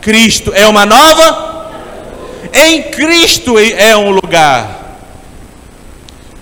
Cristo 0.00 0.50
é 0.54 0.66
uma 0.66 0.86
nova, 0.86 1.70
em 2.54 2.84
Cristo 2.84 3.58
é 3.58 3.94
um 3.98 4.12
lugar. 4.12 4.96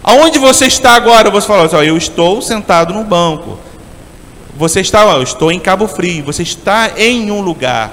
Aonde 0.01 0.39
você 0.39 0.67
está 0.67 0.93
agora? 0.93 1.29
Você 1.29 1.49
fala 1.49 1.65
assim, 1.65 1.77
eu 1.79 1.97
estou 1.97 2.41
sentado 2.41 2.95
no 2.95 3.03
banco. 3.03 3.66
Você 4.57 4.81
está, 4.81 5.03
eu 5.03 5.23
estou 5.23 5.53
em 5.53 5.61
Cabo 5.61 5.87
Frio, 5.87 6.25
você 6.25 6.43
está 6.43 6.93
em 6.97 7.31
um 7.31 7.41
lugar. 7.41 7.91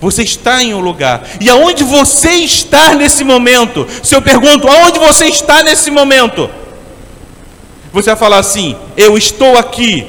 Você 0.00 0.22
está 0.22 0.62
em 0.62 0.72
um 0.72 0.80
lugar. 0.80 1.22
E 1.38 1.50
aonde 1.50 1.84
você 1.84 2.30
está 2.30 2.94
nesse 2.94 3.22
momento? 3.22 3.86
Se 4.02 4.14
eu 4.14 4.22
pergunto, 4.22 4.66
aonde 4.66 4.98
você 4.98 5.26
está 5.26 5.62
nesse 5.62 5.90
momento? 5.90 6.48
Você 7.92 8.08
vai 8.08 8.16
falar 8.16 8.38
assim: 8.38 8.74
eu 8.96 9.18
estou 9.18 9.58
aqui. 9.58 10.06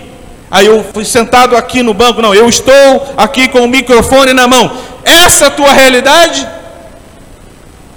Aí 0.49 0.65
eu 0.65 0.85
fui 0.93 1.03
sentado 1.03 1.57
aqui 1.57 1.83
no 1.83 1.93
banco. 1.93 2.21
Não, 2.21 2.33
eu 2.33 2.47
estou 2.47 3.13
aqui 3.17 3.49
com 3.49 3.59
o 3.59 3.67
microfone 3.67 4.31
na 4.31 4.47
mão. 4.47 4.71
Essa 5.03 5.45
é 5.45 5.47
a 5.49 5.51
tua 5.51 5.73
realidade? 5.73 6.47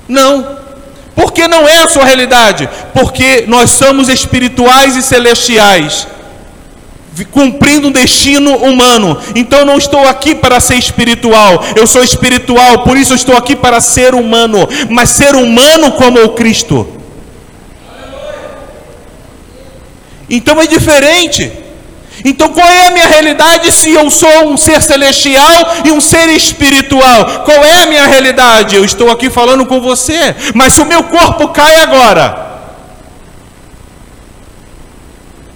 Não. 0.09 0.59
Porque 1.14 1.46
não 1.46 1.68
é 1.68 1.84
a 1.84 1.88
sua 1.88 2.05
realidade? 2.05 2.68
Porque 2.92 3.44
nós 3.46 3.70
somos 3.70 4.09
espirituais 4.09 4.96
e 4.96 5.02
celestiais 5.02 6.09
cumprindo 7.30 7.88
um 7.88 7.92
destino 7.92 8.56
humano. 8.56 9.18
Então 9.34 9.64
não 9.64 9.76
estou 9.76 10.08
aqui 10.08 10.34
para 10.34 10.58
ser 10.60 10.76
espiritual, 10.76 11.62
eu 11.76 11.86
sou 11.86 12.02
espiritual, 12.02 12.82
por 12.82 12.96
isso 12.96 13.14
estou 13.14 13.36
aqui 13.36 13.54
para 13.54 13.80
ser 13.80 14.14
humano, 14.14 14.66
mas 14.88 15.10
ser 15.10 15.34
humano 15.34 15.92
como 15.92 16.24
o 16.24 16.30
Cristo. 16.30 16.88
Então 20.28 20.60
é 20.60 20.66
diferente. 20.66 21.52
Então 22.24 22.48
qual 22.48 22.66
é 22.66 22.88
a 22.88 22.90
minha 22.90 23.06
realidade 23.06 23.70
se 23.72 23.90
eu 23.90 24.10
sou 24.10 24.48
um 24.48 24.56
ser 24.56 24.80
celestial 24.80 25.82
e 25.84 25.90
um 25.90 26.00
ser 26.00 26.28
espiritual? 26.30 27.42
Qual 27.44 27.64
é 27.64 27.82
a 27.82 27.86
minha 27.86 28.06
realidade? 28.06 28.76
Eu 28.76 28.84
estou 28.84 29.10
aqui 29.10 29.28
falando 29.28 29.66
com 29.66 29.80
você, 29.80 30.34
mas 30.54 30.72
se 30.72 30.80
o 30.80 30.86
meu 30.86 31.04
corpo 31.04 31.48
cai 31.48 31.76
agora, 31.76 32.43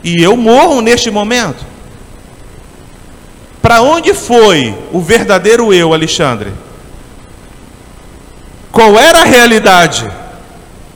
e 0.03 0.23
eu 0.23 0.37
morro 0.37 0.81
neste 0.81 1.11
momento. 1.11 1.65
Para 3.61 3.83
onde 3.83 4.15
foi 4.15 4.75
o 4.93 5.01
verdadeiro 5.01 5.73
eu, 5.73 5.93
Alexandre? 5.93 6.53
Qual 8.71 8.99
era 8.99 9.21
a 9.21 9.25
realidade? 9.25 10.09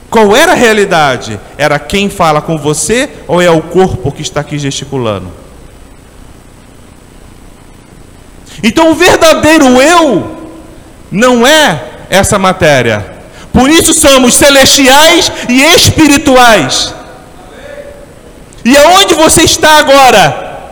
Qual 0.09 0.35
era 0.35 0.53
a 0.53 0.55
realidade? 0.55 1.39
Era 1.57 1.77
quem 1.79 2.09
fala 2.09 2.41
com 2.41 2.57
você 2.57 3.09
ou 3.27 3.41
é 3.41 3.49
o 3.49 3.61
corpo 3.61 4.11
que 4.11 4.21
está 4.21 4.41
aqui 4.41 4.57
gesticulando? 4.57 5.31
Então 8.63 8.91
o 8.91 8.95
verdadeiro 8.95 9.81
eu 9.81 10.49
não 11.11 11.45
é 11.45 12.05
essa 12.09 12.39
matéria. 12.39 13.13
Por 13.51 13.69
isso 13.69 13.93
somos 13.93 14.35
celestiais 14.35 15.31
e 15.49 15.61
espirituais. 15.61 16.93
E 18.65 18.75
aonde 18.77 19.13
você 19.13 19.41
está 19.41 19.79
agora? 19.79 20.71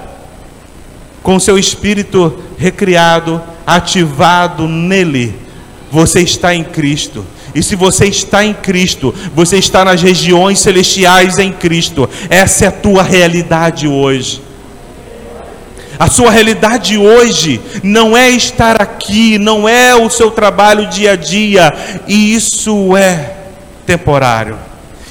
Com 1.21 1.39
seu 1.39 1.57
espírito 1.57 2.41
recriado, 2.57 3.41
ativado 3.65 4.67
nele. 4.67 5.35
Você 5.91 6.21
está 6.21 6.55
em 6.55 6.63
Cristo. 6.63 7.25
E 7.53 7.61
se 7.61 7.75
você 7.75 8.05
está 8.05 8.45
em 8.45 8.53
Cristo, 8.53 9.13
você 9.35 9.57
está 9.57 9.83
nas 9.83 10.01
regiões 10.01 10.59
celestiais 10.59 11.37
em 11.37 11.51
Cristo. 11.51 12.09
Essa 12.29 12.65
é 12.65 12.67
a 12.69 12.71
tua 12.71 13.03
realidade 13.03 13.87
hoje. 13.87 14.41
A 15.99 16.07
sua 16.07 16.31
realidade 16.31 16.97
hoje 16.97 17.61
não 17.83 18.17
é 18.17 18.29
estar 18.29 18.81
aqui, 18.81 19.37
não 19.37 19.69
é 19.69 19.93
o 19.93 20.09
seu 20.09 20.31
trabalho 20.31 20.87
dia 20.87 21.11
a 21.11 21.15
dia, 21.15 21.71
e 22.07 22.33
isso 22.33 22.97
é 22.97 23.35
temporário. 23.85 24.57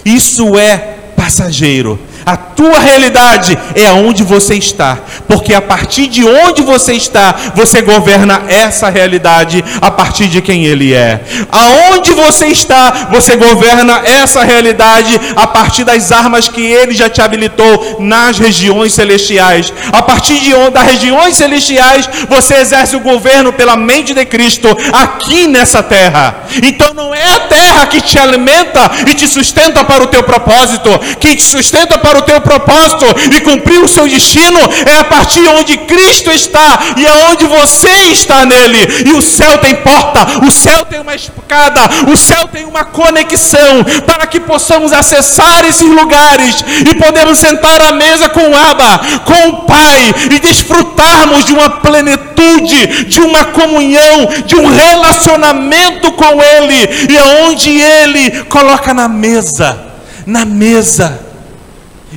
Isso 0.05 0.59
é 0.59 0.97
passageiro. 1.15 1.97
A 2.31 2.37
tua 2.37 2.79
realidade 2.79 3.59
é 3.75 3.87
aonde 3.87 4.23
você 4.23 4.55
está, 4.55 4.97
porque 5.27 5.53
a 5.53 5.61
partir 5.61 6.07
de 6.07 6.25
onde 6.25 6.63
você 6.63 6.93
está, 6.93 7.35
você 7.57 7.83
governa 7.83 8.43
essa 8.47 8.89
realidade 8.89 9.65
a 9.81 9.91
partir 9.91 10.29
de 10.29 10.41
quem 10.41 10.65
ele 10.65 10.95
é. 10.95 11.21
Aonde 11.51 12.13
você 12.13 12.47
está, 12.47 13.09
você 13.11 13.35
governa 13.35 14.03
essa 14.05 14.45
realidade 14.45 15.21
a 15.35 15.45
partir 15.49 15.83
das 15.83 16.13
armas 16.13 16.47
que 16.47 16.61
ele 16.61 16.95
já 16.95 17.11
te 17.11 17.21
habilitou 17.21 17.97
nas 17.99 18.39
regiões 18.39 18.93
celestiais. 18.93 19.73
A 19.93 20.01
partir 20.01 20.39
de 20.39 20.55
onde 20.55 20.71
das 20.71 20.85
regiões 20.85 21.35
celestiais, 21.35 22.09
você 22.29 22.55
exerce 22.55 22.95
o 22.95 23.01
governo 23.01 23.53
pela 23.53 23.77
mente 23.77 24.15
de 24.15 24.25
Cristo 24.25 24.69
aqui 24.93 25.49
nessa 25.49 25.83
terra. 25.83 26.45
Então 26.63 26.95
não 26.95 27.13
é 27.13 27.27
a 27.27 27.41
terra 27.41 27.87
que 27.87 28.01
te 28.01 28.21
alimenta 28.21 28.89
e 29.09 29.15
te 29.15 29.27
sustenta 29.27 29.83
para 29.83 30.05
o 30.05 30.07
teu 30.07 30.23
propósito, 30.23 30.97
que 31.19 31.35
te 31.35 31.43
sustenta 31.43 31.99
para 31.99 32.20
o 32.20 32.20
teu 32.23 32.41
propósito 32.41 33.07
e 33.35 33.41
cumprir 33.41 33.81
o 33.81 33.89
seu 33.89 34.09
destino 34.09 34.59
é 34.87 34.99
a 34.99 35.05
partir 35.05 35.47
onde 35.49 35.77
Cristo 35.79 36.31
está 36.31 36.79
e 36.97 37.07
aonde 37.07 37.45
você 37.47 37.91
está 38.11 38.45
nele. 38.45 38.79
E 39.07 39.13
o 39.13 39.23
céu 39.23 39.59
tem 39.59 39.75
porta, 39.77 40.45
o 40.47 40.51
céu 40.51 40.85
tem 40.85 41.01
uma 41.01 41.15
escada, 41.15 41.81
o 42.13 42.17
céu 42.17 42.49
tem 42.49 42.65
uma 42.65 42.85
conexão 42.85 43.85
para 44.07 44.27
que 44.27 44.41
possamos 44.41 44.93
acessar 44.93 45.65
esses 45.65 45.89
lugares 45.89 46.65
e 46.91 46.95
podemos 46.95 47.39
sentar 47.39 47.81
à 47.83 47.93
mesa 47.93 48.29
com 48.29 48.41
o 48.41 48.57
Abba, 48.57 49.01
com 49.25 49.49
o 49.49 49.57
Pai 49.65 50.15
e 50.31 50.39
desfrutarmos 50.41 51.45
de 51.45 51.53
uma 51.53 51.71
plenitude, 51.71 53.05
de 53.05 53.21
uma 53.21 53.45
comunhão, 53.45 54.29
de 54.47 54.57
um 54.57 54.67
relacionamento 54.67 56.13
com 56.13 56.43
Ele 56.43 57.07
e 57.11 57.19
aonde 57.19 57.71
Ele 57.71 58.45
coloca 58.45 58.93
na 58.95 59.09
mesa, 59.09 59.79
na 60.27 60.45
mesa 60.45 61.30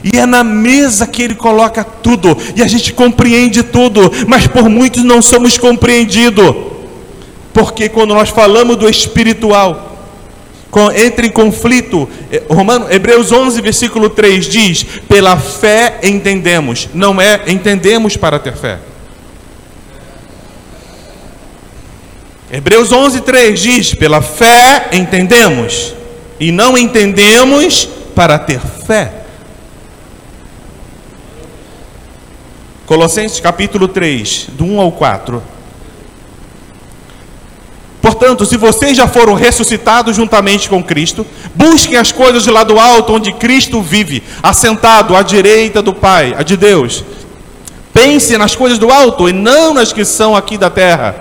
e 0.02 0.18
é 0.18 0.26
na 0.26 0.44
mesa 0.44 1.06
que 1.06 1.22
ele 1.22 1.36
coloca 1.36 1.84
tudo, 1.84 2.38
e 2.56 2.64
a 2.64 2.68
gente 2.68 2.94
compreende 2.94 3.62
tudo, 3.62 4.12
mas 4.28 4.48
por 4.48 4.70
muitos 4.70 5.04
não 5.04 5.22
somos 5.22 5.58
compreendidos. 5.58 6.56
Porque 7.54 7.90
quando 7.90 8.14
nós 8.14 8.30
falamos 8.30 8.78
do 8.78 8.90
espiritual, 8.90 9.92
entra 10.96 11.26
em 11.26 11.30
conflito, 11.30 12.10
eh, 12.32 12.42
Romano, 12.50 12.92
Hebreus 12.92 13.32
11, 13.32 13.62
versículo 13.62 14.10
3 14.10 14.46
diz: 14.46 14.84
Pela 15.08 15.38
fé 15.38 16.00
entendemos, 16.02 16.90
não 16.94 17.22
é 17.22 17.42
entendemos 17.48 18.18
para 18.18 18.40
ter 18.40 18.56
fé. 18.56 18.80
Hebreus 22.52 22.92
11, 22.92 23.22
3 23.22 23.60
diz: 23.60 23.94
Pela 23.94 24.22
fé 24.22 24.90
entendemos, 24.92 25.94
e 26.40 26.52
não 26.52 26.76
entendemos 26.76 27.88
para 28.16 28.40
ter 28.40 28.60
fé. 28.60 29.23
Colossenses 32.86 33.40
capítulo 33.40 33.88
3, 33.88 34.48
do 34.54 34.66
1 34.66 34.82
ao 34.82 34.92
4. 34.92 35.42
Portanto, 38.02 38.46
se 38.46 38.58
vocês 38.58 38.98
já 38.98 39.08
foram 39.08 39.34
ressuscitados 39.34 40.18
juntamente 40.18 40.68
com 40.68 40.84
Cristo, 40.84 41.26
busquem 41.56 41.96
as 41.96 42.12
coisas 42.12 42.44
de 42.44 42.52
lá 42.52 42.66
do 42.66 42.78
alto, 42.78 43.14
onde 43.14 43.32
Cristo 43.32 43.82
vive, 43.82 44.22
assentado 44.42 45.16
à 45.16 45.22
direita 45.22 45.82
do 45.82 45.94
Pai, 45.94 46.36
a 46.38 46.44
de 46.44 46.58
Deus. 46.58 47.06
Pense 47.94 48.38
nas 48.38 48.54
coisas 48.56 48.78
do 48.78 48.92
alto 48.92 49.30
e 49.30 49.34
não 49.34 49.74
nas 49.74 49.94
que 49.94 50.04
são 50.04 50.36
aqui 50.36 50.58
da 50.58 50.70
terra. 50.70 51.16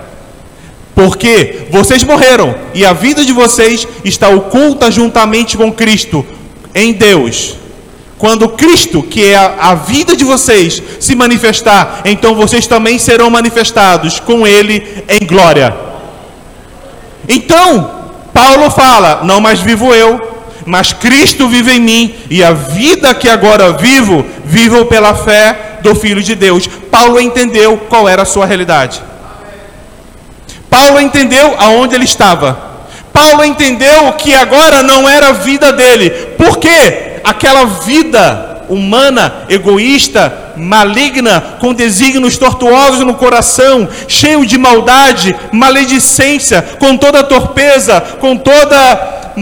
Porque 0.93 1.67
vocês 1.71 2.03
morreram 2.03 2.53
e 2.73 2.85
a 2.85 2.91
vida 2.91 3.23
de 3.23 3.31
vocês 3.31 3.87
está 4.03 4.27
oculta 4.27 4.91
juntamente 4.91 5.55
com 5.55 5.71
Cristo 5.71 6.25
em 6.75 6.91
Deus. 6.91 7.62
Quando 8.17 8.49
Cristo, 8.49 9.03
que 9.03 9.25
é 9.25 9.35
a, 9.35 9.55
a, 9.59 9.75
vida 9.75 10.15
de 10.15 10.23
vocês, 10.23 10.81
se 10.99 11.15
manifestar, 11.15 12.01
então 12.05 12.35
vocês 12.35 12.67
também 12.67 12.97
serão 12.97 13.29
manifestados 13.29 14.19
com 14.19 14.47
Ele 14.47 15.03
em 15.09 15.25
glória. 15.25 15.75
Então, 17.27 18.03
Paulo 18.33 18.69
fala: 18.69 19.21
Não 19.23 19.41
mais 19.41 19.59
vivo 19.59 19.93
eu, 19.93 20.45
mas 20.65 20.93
Cristo 20.93 21.47
vive 21.47 21.73
em 21.73 21.79
mim, 21.79 22.15
e 22.29 22.43
a 22.43 22.53
vida 22.53 23.13
que 23.13 23.27
agora 23.27 23.73
vivo, 23.73 24.25
vivo 24.45 24.85
pela 24.85 25.13
fé 25.13 25.79
do 25.81 25.93
Filho 25.93 26.23
de 26.23 26.35
Deus. 26.35 26.67
Paulo 26.89 27.19
entendeu 27.19 27.77
qual 27.89 28.07
era 28.07 28.21
a 28.21 28.25
sua 28.25 28.45
realidade. 28.45 29.01
Paulo 30.69 30.99
entendeu 30.99 31.55
aonde 31.59 31.93
ele 31.93 32.05
estava. 32.05 32.73
Paulo 33.11 33.43
entendeu 33.43 34.11
que 34.13 34.33
agora 34.33 34.81
não 34.81 35.07
era 35.07 35.29
a 35.29 35.33
vida 35.33 35.71
dele. 35.71 36.09
Por 36.37 36.57
quê? 36.57 37.12
Aquela 37.23 37.65
vida 37.65 38.65
humana, 38.69 39.45
egoísta, 39.49 40.53
maligna, 40.55 41.41
com 41.59 41.73
desígnios 41.73 42.37
tortuosos 42.37 43.01
no 43.01 43.15
coração, 43.15 43.87
cheio 44.07 44.45
de 44.45 44.57
maldade, 44.57 45.35
maledicência, 45.51 46.61
com 46.79 46.97
toda 46.97 47.23
torpeza, 47.23 48.01
com 48.19 48.37
toda 48.37 49.33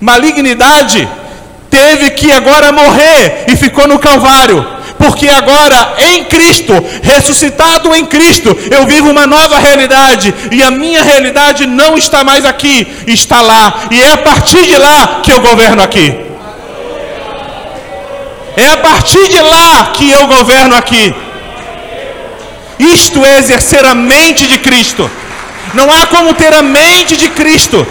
malignidade, 0.00 1.08
teve 1.70 2.10
que 2.10 2.30
agora 2.30 2.72
morrer 2.72 3.44
e 3.48 3.56
ficou 3.56 3.86
no 3.86 3.98
Calvário 3.98 4.81
porque 5.02 5.28
agora 5.28 5.94
em 5.98 6.24
Cristo, 6.24 6.72
ressuscitado 7.02 7.92
em 7.92 8.06
Cristo, 8.06 8.56
eu 8.70 8.86
vivo 8.86 9.10
uma 9.10 9.26
nova 9.26 9.58
realidade, 9.58 10.32
e 10.52 10.62
a 10.62 10.70
minha 10.70 11.02
realidade 11.02 11.66
não 11.66 11.98
está 11.98 12.22
mais 12.22 12.44
aqui, 12.44 12.86
está 13.08 13.40
lá, 13.40 13.88
e 13.90 14.00
é 14.00 14.12
a 14.12 14.18
partir 14.18 14.64
de 14.64 14.78
lá 14.78 15.20
que 15.24 15.32
eu 15.32 15.40
governo 15.40 15.82
aqui. 15.82 16.20
É 18.56 18.68
a 18.68 18.76
partir 18.76 19.28
de 19.28 19.40
lá 19.40 19.90
que 19.92 20.08
eu 20.08 20.26
governo 20.28 20.76
aqui. 20.76 21.12
Isto 22.78 23.24
é 23.24 23.38
exercer 23.38 23.84
a 23.84 23.94
mente 23.94 24.46
de 24.46 24.58
Cristo. 24.58 25.10
Não 25.74 25.90
há 25.90 26.06
como 26.06 26.34
ter 26.34 26.52
a 26.54 26.62
mente 26.62 27.16
de 27.16 27.28
Cristo 27.30 27.84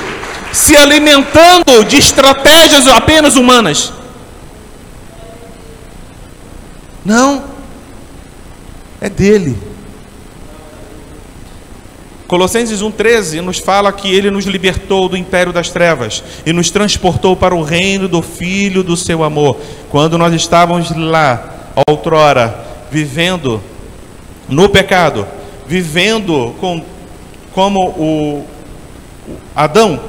se 0.54 0.78
alimentando 0.78 1.84
de 1.84 1.98
estratégias 1.98 2.88
apenas 2.88 3.36
humanas. 3.36 3.92
Não, 7.04 7.44
é 9.00 9.10
dele. 9.10 9.58
Colossenses 12.28 12.82
1,13 12.82 13.42
nos 13.42 13.58
fala 13.58 13.92
que 13.92 14.10
ele 14.14 14.32
nos 14.32 14.46
libertou 14.46 15.10
do 15.10 15.18
império 15.18 15.52
das 15.52 15.70
trevas 15.70 16.24
e 16.46 16.54
nos 16.54 16.72
transportou 16.72 17.36
para 17.36 17.54
o 17.54 17.62
reino 17.62 18.08
do 18.08 18.22
Filho 18.22 18.84
do 18.84 18.96
seu 18.96 19.22
amor. 19.22 19.58
Quando 19.90 20.18
nós 20.18 20.34
estávamos 20.34 20.96
lá, 20.96 21.74
outrora, 21.90 22.58
vivendo 22.90 23.62
no 24.48 24.70
pecado, 24.70 25.28
vivendo 25.68 26.56
com, 26.60 26.82
como 27.52 27.90
o, 27.90 28.48
o 29.28 29.38
Adão, 29.54 30.00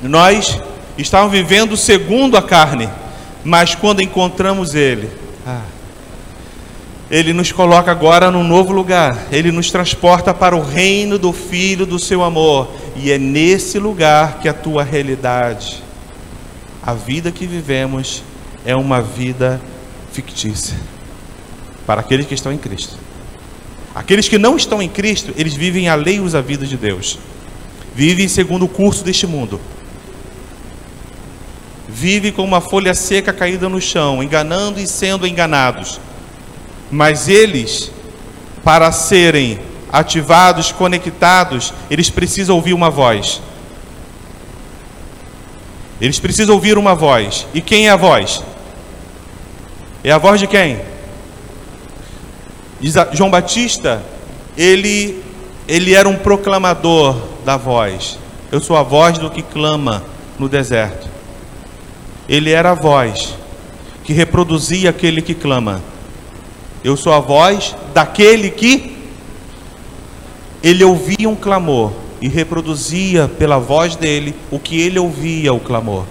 nós 0.00 0.58
estávamos 0.96 1.32
vivendo 1.32 1.76
segundo 1.76 2.34
a 2.34 2.42
carne 2.42 2.88
mas 3.46 3.76
quando 3.76 4.02
encontramos 4.02 4.74
Ele, 4.74 5.08
ah, 5.46 5.62
Ele 7.08 7.32
nos 7.32 7.52
coloca 7.52 7.92
agora 7.92 8.28
num 8.28 8.42
novo 8.42 8.72
lugar, 8.72 9.28
Ele 9.30 9.52
nos 9.52 9.70
transporta 9.70 10.34
para 10.34 10.56
o 10.56 10.60
reino 10.60 11.16
do 11.16 11.32
Filho 11.32 11.86
do 11.86 11.96
Seu 11.96 12.24
amor, 12.24 12.68
e 12.96 13.12
é 13.12 13.18
nesse 13.18 13.78
lugar 13.78 14.40
que 14.40 14.48
a 14.48 14.52
tua 14.52 14.82
realidade, 14.82 15.80
a 16.82 16.92
vida 16.92 17.30
que 17.30 17.46
vivemos, 17.46 18.24
é 18.64 18.74
uma 18.74 19.00
vida 19.00 19.60
fictícia. 20.10 20.76
Para 21.86 22.00
aqueles 22.00 22.26
que 22.26 22.34
estão 22.34 22.52
em 22.52 22.58
Cristo. 22.58 22.98
Aqueles 23.94 24.28
que 24.28 24.38
não 24.38 24.56
estão 24.56 24.82
em 24.82 24.88
Cristo, 24.88 25.32
eles 25.36 25.54
vivem 25.54 25.88
alheios 25.88 26.34
à 26.34 26.40
vida 26.40 26.66
de 26.66 26.76
Deus, 26.76 27.16
vivem 27.94 28.26
segundo 28.26 28.64
o 28.64 28.68
curso 28.68 29.04
deste 29.04 29.24
mundo 29.24 29.60
vive 31.96 32.30
como 32.30 32.48
uma 32.48 32.60
folha 32.60 32.92
seca 32.92 33.32
caída 33.32 33.70
no 33.70 33.80
chão, 33.80 34.22
enganando 34.22 34.78
e 34.78 34.86
sendo 34.86 35.26
enganados. 35.26 35.98
Mas 36.90 37.26
eles, 37.26 37.90
para 38.62 38.92
serem 38.92 39.58
ativados, 39.90 40.70
conectados, 40.70 41.72
eles 41.90 42.10
precisam 42.10 42.54
ouvir 42.54 42.74
uma 42.74 42.90
voz. 42.90 43.40
Eles 45.98 46.20
precisam 46.20 46.54
ouvir 46.54 46.76
uma 46.76 46.94
voz. 46.94 47.46
E 47.54 47.62
quem 47.62 47.88
é 47.88 47.90
a 47.90 47.96
voz? 47.96 48.42
É 50.04 50.12
a 50.12 50.18
voz 50.18 50.38
de 50.38 50.46
quem? 50.46 50.78
João 53.14 53.30
Batista, 53.30 54.02
ele, 54.54 55.24
ele 55.66 55.94
era 55.94 56.06
um 56.06 56.16
proclamador 56.16 57.16
da 57.42 57.56
voz. 57.56 58.18
Eu 58.52 58.60
sou 58.60 58.76
a 58.76 58.82
voz 58.82 59.16
do 59.16 59.30
que 59.30 59.40
clama 59.40 60.04
no 60.38 60.46
deserto. 60.46 61.15
Ele 62.28 62.50
era 62.50 62.72
a 62.72 62.74
voz 62.74 63.36
que 64.04 64.12
reproduzia 64.12 64.90
aquele 64.90 65.22
que 65.22 65.34
clama. 65.34 65.82
Eu 66.82 66.96
sou 66.96 67.12
a 67.12 67.20
voz 67.20 67.74
daquele 67.92 68.50
que 68.50 68.96
ele 70.62 70.84
ouvia 70.84 71.28
um 71.28 71.36
clamor 71.36 71.92
e 72.20 72.28
reproduzia 72.28 73.28
pela 73.38 73.58
voz 73.58 73.96
dele 73.96 74.34
o 74.50 74.58
que 74.58 74.80
ele 74.80 74.98
ouvia 74.98 75.52
o 75.52 75.60
clamor. 75.60 76.04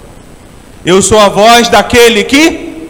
Eu 0.86 1.02
sou 1.02 1.20
a 1.20 1.30
voz 1.30 1.68
daquele 1.68 2.24
que 2.24 2.90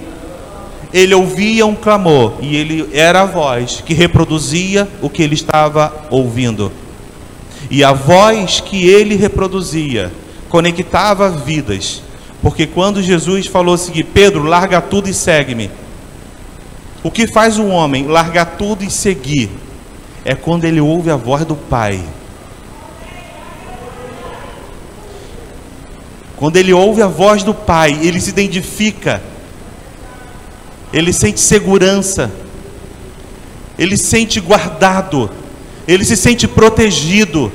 ele 0.94 1.14
ouvia 1.14 1.66
um 1.66 1.76
clamor 1.76 2.34
e 2.42 2.56
ele 2.56 2.90
era 2.94 3.22
a 3.22 3.26
voz 3.26 3.82
que 3.86 3.94
reproduzia 3.94 4.88
o 5.02 5.10
que 5.10 5.22
ele 5.22 5.36
estava 5.36 6.08
ouvindo. 6.10 6.72
E 7.70 7.84
a 7.84 7.94
voz 7.94 8.60
que 8.60 8.88
ele 8.88 9.16
reproduzia 9.16 10.12
conectava 10.50 11.30
vidas. 11.30 12.02
Porque 12.46 12.68
quando 12.68 13.02
Jesus 13.02 13.48
falou 13.48 13.74
assim, 13.74 13.92
Pedro, 14.04 14.44
larga 14.44 14.80
tudo 14.80 15.10
e 15.10 15.14
segue-me. 15.16 15.72
O 17.02 17.10
que 17.10 17.26
faz 17.26 17.58
um 17.58 17.72
homem 17.72 18.06
largar 18.06 18.46
tudo 18.56 18.84
e 18.84 18.92
seguir? 18.92 19.50
É 20.24 20.36
quando 20.36 20.64
ele 20.64 20.80
ouve 20.80 21.10
a 21.10 21.16
voz 21.16 21.44
do 21.44 21.56
Pai. 21.56 22.00
Quando 26.38 26.58
ele 26.58 26.72
ouve 26.72 27.02
a 27.02 27.08
voz 27.08 27.42
do 27.42 27.52
Pai, 27.52 27.98
ele 28.04 28.22
se 28.22 28.30
identifica, 28.30 29.24
ele 30.94 31.12
sente 31.12 31.40
segurança, 31.40 32.32
ele 33.76 33.98
sente 33.98 34.40
guardado, 34.40 35.32
ele 35.88 36.06
se 36.06 36.16
sente 36.16 36.48
protegido, 36.48 37.52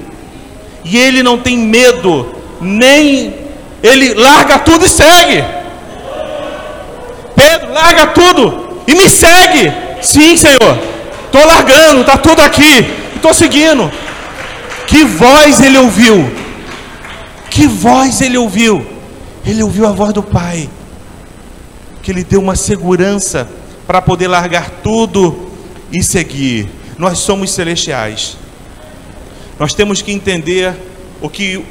e 0.85 0.99
ele 0.99 1.23
não 1.23 1.39
tem 1.39 1.57
medo, 1.57 2.35
nem 2.61 3.40
ele 3.83 4.15
larga 4.15 4.59
tudo 4.59 4.85
e 4.85 4.89
segue. 4.89 5.45
Pedro, 7.35 7.73
larga 7.73 8.07
tudo 8.09 8.83
e 8.87 8.95
me 8.95 9.09
segue. 9.09 9.73
Sim, 10.03 10.37
Senhor. 10.37 10.79
Estou 11.27 11.47
largando, 11.47 12.01
está 12.01 12.19
tudo 12.19 12.41
aqui. 12.41 12.87
Estou 13.15 13.33
seguindo. 13.33 13.91
Que 14.87 15.05
voz 15.05 15.61
ele 15.61 15.79
ouviu? 15.79 16.31
Que 17.49 17.67
voz 17.67 18.21
ele 18.21 18.37
ouviu? 18.37 18.85
Ele 19.47 19.63
ouviu 19.63 19.87
a 19.87 19.93
voz 19.93 20.13
do 20.13 20.23
Pai. 20.23 20.69
Que 22.03 22.13
lhe 22.13 22.25
deu 22.25 22.41
uma 22.41 22.57
segurança 22.57 23.49
para 23.87 24.03
poder 24.03 24.29
largar 24.29 24.71
tudo 24.83 25.51
e 25.93 26.03
seguir. 26.03 26.69
Nós 26.99 27.19
somos 27.19 27.51
celestiais. 27.53 28.37
Nós 29.59 29.75
temos 29.75 30.03
que 30.03 30.13
entender 30.13 30.75
o 31.21 31.29
que, 31.29 31.65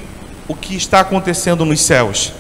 o 0.50 0.56
que 0.56 0.76
está 0.76 1.00
acontecendo 1.00 1.64
nos 1.64 1.80
céus 1.80 2.34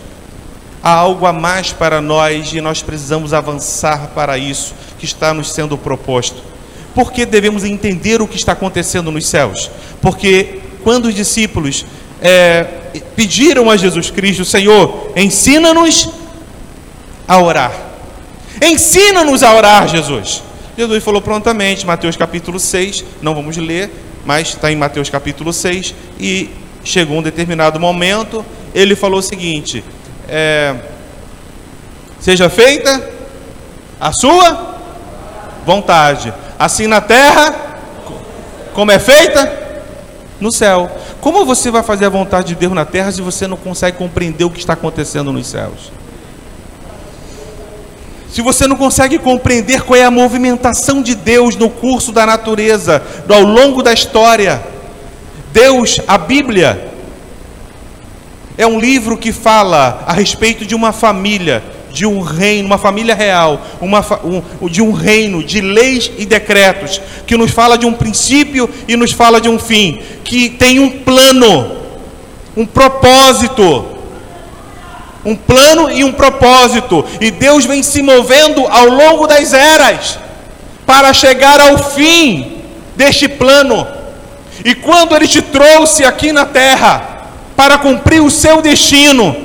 há 0.81 0.91
algo 0.91 1.25
a 1.25 1.31
mais 1.31 1.71
para 1.71 2.01
nós 2.01 2.51
e 2.53 2.59
nós 2.59 2.81
precisamos 2.81 3.33
avançar 3.33 4.11
para 4.15 4.37
isso 4.37 4.73
que 4.97 5.05
está 5.05 5.33
nos 5.33 5.51
sendo 5.51 5.77
proposto. 5.77 6.41
Por 6.95 7.11
que 7.11 7.25
devemos 7.25 7.63
entender 7.63 8.21
o 8.21 8.27
que 8.27 8.35
está 8.35 8.53
acontecendo 8.53 9.11
nos 9.11 9.27
céus? 9.27 9.69
Porque 10.01 10.59
quando 10.83 11.05
os 11.05 11.15
discípulos 11.15 11.85
é, 12.21 12.63
pediram 13.15 13.69
a 13.69 13.77
Jesus 13.77 14.09
Cristo, 14.09 14.43
Senhor, 14.43 15.11
ensina-nos 15.15 16.09
a 17.27 17.39
orar. 17.39 17.71
Ensina-nos 18.61 19.43
a 19.43 19.53
orar, 19.53 19.87
Jesus. 19.87 20.41
Jesus 20.75 21.03
falou 21.03 21.21
prontamente, 21.21 21.85
Mateus 21.85 22.17
capítulo 22.17 22.59
6, 22.59 23.05
não 23.21 23.35
vamos 23.35 23.55
ler, 23.57 23.91
mas 24.25 24.49
está 24.49 24.71
em 24.71 24.75
Mateus 24.75 25.09
capítulo 25.09 25.53
6, 25.53 25.93
e 26.19 26.49
chegou 26.83 27.17
um 27.17 27.21
determinado 27.21 27.79
momento, 27.79 28.45
ele 28.73 28.95
falou 28.95 29.19
o 29.19 29.23
seguinte: 29.23 29.83
é, 30.27 30.75
seja 32.19 32.49
feita 32.49 33.01
a 33.99 34.11
sua 34.11 34.77
vontade, 35.65 36.33
assim 36.57 36.87
na 36.87 37.01
terra, 37.01 37.53
como 38.73 38.91
é 38.91 38.99
feita 38.99 39.69
no 40.39 40.51
céu. 40.51 40.89
Como 41.19 41.45
você 41.45 41.69
vai 41.69 41.83
fazer 41.83 42.05
a 42.05 42.09
vontade 42.09 42.49
de 42.49 42.55
Deus 42.55 42.73
na 42.73 42.85
terra 42.85 43.11
se 43.11 43.21
você 43.21 43.45
não 43.45 43.57
consegue 43.57 43.97
compreender 43.97 44.45
o 44.45 44.49
que 44.49 44.59
está 44.59 44.73
acontecendo 44.73 45.33
nos 45.33 45.47
céus? 45.47 45.91
Se 48.31 48.41
você 48.41 48.67
não 48.67 48.75
consegue 48.75 49.17
compreender 49.17 49.81
qual 49.81 49.99
é 49.99 50.03
a 50.03 50.11
movimentação 50.11 51.01
de 51.01 51.15
Deus 51.15 51.55
no 51.55 51.69
curso 51.69 52.11
da 52.11 52.25
natureza, 52.25 53.01
ao 53.27 53.41
longo 53.41 53.81
da 53.81 53.91
história, 53.91 54.63
Deus, 55.51 55.99
a 56.07 56.17
Bíblia, 56.17 56.89
é 58.57 58.67
um 58.67 58.79
livro 58.79 59.17
que 59.17 59.31
fala 59.31 60.03
a 60.05 60.13
respeito 60.13 60.65
de 60.65 60.75
uma 60.75 60.91
família, 60.91 61.63
de 61.91 62.05
um 62.05 62.19
reino, 62.21 62.67
uma 62.67 62.77
família 62.77 63.15
real, 63.15 63.61
uma, 63.81 64.05
um, 64.23 64.67
de 64.67 64.81
um 64.81 64.91
reino 64.91 65.43
de 65.43 65.59
leis 65.61 66.11
e 66.17 66.25
decretos, 66.25 67.01
que 67.25 67.35
nos 67.35 67.51
fala 67.51 67.77
de 67.77 67.85
um 67.85 67.93
princípio 67.93 68.69
e 68.87 68.95
nos 68.95 69.11
fala 69.11 69.41
de 69.41 69.49
um 69.49 69.57
fim, 69.57 70.01
que 70.23 70.49
tem 70.49 70.79
um 70.79 70.89
plano, 70.89 71.77
um 72.55 72.65
propósito. 72.65 73.85
Um 75.25 75.35
plano 75.35 75.91
e 75.91 76.03
um 76.03 76.13
propósito, 76.13 77.03
e 77.19 77.29
Deus 77.29 77.65
vem 77.65 77.83
se 77.83 78.01
movendo 78.01 78.65
ao 78.67 78.87
longo 78.87 79.27
das 79.27 79.53
eras 79.53 80.17
para 80.85 81.11
chegar 81.13 81.59
ao 81.59 81.77
fim 81.77 82.61
deste 82.95 83.27
plano. 83.27 83.98
E 84.63 84.75
quando 84.75 85.15
Ele 85.15 85.27
te 85.27 85.41
trouxe 85.41 86.03
aqui 86.03 86.31
na 86.31 86.45
terra, 86.45 87.19
para 87.59 87.77
cumprir 87.77 88.21
o 88.21 88.31
seu 88.31 88.61
destino. 88.61 89.35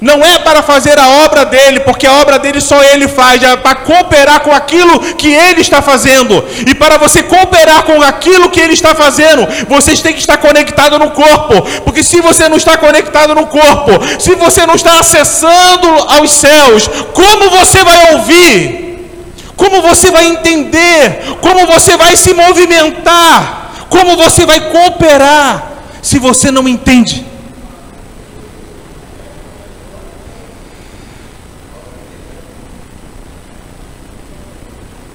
Não 0.00 0.24
é 0.24 0.40
para 0.40 0.64
fazer 0.64 0.98
a 0.98 1.08
obra 1.24 1.44
dele, 1.44 1.78
porque 1.78 2.08
a 2.08 2.14
obra 2.14 2.36
dele 2.36 2.60
só 2.60 2.82
ele 2.82 3.06
faz, 3.06 3.40
é 3.40 3.54
para 3.54 3.76
cooperar 3.76 4.40
com 4.40 4.52
aquilo 4.52 4.98
que 5.14 5.32
ele 5.32 5.60
está 5.60 5.80
fazendo. 5.80 6.44
E 6.66 6.74
para 6.74 6.96
você 6.98 7.22
cooperar 7.22 7.84
com 7.84 8.02
aquilo 8.02 8.50
que 8.50 8.58
ele 8.58 8.72
está 8.72 8.96
fazendo, 8.96 9.46
vocês 9.68 10.00
têm 10.00 10.12
que 10.12 10.18
estar 10.18 10.38
conectado 10.38 10.98
no 10.98 11.12
corpo. 11.12 11.62
Porque 11.84 12.02
se 12.02 12.20
você 12.20 12.48
não 12.48 12.56
está 12.56 12.76
conectado 12.76 13.32
no 13.32 13.46
corpo, 13.46 13.92
se 14.18 14.34
você 14.34 14.66
não 14.66 14.74
está 14.74 14.98
acessando 14.98 15.86
aos 16.08 16.32
céus, 16.32 16.90
como 17.14 17.48
você 17.48 17.84
vai 17.84 18.14
ouvir? 18.14 19.08
Como 19.56 19.82
você 19.82 20.10
vai 20.10 20.26
entender? 20.26 21.36
Como 21.40 21.64
você 21.64 21.96
vai 21.96 22.16
se 22.16 22.34
movimentar? 22.34 23.61
Como 23.92 24.16
você 24.16 24.46
vai 24.46 24.70
cooperar? 24.70 25.70
Se 26.00 26.18
você 26.18 26.50
não 26.50 26.66
entende? 26.66 27.26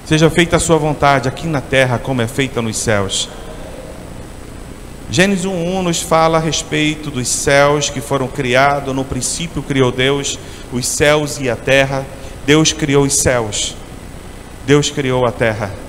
Seja 0.06 0.30
feita 0.30 0.58
a 0.58 0.60
sua 0.60 0.78
vontade 0.78 1.26
aqui 1.26 1.48
na 1.48 1.60
terra 1.60 1.98
como 1.98 2.22
é 2.22 2.28
feita 2.28 2.62
nos 2.62 2.76
céus. 2.76 3.28
Gênesis 5.10 5.44
1:1 5.44 5.82
nos 5.82 6.00
fala 6.00 6.38
a 6.38 6.40
respeito 6.40 7.10
dos 7.10 7.26
céus 7.26 7.90
que 7.90 8.00
foram 8.00 8.28
criados, 8.28 8.94
no 8.94 9.04
princípio 9.04 9.60
criou 9.60 9.90
Deus 9.90 10.38
os 10.72 10.86
céus 10.86 11.40
e 11.40 11.50
a 11.50 11.56
terra. 11.56 12.06
Deus 12.46 12.72
criou 12.72 13.04
os 13.04 13.16
céus. 13.16 13.74
Deus 14.64 14.88
criou 14.88 15.26
a 15.26 15.32
terra. 15.32 15.87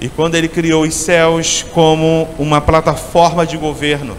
E 0.00 0.08
quando 0.08 0.34
ele 0.34 0.48
criou 0.48 0.84
os 0.84 0.94
céus 0.94 1.64
como 1.74 2.26
uma 2.38 2.60
plataforma 2.60 3.46
de 3.46 3.58
governo, 3.58 4.16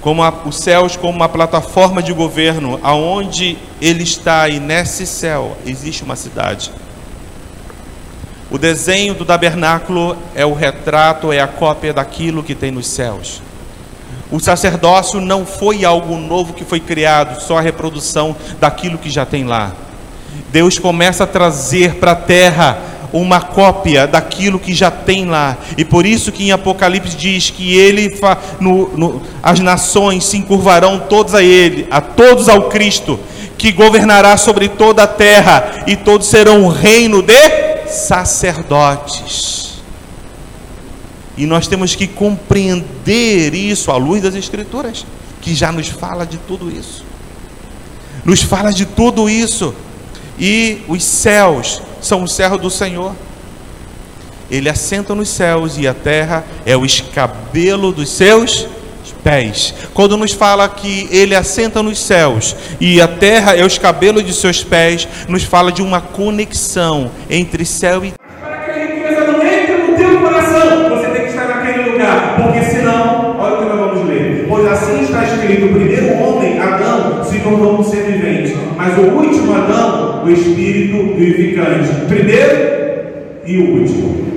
como 0.00 0.22
a, 0.22 0.32
os 0.46 0.56
céus 0.56 0.96
como 0.96 1.12
uma 1.12 1.28
plataforma 1.28 2.02
de 2.02 2.12
governo, 2.14 2.80
aonde 2.82 3.58
ele 3.80 4.02
está 4.02 4.48
e 4.48 4.58
nesse 4.58 5.06
céu 5.06 5.56
existe 5.66 6.02
uma 6.02 6.16
cidade. 6.16 6.72
O 8.50 8.58
desenho 8.58 9.14
do 9.14 9.24
tabernáculo 9.24 10.16
é 10.34 10.44
o 10.44 10.54
retrato, 10.54 11.32
é 11.32 11.40
a 11.40 11.46
cópia 11.46 11.92
daquilo 11.92 12.42
que 12.42 12.54
tem 12.54 12.70
nos 12.70 12.86
céus. 12.86 13.42
O 14.30 14.40
sacerdócio 14.40 15.20
não 15.20 15.44
foi 15.44 15.84
algo 15.84 16.16
novo 16.16 16.54
que 16.54 16.64
foi 16.64 16.80
criado, 16.80 17.40
só 17.40 17.58
a 17.58 17.60
reprodução 17.60 18.34
daquilo 18.58 18.96
que 18.96 19.10
já 19.10 19.26
tem 19.26 19.44
lá. 19.44 19.72
Deus 20.50 20.78
começa 20.78 21.24
a 21.24 21.26
trazer 21.26 21.96
para 21.96 22.12
a 22.12 22.16
terra 22.16 22.91
uma 23.12 23.40
cópia 23.40 24.06
daquilo 24.06 24.58
que 24.58 24.74
já 24.74 24.90
tem 24.90 25.26
lá. 25.26 25.56
E 25.76 25.84
por 25.84 26.06
isso 26.06 26.32
que 26.32 26.44
em 26.44 26.52
Apocalipse 26.52 27.16
diz 27.16 27.50
que 27.50 27.76
ele 27.76 28.18
no, 28.58 28.88
no, 28.96 29.22
as 29.42 29.60
nações 29.60 30.24
se 30.24 30.38
encurvarão 30.38 30.98
todos 30.98 31.34
a 31.34 31.42
ele, 31.42 31.86
a 31.90 32.00
todos 32.00 32.48
ao 32.48 32.68
Cristo, 32.68 33.20
que 33.58 33.70
governará 33.70 34.36
sobre 34.36 34.68
toda 34.68 35.02
a 35.02 35.06
terra, 35.06 35.84
e 35.86 35.94
todos 35.94 36.26
serão 36.26 36.64
um 36.64 36.68
reino 36.68 37.22
de 37.22 37.86
sacerdotes. 37.86 39.82
E 41.36 41.46
nós 41.46 41.66
temos 41.66 41.94
que 41.94 42.06
compreender 42.06 43.54
isso 43.54 43.90
à 43.90 43.96
luz 43.96 44.22
das 44.22 44.34
Escrituras. 44.34 45.04
que 45.40 45.56
já 45.56 45.72
nos 45.72 45.88
fala 45.88 46.24
de 46.24 46.38
tudo 46.38 46.70
isso. 46.70 47.04
Nos 48.24 48.42
fala 48.42 48.72
de 48.72 48.86
tudo 48.86 49.28
isso. 49.28 49.74
E 50.38 50.82
os 50.86 51.02
céus 51.02 51.82
são 52.02 52.22
o 52.22 52.28
céu 52.28 52.58
do 52.58 52.68
Senhor. 52.68 53.14
Ele 54.50 54.68
assenta 54.68 55.14
nos 55.14 55.30
céus 55.30 55.78
e 55.78 55.88
a 55.88 55.94
terra 55.94 56.44
é 56.66 56.76
o 56.76 56.84
escabelo 56.84 57.90
dos 57.90 58.10
seus 58.10 58.68
pés. 59.22 59.74
Quando 59.94 60.16
nos 60.16 60.32
fala 60.32 60.68
que 60.68 61.08
ele 61.10 61.34
assenta 61.34 61.82
nos 61.82 61.98
céus 61.98 62.54
e 62.80 63.00
a 63.00 63.08
terra 63.08 63.56
é 63.56 63.62
o 63.62 63.66
escabelo 63.66 64.22
de 64.22 64.34
seus 64.34 64.62
pés, 64.62 65.08
nos 65.28 65.44
fala 65.44 65.72
de 65.72 65.80
uma 65.80 66.00
conexão 66.00 67.10
entre 67.30 67.64
céu 67.64 68.04
e 68.04 68.12
Para 68.40 68.58
que 68.58 68.70
a 68.70 68.86
riqueza 68.86 69.32
não 69.32 69.46
entre 69.46 69.76
no 69.76 69.96
teu 69.96 70.20
coração, 70.20 70.91
o 79.62 79.72
Adão, 79.72 80.24
o 80.24 80.30
espírito 80.30 81.14
vivificante. 81.14 81.88
Primeiro 82.08 82.72
e 83.46 83.58
o 83.58 83.80
último. 83.80 84.32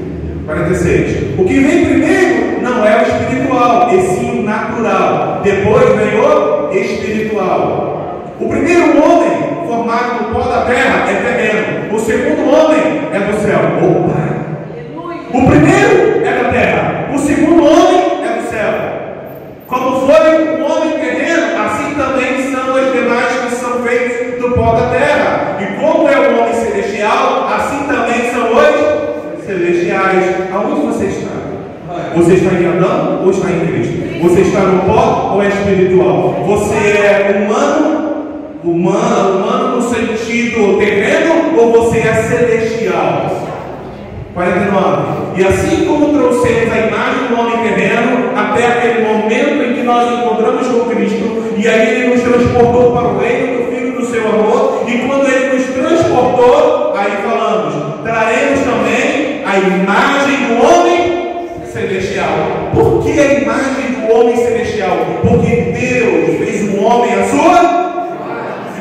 46. 0.45 1.39
O 1.39 1.45
que 1.45 1.59
vem 1.59 1.85
primeiro 1.85 2.61
não 2.61 2.85
é 2.85 2.99
o 2.99 3.01
espiritual, 3.01 3.89
e 3.93 4.01
sim 4.01 4.39
o 4.39 4.43
natural. 4.43 5.41
Depois 5.43 5.89
vem 5.95 6.19
o 6.19 6.71
espiritual. 6.71 8.35
O 8.39 8.49
primeiro 8.49 9.01
homem, 9.01 9.65
formado 9.67 10.25
do 10.25 10.33
pó 10.33 10.41
da 10.41 10.61
terra, 10.65 11.09
é 11.09 11.15
terreno. 11.15 11.95
O 11.95 11.99
segundo 11.99 12.49
homem 12.49 12.81
é 13.11 13.19
do 13.19 13.41
céu. 13.41 13.59
Opa! 13.81 14.35
O 15.33 15.47
primeiro 15.47 16.25
é 16.25 16.43
da 16.43 16.49
terra. 16.49 17.09
O 17.13 17.17
segundo 17.17 17.63
homem 17.63 18.23
é 18.23 18.41
do 18.41 18.49
céu. 18.49 18.73
Como 19.67 20.05
foi 20.05 20.59
um 20.59 20.63
homem 20.63 20.99
terreno, 20.99 21.59
assim 21.65 21.95
também 21.95 22.51
são 22.51 22.75
os 22.75 22.93
demais 22.93 23.33
que 23.33 23.55
são 23.75 23.83
feitos 23.83 24.41
do 24.41 24.51
pó 24.51 24.73
da 24.73 24.89
terra. 24.89 25.57
E 25.59 25.79
como 25.79 26.07
é 26.07 26.17
o 26.17 26.39
homem 26.39 26.53
celestial, 26.53 27.47
assim 27.53 27.85
também 27.85 28.31
são 28.31 28.51
os 28.53 29.45
celestiais. 29.45 30.35
Aonde 30.53 30.81
você 30.81 31.05
está? 31.05 31.35
Você 32.15 32.33
está 32.33 32.53
em 32.53 32.67
Adão 32.67 33.23
ou 33.23 33.31
está 33.31 33.49
em 33.49 33.65
Cristo? 33.65 34.21
Você 34.21 34.41
está 34.41 34.59
no 34.61 34.83
pó 34.83 35.33
ou 35.33 35.43
é 35.43 35.47
espiritual? 35.47 36.43
Você 36.47 36.75
é 36.75 37.45
humano, 37.45 38.15
humano, 38.63 39.37
humano 39.37 39.75
no 39.75 39.81
sentido 39.81 40.77
terreno 40.77 41.57
ou 41.57 41.71
você 41.71 41.99
é 41.99 42.13
celestial? 42.13 43.31
49. 44.33 45.41
E 45.41 45.45
assim 45.45 45.85
como 45.85 46.13
trouxemos 46.13 46.71
a 46.71 46.87
imagem 46.87 47.27
do 47.29 47.39
homem 47.39 47.73
terreno 47.73 48.31
até 48.35 48.67
aquele 48.67 49.07
momento 49.07 49.63
em 49.63 49.73
que 49.73 49.83
nós 49.83 50.11
encontramos 50.11 50.67
com 50.67 50.89
Cristo, 50.89 51.53
e 51.57 51.67
aí 51.67 51.89
ele 51.89 52.15
nos 52.15 52.21
transportou 52.21 52.91
para 52.91 53.07
o 53.07 53.17
reino 53.17 53.44
e 54.87 55.07
quando 55.07 55.27
ele 55.27 55.55
nos 55.55 55.65
transportou, 55.67 56.93
aí 56.95 57.11
falamos, 57.23 58.03
traremos 58.03 58.59
também 58.61 59.43
a 59.45 59.57
imagem 59.57 60.47
do 60.47 60.65
homem 60.65 61.47
celestial. 61.71 62.71
Por 62.73 63.03
que 63.03 63.19
a 63.19 63.33
imagem 63.41 63.91
do 63.91 64.13
homem 64.13 64.35
celestial? 64.37 64.97
Porque 65.21 65.55
Deus 65.55 66.37
fez 66.37 66.73
o 66.73 66.83
homem 66.83 67.13
a 67.13 67.27
sua, 67.27 67.75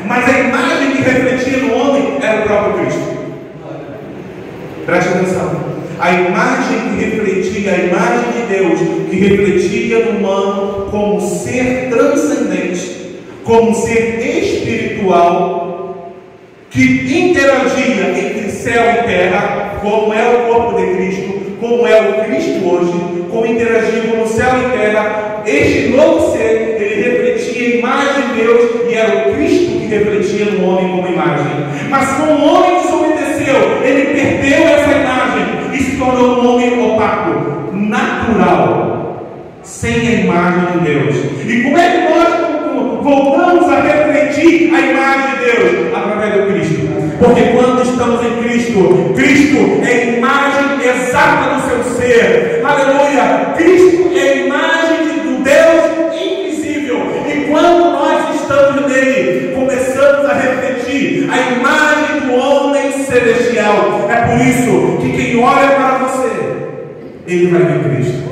mas 0.07 0.28
a 0.28 0.38
imagem 0.40 0.90
que 0.92 1.03
refletia 1.03 1.59
no 1.59 1.74
homem 1.74 2.18
era 2.22 2.40
o 2.40 2.45
próprio 2.45 2.84
Cristo. 2.84 3.14
Preste 4.86 5.09
atenção. 5.09 5.74
A 5.99 6.12
imagem 6.12 6.78
que 6.90 7.05
refletia, 7.05 7.72
a 7.72 7.76
imagem 7.78 8.32
de 8.32 8.55
Deus, 8.55 8.80
que 9.11 9.16
refletia 9.16 10.07
no 10.07 10.18
humano 10.18 10.88
como 10.90 11.20
ser 11.20 11.88
transcendente, 11.90 12.93
como 13.45 13.74
ser 13.74 14.18
espiritual, 14.20 16.12
que 16.70 16.82
interagia 16.82 18.11
entre 18.11 18.51
céu 18.51 18.82
e 18.82 19.07
terra, 19.07 19.78
como 19.80 20.12
é 20.12 20.28
o 20.28 20.53
corpo 20.53 20.80
de 20.80 20.95
Cristo, 20.95 21.57
como 21.61 21.86
é 21.86 22.01
o 22.01 22.24
Cristo 22.24 22.68
hoje, 22.68 22.92
como 23.30 23.47
interagia 23.47 24.03
como 24.11 24.26
céu 24.26 24.49
e 24.59 24.78
terra, 24.78 25.42
este 25.47 25.88
novo 25.90 26.32
ser, 26.32 26.76
ele 26.80 27.03
refletia 27.03 27.66
a 27.66 27.78
imagem 27.78 28.28
de 28.28 28.42
Deus 28.42 28.70
e 28.90 28.95
era 28.95 29.28
o 29.28 29.34
Cristo 29.34 29.78
que 29.78 29.86
refletia 29.86 30.47
no 30.47 30.68
homem 30.68 30.88
como 30.88 31.09
imagem. 31.09 31.47
Mas 31.90 32.12
como 32.12 32.32
o 32.32 32.55
homem 32.55 32.80
desobedeceu, 32.80 33.82
ele 33.84 34.14
perdeu 34.14 34.68
essa 34.68 34.90
imagem 34.90 35.45
e 35.74 35.78
se 35.78 35.97
tornou 35.97 36.42
um 36.42 36.55
homem 36.55 36.92
opaco, 36.92 37.72
natural, 37.72 39.28
sem 39.62 40.09
a 40.09 40.12
imagem 40.22 40.72
de 40.72 40.78
Deus. 40.78 41.16
E 41.47 41.62
como 41.62 41.78
é 41.78 41.90
que 41.90 42.14
nós 42.14 42.43
voltamos 43.05 43.70
a 43.70 43.80
refletir 43.82 44.74
a 44.74 44.80
imagem 44.80 45.36
de 45.36 45.44
Deus? 45.44 45.94
Através 45.94 46.32
do 46.34 46.46
Cristo. 46.46 46.74
Porque 47.18 47.42
quando 47.52 47.82
estamos 47.82 48.24
em 48.24 48.42
Cristo, 48.42 49.12
Cristo 49.14 49.59
é 49.84 49.92
a 49.92 50.05
imagem 50.16 50.88
exata 50.88 51.55
do 51.55 51.68
seu 51.68 51.84
ser. 51.94 52.62
Aleluia! 52.64 53.52
Cristo 53.57 54.11
é 54.16 54.20
a 54.20 54.34
imagem 54.36 55.18
do 55.22 55.44
Deus 55.44 56.14
invisível. 56.18 56.98
E 57.28 57.50
quando 57.50 57.92
nós 57.92 58.40
estamos 58.40 58.90
nele, 58.90 59.55
começamos 59.55 60.24
a 60.24 60.32
refletir 60.32 61.28
a 61.30 61.52
imagem 61.52 62.20
do 62.26 62.34
homem 62.34 62.90
celestial. 63.05 64.09
É 64.11 64.16
por 64.16 64.40
isso 64.40 64.98
que 65.00 65.12
quem 65.12 65.44
olha 65.44 65.68
para 65.68 65.98
você, 65.98 66.30
ele 67.26 67.46
vai 67.48 67.62
ver 67.62 67.96
Cristo. 67.96 68.24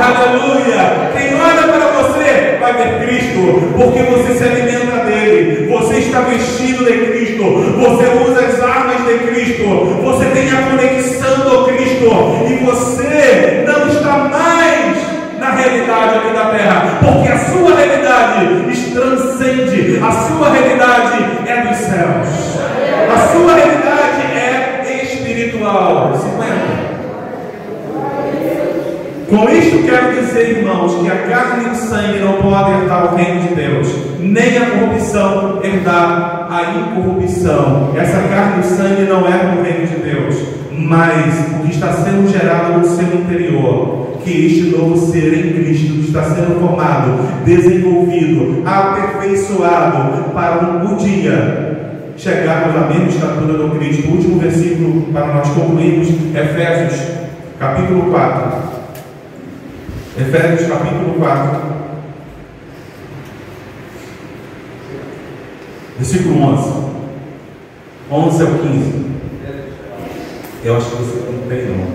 Aleluia! 0.00 1.10
Quem 1.16 1.34
olha 1.34 1.72
para 1.72 1.86
você 2.02 2.56
vai 2.60 2.72
ver 2.74 3.04
Cristo, 3.04 3.72
porque 3.76 4.02
você 4.02 4.34
se 4.34 4.44
alimenta 4.44 5.04
dele, 5.04 5.66
você 5.68 5.98
está 5.98 6.20
vestido 6.20 6.84
de 6.84 7.06
Cristo, 7.06 7.42
você 7.42 8.06
usa 8.06 8.40
as 8.46 8.62
armas 8.62 9.04
de 9.06 9.18
Cristo, 9.26 9.64
você 10.02 10.26
tem 10.26 10.50
a 10.50 10.62
conexão 10.70 11.50
do 11.50 11.64
Cristo, 11.64 12.06
e 12.48 12.64
você 12.64 13.64
não 13.66 13.88
está 13.88 14.18
mais 14.18 14.96
na 15.38 15.50
realidade 15.50 16.18
aqui 16.18 16.32
da 16.32 16.44
terra, 16.46 16.98
porque 17.00 17.28
a 17.28 17.38
sua 17.38 17.74
realidade 17.74 18.68
transcende, 18.98 20.00
a 20.02 20.10
sua 20.10 20.50
realidade 20.50 21.24
é 21.46 21.66
dos 21.66 21.76
céus, 21.76 22.58
a 23.14 23.28
sua 23.32 23.54
realidade 23.54 24.22
é 24.34 25.02
espiritual. 25.04 26.12
Com 29.28 29.46
isto 29.50 29.82
quero 29.84 30.18
dizer, 30.18 30.58
irmãos, 30.58 31.02
que 31.02 31.06
a 31.06 31.28
carne 31.28 31.66
e 31.66 31.70
o 31.70 31.74
sangue 31.74 32.18
não 32.20 32.40
podem 32.40 32.80
herdar 32.80 33.12
o 33.12 33.16
reino 33.16 33.42
de 33.42 33.54
Deus, 33.54 33.88
nem 34.20 34.56
a 34.56 34.70
corrupção 34.70 35.60
herdar 35.62 36.48
a 36.50 36.62
incorrupção. 36.72 37.92
Essa 37.94 38.22
carne 38.22 38.56
e 38.56 38.60
o 38.60 38.64
sangue 38.64 39.02
não 39.02 39.26
herdam 39.26 39.58
o 39.58 39.62
reino 39.62 39.86
de 39.86 39.96
Deus, 39.96 40.34
mas 40.72 41.34
o 41.56 41.62
que 41.62 41.74
está 41.74 41.92
sendo 41.92 42.26
gerado 42.32 42.78
no 42.78 42.86
seu 42.86 43.04
interior, 43.04 44.16
que 44.24 44.46
este 44.46 44.74
novo 44.74 44.96
ser 44.96 45.34
em 45.34 45.52
Cristo 45.52 46.00
está 46.00 46.22
sendo 46.22 46.58
formado, 46.58 47.18
desenvolvido, 47.44 48.62
aperfeiçoado 48.64 50.30
para 50.32 50.84
um 50.86 50.96
dia 50.96 51.76
chegarmos 52.16 52.74
à 52.74 52.86
mesma 52.86 53.08
estatura 53.08 53.58
do 53.58 53.78
Cristo. 53.78 54.08
O 54.08 54.12
último 54.12 54.40
versículo 54.40 55.02
para 55.12 55.26
nós 55.34 55.48
concluirmos, 55.50 56.08
Efésios, 56.34 56.98
capítulo 57.58 58.10
4. 58.10 58.67
Efésios 60.20 60.68
capítulo 60.68 61.14
4, 61.16 61.60
versículo 65.96 66.42
11. 66.42 66.88
11 68.10 68.42
ao 68.42 68.48
15. 68.48 69.06
Eu 70.64 70.76
acho 70.76 70.90
que 70.90 70.96
você 70.96 71.30
não 71.30 71.48
tem, 71.48 71.66
não. 71.66 71.86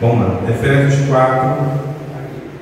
Vamos 0.00 0.26
lá, 0.26 0.40
Efésios 0.48 1.06
4. 1.06 1.58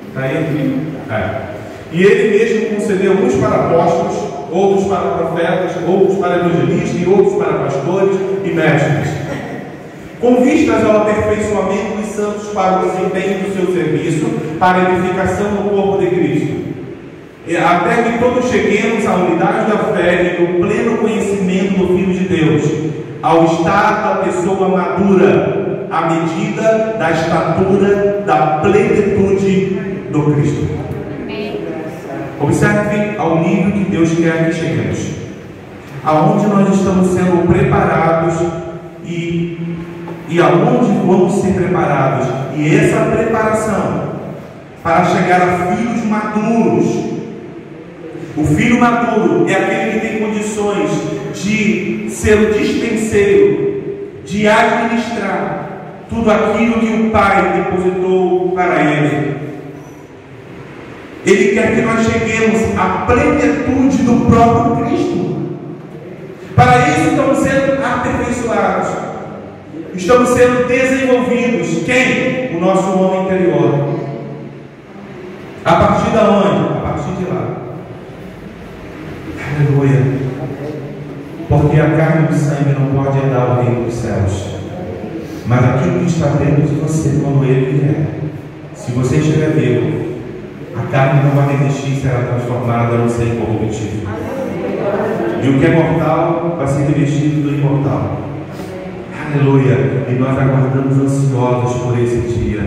Está 0.09 0.21
aí? 0.21 0.93
É. 1.09 1.47
E 1.93 2.03
ele 2.03 2.37
mesmo 2.37 2.75
concedeu 2.75 3.13
uns 3.13 3.35
para 3.35 3.55
apóstolos, 3.55 4.17
outros 4.51 4.87
para 4.87 5.11
profetas, 5.11 5.71
outros 5.87 6.17
para 6.17 6.35
evangelistas 6.35 7.01
e 7.01 7.05
outros 7.07 7.35
para 7.35 7.53
pastores 7.59 8.17
e 8.43 8.49
mestres 8.49 9.26
com 10.19 10.41
vistas 10.41 10.83
ao 10.83 11.01
aperfeiçoamento 11.01 11.97
dos 11.97 12.07
santos 12.07 12.47
para 12.49 12.79
o 12.79 12.89
desempenho 12.89 13.43
do 13.43 13.55
seu 13.55 13.73
serviço, 13.73 14.25
para 14.59 14.77
a 14.77 14.93
edificação 14.93 15.47
do 15.51 15.69
corpo 15.69 15.99
de 15.99 16.07
Cristo, 16.07 16.57
até 17.55 18.03
que 18.03 18.19
todos 18.19 18.49
cheguemos 18.49 19.05
à 19.05 19.15
unidade 19.15 19.71
da 19.71 19.77
fé 19.93 20.37
e 20.39 20.41
do 20.41 20.59
pleno 20.59 20.97
conhecimento 20.97 21.77
do 21.77 21.87
Filho 21.95 22.13
de 22.13 22.27
Deus, 22.27 22.63
ao 23.21 23.45
estado 23.45 24.19
da 24.19 24.25
pessoa 24.25 24.69
madura, 24.69 25.87
à 25.89 26.09
medida 26.09 26.95
da 26.97 27.11
estatura 27.11 28.23
da 28.25 28.59
plenitude 28.61 29.79
do 30.11 30.33
Cristo. 30.33 30.67
Observe 32.39 33.17
ao 33.17 33.39
nível 33.39 33.71
que 33.71 33.91
Deus 33.91 34.11
quer 34.11 34.47
que 34.47 34.53
cheguemos, 34.53 34.99
aonde 36.03 36.45
nós 36.47 36.75
estamos 36.75 37.07
sendo 37.07 37.47
preparados 37.47 38.35
e 39.03 39.76
e 40.29 40.41
aonde 40.41 40.91
vamos 41.05 41.41
ser 41.41 41.53
preparados. 41.53 42.27
E 42.55 42.75
essa 42.75 43.11
preparação 43.11 44.17
para 44.83 45.05
chegar 45.05 45.41
a 45.41 45.75
filhos 45.75 46.05
maduros. 46.05 47.07
O 48.35 48.43
filho 48.43 48.79
maduro 48.79 49.49
é 49.49 49.55
aquele 49.55 49.99
que 49.99 50.07
tem 50.07 50.19
condições 50.19 50.89
de 51.33 52.09
ser 52.09 52.39
o 52.39 52.53
dispenseiro, 52.53 54.21
de 54.23 54.47
administrar 54.47 55.67
tudo 56.09 56.31
aquilo 56.31 56.79
que 56.79 57.07
o 57.07 57.09
Pai 57.09 57.63
depositou 57.63 58.51
para 58.51 58.81
ele. 58.81 59.37
Ele 61.25 61.53
quer 61.53 61.75
que 61.75 61.81
nós 61.81 62.05
cheguemos 62.05 62.61
à 62.77 63.05
plenitude 63.05 63.97
do 64.03 64.25
próprio 64.27 64.85
Cristo. 64.85 65.57
Para 66.55 66.89
isso 66.89 67.09
estamos 67.09 67.37
sendo 67.39 67.83
aperfeiçoados. 67.83 69.06
Estamos 69.97 70.29
sendo 70.29 70.67
desenvolvidos. 70.67 71.83
Quem? 71.83 72.55
O 72.55 72.61
nosso 72.61 72.97
homem 72.99 73.23
interior. 73.23 73.95
A 75.65 75.75
partir 75.75 76.11
da 76.11 76.29
onde? 76.29 76.77
A 76.77 76.81
partir 76.81 77.11
de 77.17 77.25
lá. 77.25 77.57
Aleluia. 79.55 80.01
Porque 81.49 81.79
a 81.79 81.89
carne 81.97 82.27
e 82.29 82.33
o 82.33 82.37
sangue 82.37 82.79
não 82.79 83.03
pode 83.03 83.17
herdar 83.17 83.59
o 83.59 83.63
reino 83.63 83.85
dos 83.85 83.95
céus. 83.95 84.55
Mas 85.47 85.65
aquilo 85.65 85.99
que 85.99 86.05
está 86.05 86.27
dentro 86.27 86.61
de 86.61 86.75
você, 86.75 87.19
quando 87.23 87.43
ele 87.43 87.79
vier, 87.79 88.07
se 88.75 88.91
você 88.91 89.15
estiver 89.15 89.49
vivo, 89.49 90.17
a 90.77 90.91
carne 90.91 91.21
não 91.23 91.31
vai 91.31 91.57
resistir 91.57 91.93
e 91.93 92.01
será 92.01 92.19
transformada 92.19 92.97
no 92.97 93.09
ser 93.09 93.29
incorruptível. 93.29 94.07
E 95.43 95.49
o 95.49 95.59
que 95.59 95.65
é 95.65 95.69
mortal 95.71 96.55
vai 96.57 96.67
ser 96.67 96.83
revestido 96.83 97.41
do 97.41 97.55
imortal. 97.55 98.27
Aleluia. 99.33 100.05
E 100.09 100.13
nós 100.13 100.37
aguardamos 100.37 100.97
ansiosos 100.97 101.81
por 101.81 101.99
esse 101.99 102.21
dia. 102.39 102.61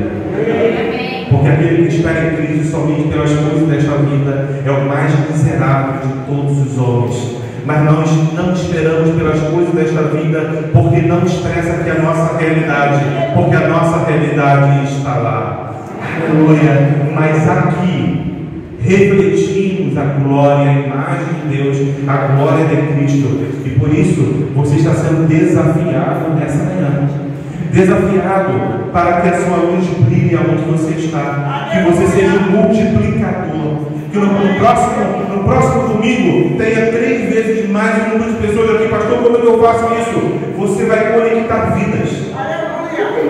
Porque 1.30 1.48
aquele 1.48 1.86
que 1.86 1.96
espera 1.96 2.32
em 2.32 2.36
Cristo 2.36 2.70
somente 2.70 3.08
pelas 3.08 3.30
coisas 3.30 3.68
desta 3.68 3.96
vida 3.98 4.62
é 4.64 4.70
o 4.70 4.88
mais 4.88 5.12
miserável 5.30 6.00
de 6.06 6.26
todos 6.26 6.66
os 6.66 6.78
homens. 6.78 7.36
Mas 7.64 7.84
nós 7.84 8.10
não 8.34 8.52
esperamos 8.52 9.10
pelas 9.10 9.40
coisas 9.40 9.74
desta 9.74 10.02
vida 10.16 10.70
porque 10.72 11.02
não 11.02 11.24
expressa 11.24 11.72
aqui 11.72 11.90
a 11.90 12.02
nossa 12.02 12.36
realidade, 12.36 13.04
porque 13.34 13.56
a 13.56 13.68
nossa 13.68 14.04
realidade 14.06 14.92
está 14.92 15.16
lá. 15.16 15.74
Aleluia. 16.28 17.10
Mas 17.14 17.48
aqui 17.48 18.19
refletimos 18.82 19.96
a 19.96 20.04
glória, 20.04 20.70
a 20.70 20.80
imagem 20.80 21.26
de 21.42 21.56
Deus, 21.56 21.76
a 22.08 22.16
glória 22.34 22.64
de 22.66 22.94
Cristo. 22.94 23.28
E 23.64 23.70
por 23.78 23.92
isso 23.92 24.50
você 24.54 24.76
está 24.76 24.94
sendo 24.94 25.28
desafiado 25.28 26.34
nessa 26.38 26.64
manhã. 26.64 27.08
Desafiado 27.72 28.90
para 28.92 29.20
que 29.20 29.28
a 29.28 29.40
sua 29.40 29.56
luz 29.58 29.86
brilhe 30.00 30.36
aonde 30.36 30.62
você 30.62 30.94
está. 30.94 31.68
Que 31.72 31.90
você 31.90 32.06
seja 32.06 32.34
um 32.34 32.50
multiplicador. 32.50 33.90
Que 34.10 34.18
no, 34.18 34.26
no, 34.26 34.54
próximo, 34.58 35.36
no 35.36 35.44
próximo 35.44 35.88
domingo 35.88 36.58
tenha 36.58 36.90
três 36.90 37.32
vezes 37.32 37.70
mais 37.70 38.06
um 38.06 38.18
número 38.18 38.32
de 38.32 38.46
pessoas 38.46 38.70
aqui. 38.74 38.88
Pastor, 38.88 39.18
como 39.18 39.36
eu 39.36 39.62
faço 39.62 39.84
isso? 39.94 40.40
Você 40.58 40.84
vai 40.86 41.12
conectar 41.12 41.76
vidas. 41.76 42.10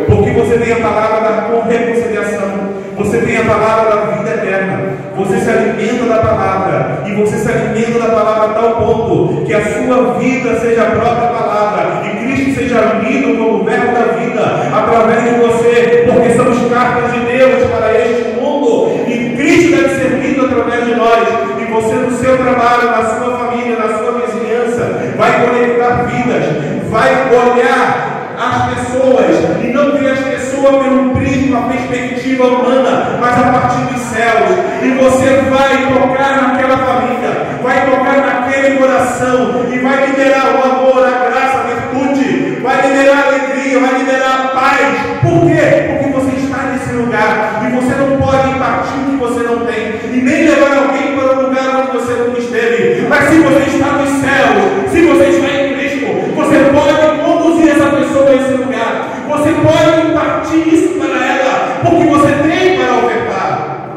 Porque 0.07 0.31
você 0.31 0.59
tem 0.59 0.73
a 0.73 0.77
palavra 0.77 1.21
da 1.21 1.65
reconciliação. 1.69 2.71
Você 2.97 3.19
tem 3.19 3.37
a 3.37 3.45
palavra 3.45 3.91
da 3.91 4.17
vida 4.17 4.31
eterna. 4.31 5.10
Você 5.21 5.39
se 5.39 5.51
alimenta 5.51 6.07
da 6.07 6.17
palavra. 6.17 7.03
E 7.07 7.13
você 7.13 7.37
se 7.37 7.51
alimenta 7.51 7.99
da 7.99 8.15
palavra 8.15 8.45
a 8.47 8.55
tal 8.55 8.77
ponto 8.77 9.45
que 9.45 9.53
a 9.53 9.61
sua 9.61 10.15
vida 10.15 10.59
seja 10.59 10.83
a 10.83 10.91
própria 10.93 11.29
palavra. 11.29 12.03
E 12.07 12.25
Cristo 12.25 12.55
seja 12.59 13.01
lido 13.03 13.37
como 13.37 13.65
verbo 13.65 13.93
da 13.93 14.15
vida 14.15 14.43
através 14.75 15.23
de 15.25 15.41
você. 15.41 16.05
Porque 16.11 16.31
somos 16.31 16.73
cartas 16.73 17.13
de 17.13 17.21
Deus 17.21 17.71
para 17.71 18.01
este 18.01 18.41
mundo. 18.41 18.93
E 19.07 19.37
Cristo 19.37 19.77
deve 19.77 19.89
ser 19.91 20.09
lido 20.23 20.47
através 20.47 20.87
de 20.87 20.95
nós. 20.95 21.29
E 21.61 21.65
você 21.71 21.95
no 21.97 22.17
seu 22.17 22.39
trabalho, 22.39 22.91
na 22.91 23.05
sua 23.05 23.39
família, 23.39 23.77
na 23.77 23.99
sua 23.99 24.23
vizinhança, 24.23 25.15
vai 25.19 25.47
conectar 25.47 26.05
vidas. 26.05 26.45
Vai 26.89 27.11
olhar 27.29 28.37
as 28.39 28.75
pessoas 28.75 29.37
e 29.63 29.69
não 29.69 29.93
ver 29.93 30.13
as 30.13 30.19
pessoas 30.19 30.40
pelo 30.69 31.11
prisma, 31.11 31.63
perspectiva 31.69 32.45
humana, 32.45 33.19
mas 33.21 33.39
a 33.39 33.53
partir 33.53 33.93
dos 33.93 34.01
céus. 34.03 34.51
E 34.83 34.91
você 34.91 35.43
vai 35.51 35.93
tocar 35.93 36.43
naquela 36.43 36.77
família, 36.77 37.47
vai 37.63 37.87
tocar 37.87 38.17
naquele 38.19 38.77
coração 38.77 39.67
e 39.73 39.79
vai 39.79 40.07
liberar 40.07 40.55
o 40.55 40.71
amor, 40.71 41.05
a 41.07 41.31
graça, 41.31 41.59
a 41.59 41.63
virtude, 41.63 42.61
vai 42.63 42.89
liberar 42.89 43.17
a 43.17 43.27
alegria, 43.29 43.81
vai 43.81 43.99
liberar 43.99 44.35
a 44.35 44.49
paz. 44.49 44.81
Por 45.23 45.47
quê? 45.47 45.99
Porque 45.99 46.11
você 46.13 46.37
está 46.37 46.63
nesse 46.65 46.93
lugar 46.93 47.63
e 47.67 47.75
você 47.75 47.95
não 47.95 48.17
pode 48.19 48.51
impartir 48.51 49.01
o 49.01 49.11
que 49.11 49.17
você 49.17 49.43
não 49.43 49.67
tem 49.67 50.01
e 50.13 50.21
nem 50.23 50.49
levar 50.49 50.77
alguém 50.77 51.17
para 51.17 51.39
um 51.39 51.43
lugar 51.43 51.77
onde 51.81 51.99
você 51.99 52.13
não 52.13 52.37
esteve. 52.37 53.07
Mas 53.09 53.29
se 53.29 53.39
você 53.39 53.77
está 53.77 53.93
nos 53.93 54.11
céus, 54.21 54.91
se 54.91 55.03
você 55.03 55.25
está 55.25 55.49
em 55.49 55.75
Cristo, 55.75 56.07
você 56.35 56.59
pode 56.73 57.19
conduzir 57.25 57.71
essa 57.71 57.91
pessoa 57.91 58.31
a 58.31 58.35
esse 58.35 58.53
lugar. 58.53 59.11
Você 59.29 59.51
pode 59.53 60.11
impartir 60.11 60.75
isso 60.75 60.89
para 60.99 61.25
ela, 61.25 61.81
porque 61.83 62.05
você 62.05 62.33
tem 62.43 62.77
para 62.79 62.99
ofertar. 62.99 63.91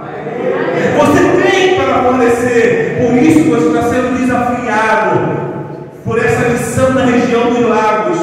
Você 0.97 1.33
Por 2.23 3.17
isso 3.17 3.49
você 3.49 3.67
está 3.67 3.89
sendo 3.89 4.17
desafiado 4.17 5.43
por 6.05 6.17
essa 6.17 6.49
missão 6.49 6.93
na 6.93 7.05
região 7.05 7.51
dos 7.51 7.67
lagos. 7.67 8.17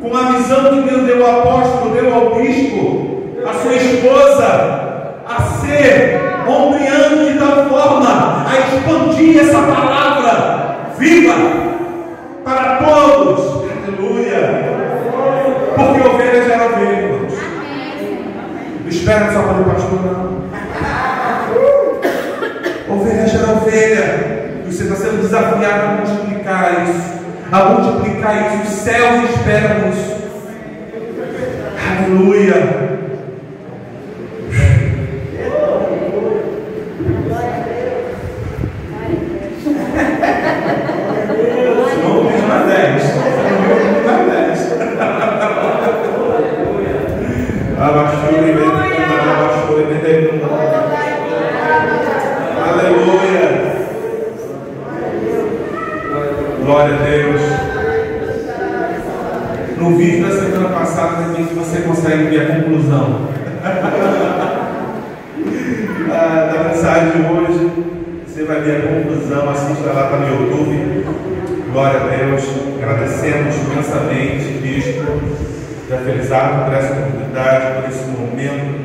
Com 0.00 0.16
a 0.16 0.32
visão 0.32 0.70
que 0.70 0.90
Deus 0.90 1.06
deu 1.06 1.24
ao 1.24 1.40
apóstolo, 1.40 1.94
deu 1.94 2.12
ao 2.12 2.34
bispo, 2.34 3.22
a 3.48 3.52
sua 3.54 3.74
esposa, 3.74 5.22
a 5.26 5.42
ser 5.60 6.20
ombreando 6.48 7.32
de 7.32 7.38
tal 7.38 7.66
forma 7.68 8.44
a 8.48 8.58
expandir 8.58 9.38
essa 9.38 9.62
palavra 9.62 10.76
viva 10.98 11.34
para 12.44 12.76
todos. 12.76 13.62
Aleluia. 13.86 14.82
Porque 15.76 16.08
ovelha 16.08 16.44
gera 16.44 16.66
ovelha, 16.66 17.02
irmãos. 17.02 17.32
Não 18.80 18.88
espera 18.88 19.32
só 19.32 19.42
para 19.42 19.60
o 19.60 19.64
pastor, 19.64 20.00
não. 20.04 20.42
Ovelha 22.94 23.26
gera 23.26 23.52
ovelha. 23.52 24.42
E 24.68 24.71
está 24.84 24.96
sendo 24.96 25.22
desafiado 25.22 25.82
a 25.82 25.88
multiplicar 26.06 26.84
isso. 26.88 27.12
A 27.50 27.64
multiplicar 27.64 28.54
isso. 28.54 28.62
Os 28.62 28.68
céus 28.80 29.30
esperam 29.30 29.90
isso. 29.90 30.12
Aleluia. 31.98 32.58
Não 40.92 42.26
tem 42.26 42.42
mais 42.42 42.66
10. 42.66 43.02
Não 43.14 43.72
tem 43.86 44.06
mais 44.06 44.26
10. 44.26 44.72
Abashure, 47.78 48.50
abashure, 48.52 49.02
abashure. 49.32 49.92
Aleluia. 52.68 53.46
Glória 56.64 56.94
a 56.94 56.98
Deus. 57.02 57.42
No 59.78 59.96
vídeo 59.96 60.28
da 60.28 60.34
semana 60.34 60.68
passada, 60.68 61.16
de 61.16 61.28
repente 61.30 61.54
você 61.54 61.80
consegue 61.82 62.24
ver 62.24 62.40
a 62.42 62.54
conclusão 62.54 63.28
Ah, 66.14 66.50
da 66.52 66.64
mensagem 66.68 67.10
de 67.10 67.18
hoje. 67.32 67.70
Você 68.26 68.44
vai 68.44 68.60
ver 68.60 68.76
a 68.76 68.80
conclusão, 68.94 69.50
assista 69.50 69.92
lá 69.92 70.04
para 70.06 70.18
no 70.18 70.28
YouTube. 70.28 71.04
Glória 71.72 72.00
a 72.00 72.06
Deus. 72.06 72.44
Agradecemos 72.80 73.54
imensamente, 73.56 74.58
Bispo, 74.62 75.02
da 75.88 75.98
Felizardo 75.98 76.64
por 76.64 76.74
essa 76.74 76.92
oportunidade, 76.92 77.80
por 77.80 77.88
esse 77.90 78.04
momento. 78.10 78.82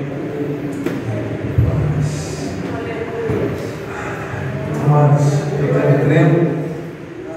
Amados, 4.86 5.26
eu 5.60 5.68
também 5.74 6.06
tremo. 6.06 6.58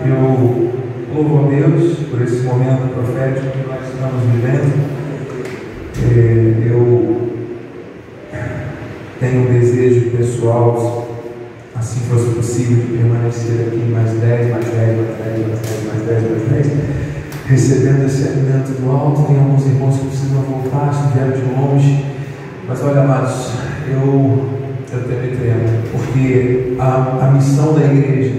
Eu 0.06 0.72
louvo 1.14 1.46
a 1.46 1.48
Deus 1.50 1.98
por 2.11 2.22
esse 2.22 2.40
momento 2.42 2.94
profético 2.94 3.50
que 3.50 3.68
nós 3.68 3.82
estamos 3.86 4.22
vivendo. 4.32 4.90
É, 6.02 6.70
eu 6.70 7.30
tenho 9.18 9.42
um 9.42 9.52
desejo 9.52 10.11
pessoal, 10.16 11.06
assim 11.76 12.00
fosse 12.08 12.30
possível, 12.30 12.76
de 12.78 12.96
permanecer 12.96 13.66
aqui 13.66 13.90
mais 13.92 14.11
10, 14.12 14.50
mais 14.50 14.64
10, 14.64 14.96
mais 14.96 15.16
10, 15.18 15.46
mais 15.46 15.61
10, 15.61 15.84
mais 15.86 16.02
10, 16.06 16.30
mais 16.30 16.66
10, 16.66 16.78
recebendo 17.46 18.06
esse 18.06 18.28
alimento 18.28 18.80
do 18.80 18.90
alto. 18.90 19.24
Tem 19.24 19.36
alguns 19.36 19.66
irmãos 19.66 19.98
que 19.98 20.06
precisam 20.06 20.40
voltar, 20.42 20.90
estiveram 20.90 21.32
de 21.32 21.42
longe. 21.54 22.06
Mas 22.66 22.82
olha, 22.82 23.02
amados, 23.02 23.50
eu, 23.90 24.48
eu 24.92 25.02
também 25.02 25.36
tremo, 25.36 25.82
porque 25.92 26.76
a, 26.78 27.26
a 27.26 27.30
missão 27.32 27.74
da 27.74 27.84
igreja, 27.84 28.32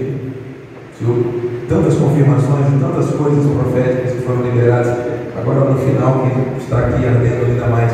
eu, 1.00 1.64
tantas 1.68 1.94
confirmações 2.22 2.66
e 2.68 2.78
tantas 2.78 3.10
coisas 3.10 3.44
proféticas 3.50 4.12
que 4.12 4.22
foram 4.22 4.42
liberadas, 4.42 4.96
agora 5.36 5.70
no 5.70 5.78
final, 5.78 6.22
que 6.22 6.62
está 6.62 6.78
aqui 6.78 7.04
ardendo 7.04 7.46
ainda 7.46 7.66
mais, 7.66 7.92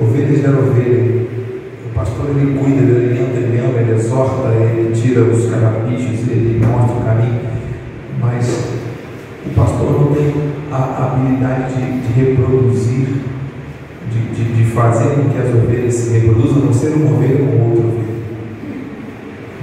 ovelhas 0.00 0.44
era 0.44 0.58
ovelha. 0.58 1.26
O 1.86 1.94
pastor 1.94 2.30
ele 2.30 2.58
cuida, 2.58 2.82
ele 2.82 3.20
alimenta, 3.20 3.38
ele 3.38 3.58
ama, 3.58 3.80
ele 3.80 3.92
exorta, 3.92 4.48
ele 4.54 4.92
tira 4.94 5.22
os 5.22 5.50
carapichos, 5.50 6.28
ele 6.28 6.64
mostra 6.64 6.96
o 6.96 7.04
caminho, 7.04 7.40
mas 8.20 8.64
o 9.46 9.50
pastor 9.54 10.00
não 10.00 10.14
tem 10.14 10.34
a 10.70 11.04
habilidade 11.04 11.74
de, 11.74 12.00
de 12.00 12.12
reproduzir, 12.20 13.08
de, 14.10 14.34
de, 14.34 14.52
de, 14.56 14.64
fazer 14.72 15.14
com 15.14 15.28
que 15.28 15.38
as 15.38 15.54
ovelhas 15.54 15.94
se 15.94 16.18
reproduzam, 16.18 16.64
não 16.64 16.72
ser 16.72 16.94
uma 16.94 17.12
ovelha 17.12 17.38
com 17.38 17.68
outra 17.68 17.86
ovelha. 17.86 18.12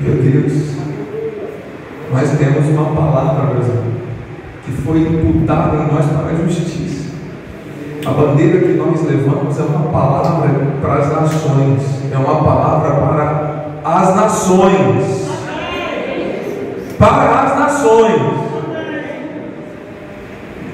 Meu 0.01 0.15
Deus, 0.15 0.78
nós 2.11 2.29
temos 2.37 2.67
uma 2.69 2.95
palavra, 2.95 3.53
meus 3.53 3.65
amigos, 3.65 4.01
que 4.65 4.71
foi 4.71 4.99
imputada 5.01 5.77
em 5.77 5.93
nós 5.93 6.05
para 6.05 6.31
a 6.31 6.47
justiça. 6.47 7.09
A 8.05 8.11
bandeira 8.11 8.59
que 8.59 8.73
nós 8.73 9.03
levamos 9.03 9.59
é 9.59 9.63
uma 9.63 9.89
palavra 9.91 10.49
para 10.81 10.93
as 10.95 11.11
nações, 11.11 11.81
é 12.11 12.17
uma 12.17 12.43
palavra 12.43 12.91
para 12.95 13.65
as 13.83 14.15
nações. 14.15 15.29
Para 16.97 17.43
as 17.43 17.59
nações. 17.59 18.39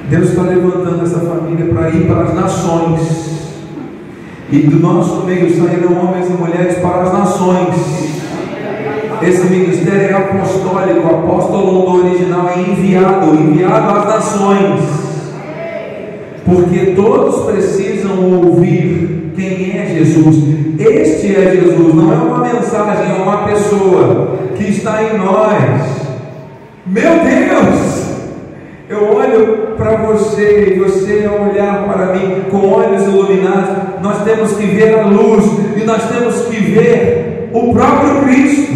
Deus 0.09 0.29
está 0.29 0.43
levantando 0.43 1.03
essa 1.03 1.19
família 1.19 1.73
para 1.73 1.89
ir 1.89 2.07
para 2.07 2.23
as 2.23 2.33
nações. 2.33 3.35
E 4.51 4.59
do 4.59 4.79
nosso 4.79 5.25
meio 5.25 5.49
sairão 5.49 6.07
homens 6.07 6.29
e 6.29 6.33
mulheres 6.33 6.77
para 6.77 7.01
as 7.01 7.13
nações. 7.13 8.04
Esse 9.21 9.45
ministério 9.47 10.01
é 10.01 10.13
apostólico, 10.13 11.07
apóstolo 11.07 11.71
no 11.71 12.05
original 12.05 12.49
é 12.49 12.59
enviado, 12.59 13.33
enviado 13.35 13.99
às 13.99 14.05
nações. 14.05 14.81
Porque 16.45 16.93
todos 16.95 17.45
precisam 17.51 18.23
ouvir 18.33 19.31
quem 19.35 19.77
é 19.77 19.85
Jesus. 19.95 20.37
Este 20.79 21.35
é 21.35 21.51
Jesus, 21.51 21.93
não 21.93 22.11
é 22.11 22.15
uma 22.15 22.39
mensagem, 22.39 23.11
é 23.11 23.21
uma 23.21 23.47
pessoa 23.47 24.37
que 24.55 24.63
está 24.65 25.01
em 25.03 25.17
nós. 25.17 26.05
Meu 26.85 27.11
Deus! 27.11 28.05
Eu 28.87 29.15
olho 29.15 29.75
para 29.75 29.95
você 29.95 30.75
e 30.75 30.79
você 30.79 31.25
ao 31.25 31.49
olhar 31.49 31.85
para 31.85 32.13
mim 32.13 32.43
com 32.51 32.69
olhos 32.69 33.01
iluminados, 33.03 34.01
nós 34.01 34.23
temos 34.23 34.53
que 34.53 34.67
ver 34.67 34.99
a 34.99 35.07
luz 35.07 35.43
e 35.75 35.83
nós 35.83 36.03
temos 36.09 36.45
que 36.45 36.57
ver 36.57 37.49
o 37.51 37.73
próprio 37.73 38.21
Cristo. 38.21 38.75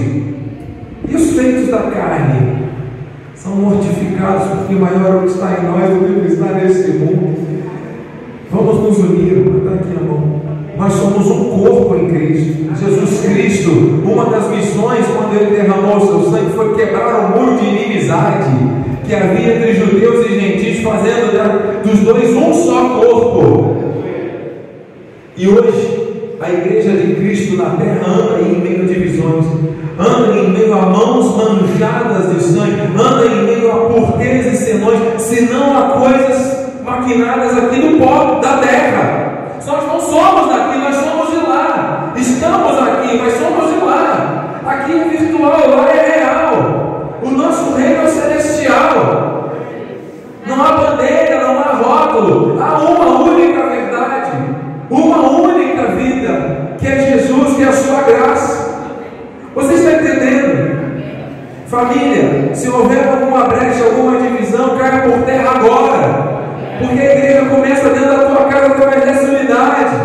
E 1.09 1.15
os 1.15 1.31
feitos 1.31 1.69
da 1.69 1.79
carne 1.91 2.59
são 3.33 3.55
mortificados 3.55 4.47
porque 4.49 4.75
maior 4.75 5.05
é 5.05 5.15
o 5.15 5.21
que 5.21 5.27
está 5.27 5.57
em 5.59 5.65
nós 5.65 5.89
do 5.89 6.05
que 6.05 6.19
o 6.19 6.21
que 6.21 6.33
está 6.33 6.53
nesse 6.53 6.91
mundo. 6.91 7.49
Vamos 8.51 8.83
nos 8.83 8.97
unir, 8.99 9.37
está 9.37 9.73
aqui 9.75 9.97
a 9.97 10.03
mão. 10.03 10.41
Nós 10.77 10.93
somos 10.93 11.29
um 11.29 11.49
corpo 11.49 11.95
em 11.95 12.09
Cristo. 12.09 12.69
Jesus 12.79 13.21
Cristo, 13.25 13.71
uma 14.05 14.25
das 14.25 14.49
missões 14.49 15.05
quando 15.07 15.35
ele 15.35 15.55
derramou 15.55 15.99
seu 15.99 16.31
sangue 16.31 16.53
foi 16.55 16.75
quebrar 16.75 17.35
o 17.35 17.39
muro 17.39 17.57
de 17.57 17.65
inimizade 17.65 18.49
que 19.05 19.15
havia 19.15 19.55
entre 19.55 19.73
judeus 19.73 20.25
e 20.27 20.39
gentios, 20.39 20.83
fazendo 20.83 21.83
dos 21.83 21.99
dois 22.01 22.35
um 22.35 22.53
só 22.53 22.99
corpo. 22.99 23.75
E 25.35 25.47
hoje, 25.47 25.98
a 26.41 26.49
igreja 26.49 26.91
de 26.91 27.15
Cristo 27.15 27.57
na 27.57 27.71
terra 27.71 28.07
anda 28.07 28.41
em 28.41 28.61
meio 28.61 28.83
a 28.83 28.87
divisões, 28.87 29.45
anda 29.97 30.37
em 30.37 30.49
meio 30.51 30.73
a 30.73 30.81
mãos 30.81 31.35
manchadas 31.35 32.33
de 32.33 32.43
sangue, 32.43 32.81
anda 32.97 33.25
em 33.25 33.43
meio 33.43 33.71
a 33.71 33.89
porteiros 33.89 34.53
e 34.53 34.55
senões, 34.55 35.21
se 35.21 35.41
não 35.51 35.77
a 35.77 35.91
coisas 35.99 36.59
maquinadas 36.83 37.57
aqui 37.57 37.77
no 37.77 37.99
pó 37.99 38.39
da 38.41 38.57
terra. 38.57 39.29
Nós 39.65 39.85
não 39.85 39.99
somos 39.99 40.49
daqui, 40.49 40.79
nós 40.79 40.95
somos 40.95 41.29
de 41.29 41.47
lá. 41.47 42.13
Estamos 42.15 42.79
aqui, 42.79 43.19
mas 43.21 43.33
somos 43.33 43.71
de 43.71 43.85
lá. 43.85 44.61
Aqui 44.65 44.93
é 44.93 45.03
virtual, 45.03 45.69
lá 45.69 45.89
é 45.91 46.17
real. 46.17 47.19
O 47.21 47.29
nosso 47.29 47.75
reino 47.75 48.01
é 48.03 48.07
celestial. 48.07 49.51
Não 50.47 50.65
há 50.65 50.71
bandeira, 50.71 51.43
não 51.43 51.59
há 51.59 51.73
rótulo. 51.75 52.59
Há 52.59 52.79
uma 52.79 53.23
única 53.29 53.67
verdade, 53.67 54.31
uma 54.89 55.29
única 55.29 55.83
vida, 55.95 56.75
que 56.79 56.87
é 56.87 57.11
Jesus, 57.11 57.55
que 57.55 57.63
é 57.63 57.67
a 57.67 57.73
sua 57.73 58.01
graça. 58.01 58.69
Você 59.59 59.73
está 59.73 59.91
entendendo? 59.91 60.79
Família, 61.67 62.55
se 62.55 62.69
houver 62.69 63.07
alguma 63.07 63.43
brecha, 63.43 63.83
alguma 63.83 64.19
divisão, 64.19 64.77
caia 64.77 65.03
por 65.03 65.19
terra 65.25 65.51
agora. 65.55 66.39
Porque 66.79 66.99
a 66.99 67.15
igreja 67.15 67.45
começa 67.49 67.89
dentro 67.89 68.09
da 68.09 68.25
tua 68.25 68.45
casa 68.45 68.67
através 68.67 69.03
dessa 69.03 69.25
unidade. 69.25 69.95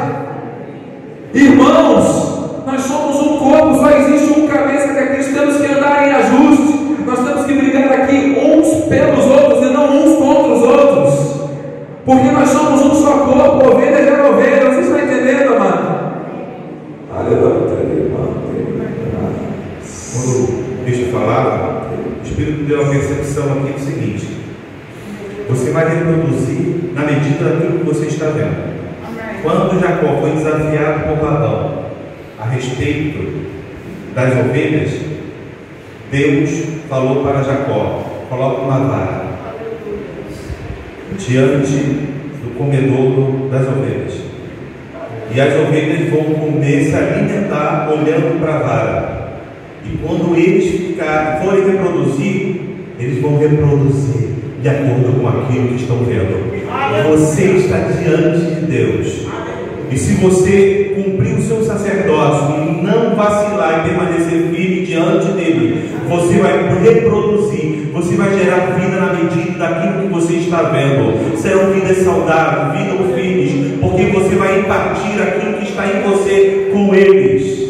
Irmãos, 1.33 2.65
nós 2.67 2.81
somos 2.83 3.17
um 3.17 3.39
corpo, 3.39 3.77
só 3.77 3.91
existe 3.91 4.41
um 4.41 4.49
cabeça 4.49 4.89
que 4.89 4.99
é 4.99 5.07
Cristo, 5.07 5.35
temos 5.35 5.57
que 5.57 5.73
andar 5.73 6.09
em 6.09 6.13
ajuste. 6.15 6.75
Nós 7.07 7.19
temos 7.21 7.47
que 7.47 7.53
brigar 7.55 7.93
aqui 7.93 8.37
uns 8.43 8.85
pelos 8.87 9.25
outros 9.25 9.71
e 9.71 9.73
não 9.73 9.97
uns 9.97 10.19
contra 10.19 10.53
os 10.53 10.63
outros. 10.63 11.35
Porque 12.05 12.31
nós 12.31 12.49
somos 12.49 12.83
um 12.83 12.95
só 12.95 13.19
corpo, 13.19 13.71
ovelha 13.71 13.97
é 13.97 14.29
ovelha. 14.29 14.71
Vocês 14.71 14.87
estão 14.87 14.99
entendendo, 14.99 15.55
amado? 15.55 15.95
Aleluia. 17.17 17.65
Quando 20.15 20.45
o 20.45 20.85
bicho 20.85 21.11
falava, 21.11 21.89
uma 22.81 22.91
percepção 22.91 23.45
aqui 23.53 23.73
do 23.73 23.81
seguinte: 23.81 24.27
você 25.49 25.71
vai 25.71 25.89
reproduzir 25.89 26.93
na 26.95 27.03
medida 27.03 27.45
daquilo 27.45 27.79
que 27.81 27.85
você 27.85 28.07
está 28.07 28.27
vendo. 28.27 28.75
Quando 29.43 29.81
Jacó 29.81 30.21
foi 30.21 30.31
desafiado 30.31 31.01
por 31.09 31.23
Labão 31.23 31.85
a 32.41 32.47
respeito 32.47 33.45
das 34.15 34.33
ovelhas, 34.39 34.91
Deus 36.11 36.51
falou 36.89 37.23
para 37.23 37.43
Jacó: 37.43 38.05
coloca 38.29 38.63
uma 38.63 38.79
vara 38.79 39.25
diante 41.19 41.77
do 42.43 42.57
comedouro 42.57 43.49
das 43.51 43.69
ovelhas. 43.69 44.15
E 45.35 45.41
as 45.41 45.55
ovelhas 45.55 46.11
vão 46.11 46.25
comer, 46.35 46.85
se 46.85 46.95
alimentar 46.95 47.91
olhando 47.91 48.41
para 48.41 48.55
a 48.55 48.59
vara. 48.59 49.15
E 49.85 49.99
quando 49.99 50.37
eles 50.37 50.71
ficarem, 50.71 51.45
forem 51.45 51.67
reproduzir, 51.67 52.44
eles 53.05 53.23
vão 53.23 53.39
reproduzir 53.39 54.29
de 54.63 54.69
acordo 54.69 55.21
com 55.21 55.29
aquilo 55.29 55.69
que 55.69 55.83
estão 55.83 55.99
vendo. 55.99 56.55
Você 57.11 57.45
está 57.45 57.79
diante 57.79 58.55
de 58.55 58.67
Deus. 58.67 59.27
E 59.91 59.99
se 59.99 60.15
você 60.15 60.95
cumprir 60.97 61.35
o 61.35 61.43
seu 61.43 61.63
sacerdócio 61.63 62.57
e 62.57 62.83
não 62.83 63.15
vacilar 63.15 63.81
e 63.81 63.89
permanecer 63.89 64.49
firme 64.51 64.87
diante 64.87 65.27
dele, 65.33 65.91
você 66.09 66.39
vai 66.39 66.83
reproduzir, 66.83 67.91
você 67.93 68.17
vai 68.17 68.37
gerar 68.39 68.79
vida 68.79 68.97
na 68.97 69.13
medida 69.13 69.59
daquilo 69.59 70.03
que 70.03 70.13
você 70.13 70.33
está 70.35 70.63
vendo. 70.63 71.37
Serão 71.37 71.73
vidas 71.73 71.99
saudáveis, 71.99 72.83
vidas 72.83 73.15
firmes, 73.15 73.79
porque 73.81 74.05
você 74.07 74.35
vai 74.35 74.61
impartir 74.61 75.23
aquilo 75.23 75.59
que 75.59 75.65
está 75.65 75.87
em 75.87 76.03
você 76.11 76.71
com 76.73 76.95
eles. 76.95 77.65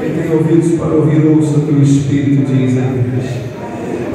Quem 0.00 0.12
ouvidos 0.32 0.72
para 0.72 0.88
ouvir, 0.88 1.26
ouça 1.26 1.58
o 1.58 1.62
que 1.62 1.72
o 1.72 1.82
Espírito 1.82 2.52
diz 2.52 2.78
à 2.78 2.86
igreja. 2.86 3.42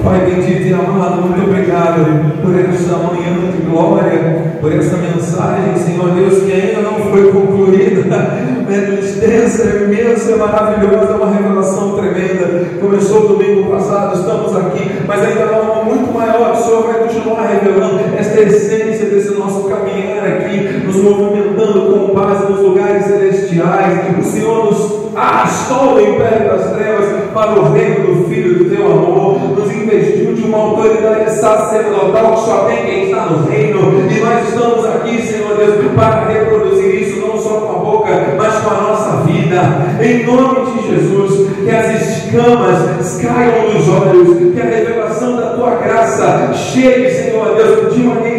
Pai 0.03 0.26
bendito 0.26 0.68
e 0.68 0.73
amado, 0.73 1.22
muito 1.23 1.41
obrigado 1.41 2.41
por 2.41 2.57
essa 2.57 2.98
manhã 2.98 3.52
de 3.52 3.69
glória, 3.69 4.57
por 4.68 4.73
essa 4.76 4.98
mensagem, 4.98 5.77
Senhor 5.77 6.11
Deus, 6.11 6.44
que 6.44 6.52
ainda 6.52 6.81
não 6.81 7.10
foi 7.10 7.31
concluída, 7.31 8.03
é 8.69 8.99
extensa, 8.99 9.64
é 9.64 9.84
imensa, 9.84 10.34
é 10.34 10.35
maravilhosa, 10.35 11.14
é 11.14 11.15
uma 11.15 11.31
revelação 11.31 11.95
tremenda. 11.95 12.65
Começou 12.81 13.30
domingo 13.30 13.72
passado, 13.72 14.19
estamos 14.19 14.53
aqui, 14.57 14.91
mas 15.07 15.22
ainda 15.22 15.45
há 15.45 15.61
uma 15.61 15.84
muito 15.85 16.14
maior, 16.14 16.52
o 16.52 16.57
Senhor 16.57 16.84
vai 16.84 16.95
continuar 16.95 17.48
revelando 17.48 17.99
esta 18.18 18.41
essência 18.41 19.06
desse 19.06 19.35
nosso 19.35 19.69
caminhar 19.69 20.26
aqui, 20.26 20.84
nos 20.85 20.98
movimentando 20.98 22.07
com 22.07 22.14
base 22.14 22.52
nos 22.52 22.60
lugares 22.60 23.06
celestiais. 23.06 24.19
O 24.19 24.23
Senhor 24.23 24.65
nos 24.65 24.98
arrastou 25.15 25.95
do 25.95 26.02
império 26.02 26.49
das 26.49 26.72
trevas 26.73 27.06
para 27.34 27.60
o 27.60 27.72
reino 27.72 28.15
do 28.15 28.30
Filho 28.30 28.60
do 28.60 28.69
teu 28.69 28.85
amor, 28.85 29.39
nos 29.57 29.72
investiu 29.72 30.34
de 30.34 30.44
uma 30.44 30.57
autoridade 30.57 31.31
sacerdotal 31.31 32.34
que 32.34 32.39
só 32.41 32.65
tem 32.65 32.85
quem 32.85 33.03
está 33.06 33.26
no 33.26 33.49
reino, 33.49 33.80
e 34.10 34.19
nós 34.19 34.48
estamos 34.48 34.85
aqui, 34.85 35.22
Senhor 35.22 35.56
Deus, 35.56 35.94
para 35.95 36.27
reproduzir 36.27 37.02
isso 37.02 37.19
não 37.19 37.38
só 37.38 37.61
com 37.61 37.76
a 37.76 37.80
boca, 37.80 38.35
mas 38.38 38.56
com 38.60 38.69
a 38.69 38.81
nossa 38.81 39.18
vida, 39.23 39.61
em 40.02 40.26
nome 40.26 40.72
de 40.72 40.88
Jesus, 40.88 41.49
que 41.64 41.69
as 41.69 42.02
escamas 42.38 43.19
caiam 43.22 43.73
dos 43.73 43.89
olhos, 43.89 44.53
que 44.53 44.61
a 44.61 44.65
revelação 44.65 45.35
da 45.35 45.49
tua 45.55 45.76
graça 45.76 46.53
chegue, 46.53 47.09
Senhor 47.09 47.55
Deus, 47.55 47.95
de 47.95 48.03
maneira 48.03 48.36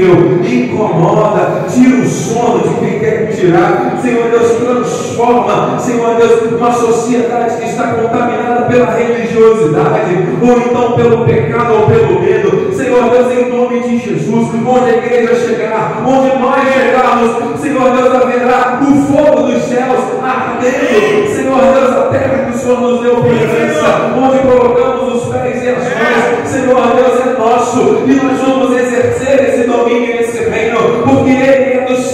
irresistível, 0.00 0.40
incomoda, 0.42 1.64
tira 1.68 1.96
o 1.98 2.08
sono 2.08 2.68
de 2.68 2.74
quem 2.80 2.98
quer 2.98 3.26
tirar. 3.34 3.98
Senhor 4.00 4.30
Deus, 4.30 4.52
transforma, 4.52 5.78
Senhor 5.78 6.16
Deus, 6.16 6.52
uma 6.52 6.72
sociedade 6.72 7.56
que 7.58 7.68
está 7.68 7.88
contaminada 7.88 8.62
pela 8.62 8.90
religiosidade, 8.92 10.28
ou 10.42 10.58
então 10.58 10.92
pelo 10.92 11.24
pecado 11.24 11.74
ou 11.74 11.86
pelo 11.86 12.20
medo. 12.20 12.72
Senhor 12.74 13.10
Deus, 13.10 13.32
em 13.32 13.50
nome 13.50 13.80
de 13.80 13.98
Jesus, 13.98 14.48
onde 14.66 14.90
a 14.90 14.96
igreja 14.96 15.34
chegar, 15.34 16.02
onde 16.06 16.38
nós 16.38 16.62
chegarmos, 16.72 17.60
Senhor 17.60 17.96
Deus, 17.96 18.14
haverá 18.14 18.80
o 18.82 18.94
fogo 19.02 19.48
dos 19.48 19.62
céus 19.64 20.00
ardendo. 20.22 21.28
Senhor 21.28 21.60
Deus, 21.74 21.90
a 21.90 22.02
terra 22.10 22.44
que 22.44 22.56
o 22.56 22.58
Senhor 22.58 22.80
nos 22.80 23.00
deu 23.02 23.16
presença, 23.16 24.12
onde 24.16 24.38
colocamos 24.38 25.22
os 25.22 25.28
pés 25.32 25.62
e 25.62 25.68
as 25.68 25.78
mãos. 25.78 26.48
Senhor 26.48 26.96
Deus, 26.96 27.20
é 27.26 27.38
nosso 27.38 28.02
e 28.06 28.14
nós 28.14 28.38
vamos 28.40 28.76
exercer 28.76 29.48
esse 29.48 29.68
domínio 29.68 29.89
nesse 29.98 30.48
reino, 30.48 30.78
porque 31.04 31.30
Ele 31.30 31.44
é 31.44 31.59
dos 31.59 31.59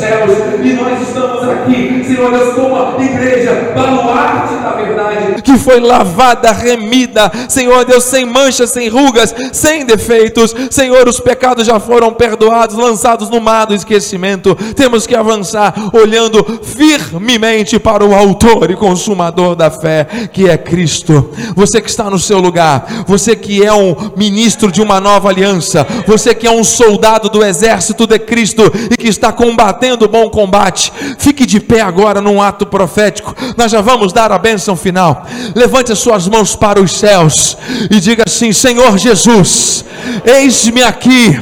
céus 0.06 0.32
e 0.62 0.72
nós 0.72 1.00
estamos 1.02 1.48
aqui, 1.48 2.04
Senhor 2.06 2.30
Deus, 2.30 2.54
como 2.54 2.76
a 2.76 3.02
igreja, 3.02 3.72
baluarte 3.74 4.54
da 4.54 4.70
verdade, 4.70 5.42
que 5.42 5.58
foi 5.58 5.80
lavada, 5.80 6.52
remida, 6.52 7.30
Senhor 7.48 7.84
Deus, 7.84 8.04
sem 8.04 8.24
manchas, 8.24 8.70
sem 8.70 8.88
rugas, 8.88 9.34
sem 9.52 9.84
defeitos, 9.84 10.54
Senhor, 10.70 11.08
os 11.08 11.18
pecados 11.18 11.66
já 11.66 11.80
foram 11.80 12.12
perdoados, 12.12 12.76
lançados 12.76 13.28
no 13.28 13.40
mar 13.40 13.66
do 13.66 13.74
esquecimento. 13.74 14.54
Temos 14.74 15.06
que 15.06 15.14
avançar 15.14 15.74
olhando 15.92 16.60
firmemente 16.62 17.78
para 17.78 18.04
o 18.04 18.14
Autor 18.14 18.70
e 18.70 18.76
Consumador 18.76 19.56
da 19.56 19.70
fé, 19.70 20.06
que 20.32 20.48
é 20.48 20.56
Cristo. 20.56 21.30
Você 21.54 21.80
que 21.80 21.90
está 21.90 22.08
no 22.08 22.18
seu 22.18 22.38
lugar, 22.38 23.04
você 23.06 23.34
que 23.34 23.64
é 23.64 23.72
um 23.72 23.94
ministro 24.16 24.70
de 24.70 24.80
uma 24.80 25.00
nova 25.00 25.28
aliança, 25.28 25.86
você 26.06 26.34
que 26.34 26.46
é 26.46 26.50
um 26.50 26.64
soldado 26.64 27.28
do 27.28 27.44
exército 27.44 28.06
de 28.06 28.18
Cristo 28.18 28.62
e 28.90 28.96
que 28.96 29.08
está 29.08 29.32
combatendo 29.32 29.95
o 30.04 30.08
bom 30.08 30.28
combate, 30.28 30.92
fique 31.18 31.46
de 31.46 31.58
pé 31.60 31.80
agora 31.80 32.20
num 32.20 32.42
ato 32.42 32.66
profético. 32.66 33.34
Nós 33.56 33.72
já 33.72 33.80
vamos 33.80 34.12
dar 34.12 34.30
a 34.32 34.38
bênção 34.38 34.76
final. 34.76 35.26
Levante 35.54 35.92
as 35.92 35.98
suas 35.98 36.28
mãos 36.28 36.54
para 36.54 36.80
os 36.80 36.92
céus 36.92 37.56
e 37.90 38.00
diga 38.00 38.24
assim: 38.26 38.52
Senhor 38.52 38.98
Jesus, 38.98 39.84
eis-me 40.24 40.82
aqui, 40.82 41.38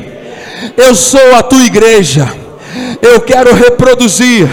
eu 0.76 0.94
sou 0.94 1.34
a 1.34 1.42
tua 1.42 1.64
igreja, 1.64 2.32
eu 3.02 3.20
quero 3.20 3.54
reproduzir 3.54 4.48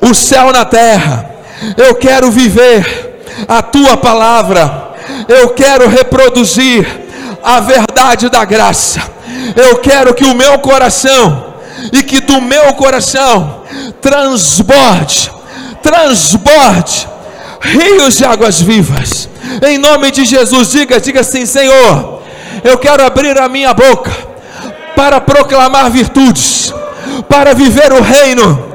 o 0.00 0.14
céu 0.14 0.52
na 0.52 0.64
terra, 0.64 1.30
eu 1.76 1.94
quero 1.94 2.30
viver 2.30 3.22
a 3.48 3.62
tua 3.62 3.96
palavra, 3.96 4.90
eu 5.28 5.50
quero 5.50 5.88
reproduzir 5.88 6.86
a 7.42 7.60
verdade 7.60 8.28
da 8.28 8.44
graça, 8.44 9.00
eu 9.56 9.78
quero 9.78 10.14
que 10.14 10.24
o 10.24 10.34
meu 10.34 10.58
coração 10.58 11.51
e 11.92 12.02
que 12.02 12.20
do 12.20 12.40
meu 12.40 12.74
coração 12.74 13.62
transborde, 14.00 15.30
transborde 15.82 17.08
rios 17.60 18.16
de 18.16 18.24
águas 18.24 18.60
vivas. 18.60 19.28
Em 19.66 19.78
nome 19.78 20.10
de 20.10 20.24
Jesus, 20.24 20.70
diga, 20.70 21.00
diga 21.00 21.20
assim, 21.20 21.46
Senhor, 21.46 22.22
eu 22.64 22.78
quero 22.78 23.04
abrir 23.04 23.38
a 23.38 23.48
minha 23.48 23.72
boca 23.72 24.10
para 24.94 25.20
proclamar 25.20 25.90
virtudes, 25.90 26.72
para 27.28 27.54
viver 27.54 27.92
o 27.92 28.00
reino, 28.00 28.72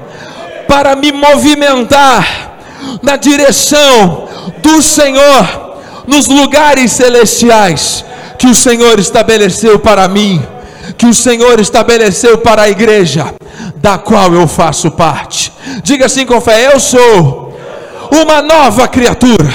para 0.67 0.95
me 0.95 1.11
movimentar 1.11 2.57
na 3.01 3.15
direção 3.15 4.27
do 4.57 4.81
Senhor, 4.81 5.77
nos 6.05 6.27
lugares 6.27 6.91
celestiais 6.91 8.03
que 8.37 8.47
o 8.47 8.55
Senhor 8.55 8.99
estabeleceu 8.99 9.79
para 9.79 10.07
mim, 10.07 10.41
que 10.97 11.05
o 11.05 11.13
Senhor 11.13 11.59
estabeleceu 11.59 12.37
para 12.37 12.63
a 12.63 12.69
igreja, 12.69 13.33
da 13.75 13.97
qual 13.97 14.33
eu 14.33 14.47
faço 14.47 14.91
parte. 14.91 15.51
Diga 15.83 16.05
assim 16.05 16.25
com 16.25 16.39
fé: 16.39 16.71
Eu 16.73 16.79
sou 16.79 17.57
uma 18.11 18.41
nova 18.41 18.87
criatura. 18.87 19.51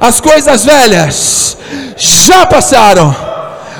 As 0.00 0.20
coisas 0.20 0.64
velhas 0.64 1.56
já 1.96 2.46
passaram. 2.46 3.14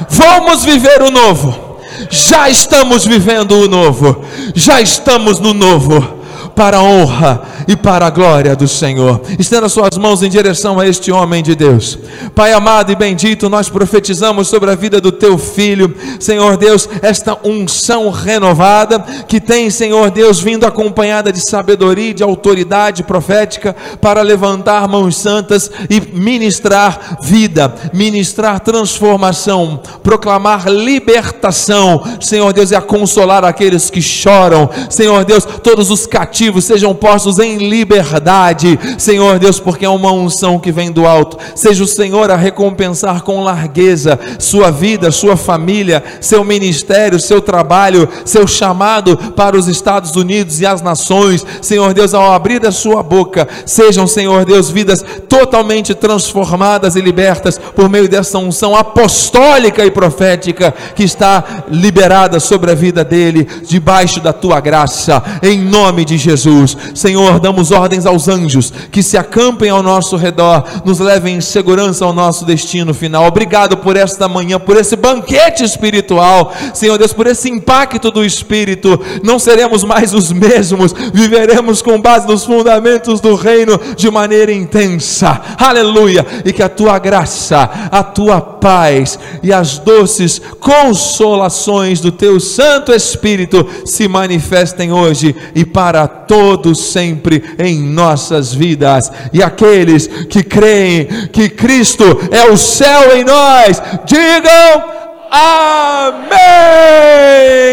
Vamos 0.09 0.65
viver 0.65 1.03
o 1.03 1.11
novo. 1.11 1.79
Já 2.11 2.49
estamos 2.49 3.05
vivendo 3.05 3.53
o 3.53 3.69
novo. 3.69 4.25
Já 4.55 4.81
estamos 4.81 5.39
no 5.39 5.55
novo 5.55 6.20
para 6.61 6.77
a 6.77 6.83
honra 6.83 7.41
e 7.67 7.75
para 7.75 8.05
a 8.05 8.11
glória 8.11 8.55
do 8.55 8.69
Senhor. 8.69 9.23
Estenda 9.39 9.67
suas 9.67 9.97
mãos 9.97 10.23
em 10.23 10.29
direção 10.29 10.79
a 10.79 10.87
este 10.87 11.11
homem 11.11 11.43
de 11.43 11.55
Deus. 11.55 11.99
Pai 12.35 12.53
amado 12.53 12.93
e 12.93 12.95
bendito, 12.95 13.49
nós 13.49 13.71
profetizamos 13.71 14.47
sobre 14.49 14.71
a 14.71 14.75
vida 14.75 15.01
do 15.01 15.11
teu 15.11 15.39
filho, 15.39 15.97
Senhor 16.19 16.59
Deus, 16.59 16.87
esta 17.01 17.35
unção 17.43 18.11
renovada 18.11 18.99
que 19.27 19.41
tem, 19.41 19.71
Senhor 19.71 20.11
Deus, 20.11 20.39
vindo 20.39 20.67
acompanhada 20.67 21.33
de 21.33 21.41
sabedoria 21.41 22.11
e 22.11 22.15
de 22.15 22.23
autoridade 22.23 23.05
profética 23.05 23.75
para 23.99 24.21
levantar 24.21 24.87
mãos 24.87 25.17
santas 25.17 25.71
e 25.89 25.99
ministrar 26.15 27.21
vida, 27.23 27.75
ministrar 27.95 28.61
transformação, 28.61 29.81
proclamar 30.03 30.69
libertação, 30.69 32.05
Senhor 32.21 32.53
Deus, 32.53 32.71
e 32.71 32.77
a 32.77 32.83
consolar 32.83 33.47
aqueles 33.47 33.89
que 33.89 34.03
choram, 34.03 34.69
Senhor 34.91 35.25
Deus, 35.25 35.47
todos 35.63 35.91
os 35.91 36.07
cativos 36.07 36.50
sejam 36.59 36.95
postos 36.95 37.39
em 37.39 37.59
liberdade, 37.69 38.79
Senhor 38.97 39.39
Deus, 39.39 39.61
porque 39.61 39.85
é 39.85 39.89
uma 39.89 40.11
unção 40.11 40.59
que 40.59 40.73
vem 40.73 40.91
do 40.91 41.07
alto. 41.07 41.37
Seja 41.55 41.85
o 41.85 41.87
Senhor 41.87 42.31
a 42.31 42.37
recompensar 42.37 43.23
com 43.23 43.43
largueza 43.43 44.19
sua 44.39 44.71
vida, 44.71 45.11
sua 45.11 45.37
família, 45.37 46.03
seu 46.21 46.43
ministério, 46.43 47.21
seu 47.21 47.43
trabalho, 47.43 48.09
seu 48.25 48.47
chamado 48.47 49.17
para 49.37 49.57
os 49.57 49.69
Estados 49.69 50.17
Unidos 50.17 50.61
e 50.61 50.67
as 50.67 50.81
nações. 50.81 51.45
Senhor 51.61 51.93
Deus, 51.93 52.15
ao 52.15 52.33
abrir 52.33 52.65
a 52.67 52.73
sua 52.73 53.03
boca, 53.03 53.47
sejam, 53.67 54.07
Senhor 54.07 54.45
Deus, 54.47 54.71
vidas 54.71 55.05
totalmente 55.29 55.95
transformadas 55.95 56.97
e 56.97 57.01
libertas 57.01 57.59
por 57.59 57.89
meio 57.89 58.09
dessa 58.09 58.39
unção 58.39 58.75
apostólica 58.75 59.85
e 59.85 59.91
profética 59.91 60.73
que 60.95 61.05
está 61.05 61.65
liberada 61.69 62.41
sobre 62.41 62.71
a 62.71 62.75
vida 62.75 63.05
dele, 63.05 63.47
debaixo 63.67 64.21
da 64.21 64.33
tua 64.33 64.61
graça, 64.61 65.23
em 65.43 65.59
nome 65.61 66.05
de 66.05 66.17
Jesus. 66.17 66.30
Jesus. 66.31 66.77
Senhor, 66.95 67.41
damos 67.41 67.71
ordens 67.71 68.07
aos 68.07 68.29
anjos 68.29 68.73
que 68.91 69.03
se 69.03 69.17
acampem 69.17 69.71
ao 69.71 69.83
nosso 69.83 70.17
redor, 70.17 70.65
nos 70.85 70.99
levem 70.99 71.37
em 71.37 71.41
segurança 71.41 72.05
ao 72.05 72.13
nosso 72.13 72.45
destino 72.45 72.95
final. 72.95 73.27
Obrigado 73.27 73.77
por 73.77 73.97
esta 73.97 74.29
manhã, 74.29 74.59
por 74.59 74.77
esse 74.77 74.97
banquete 74.97 75.65
espiritual. 75.65 76.53
Senhor 76.73 76.97
Deus, 76.99 77.13
por 77.13 77.27
esse 77.27 77.51
impacto 77.51 78.11
do 78.11 78.25
Espírito. 78.25 79.01
Não 79.23 79.39
seremos 79.39 79.83
mais 79.83 80.15
os 80.15 80.33
mesmos, 80.33 80.95
viveremos 81.13 81.83
com 81.83 82.01
base 82.01 82.27
nos 82.27 82.45
fundamentos 82.45 83.21
do 83.21 83.35
reino 83.35 83.79
de 83.97 84.11
maneira 84.11 84.53
intensa. 84.53 85.41
Aleluia! 85.59 86.25
E 86.45 86.53
que 86.53 86.63
a 86.63 86.69
tua 86.69 86.99
graça, 86.99 87.89
a 87.91 88.03
tua 88.03 88.41
paz 88.41 89.19
e 89.43 89.53
as 89.53 89.79
doces 89.79 90.41
consolações 90.61 92.01
do 92.01 92.13
teu 92.13 92.39
Santo 92.39 92.93
Espírito 92.93 93.67
se 93.85 94.07
manifestem 94.07 94.93
hoje 94.93 95.35
e 95.55 95.65
para 95.65 96.07
todos 96.31 96.93
sempre 96.93 97.57
em 97.59 97.83
nossas 97.83 98.55
vidas. 98.55 99.11
E 99.33 99.43
aqueles 99.43 100.07
que 100.07 100.45
creem 100.45 101.07
que 101.33 101.49
Cristo 101.49 102.05
é 102.31 102.45
o 102.49 102.57
céu 102.57 103.17
em 103.17 103.25
nós, 103.25 103.83
digam 104.05 104.85
amém. 105.29 106.31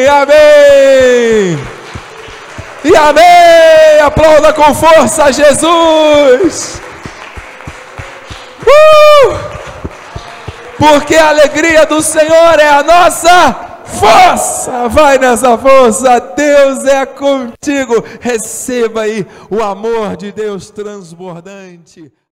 Amém. 0.09 1.59
E 2.83 2.95
amém. 2.95 4.01
Aplauda 4.03 4.51
com 4.53 4.73
força 4.73 5.31
Jesus. 5.31 6.81
Uh! 8.63 9.37
Porque 10.79 11.15
a 11.15 11.29
alegria 11.29 11.85
do 11.85 12.01
Senhor 12.01 12.59
é 12.59 12.69
a 12.69 12.81
nossa 12.81 13.66
força, 13.87 14.87
vai 14.89 15.17
nessa 15.17 15.57
força, 15.57 16.19
Deus 16.19 16.85
é 16.85 17.05
contigo. 17.05 18.03
Receba 18.19 19.01
aí 19.01 19.25
o 19.49 19.61
amor 19.61 20.15
de 20.17 20.31
Deus 20.31 20.69
transbordante. 20.69 22.11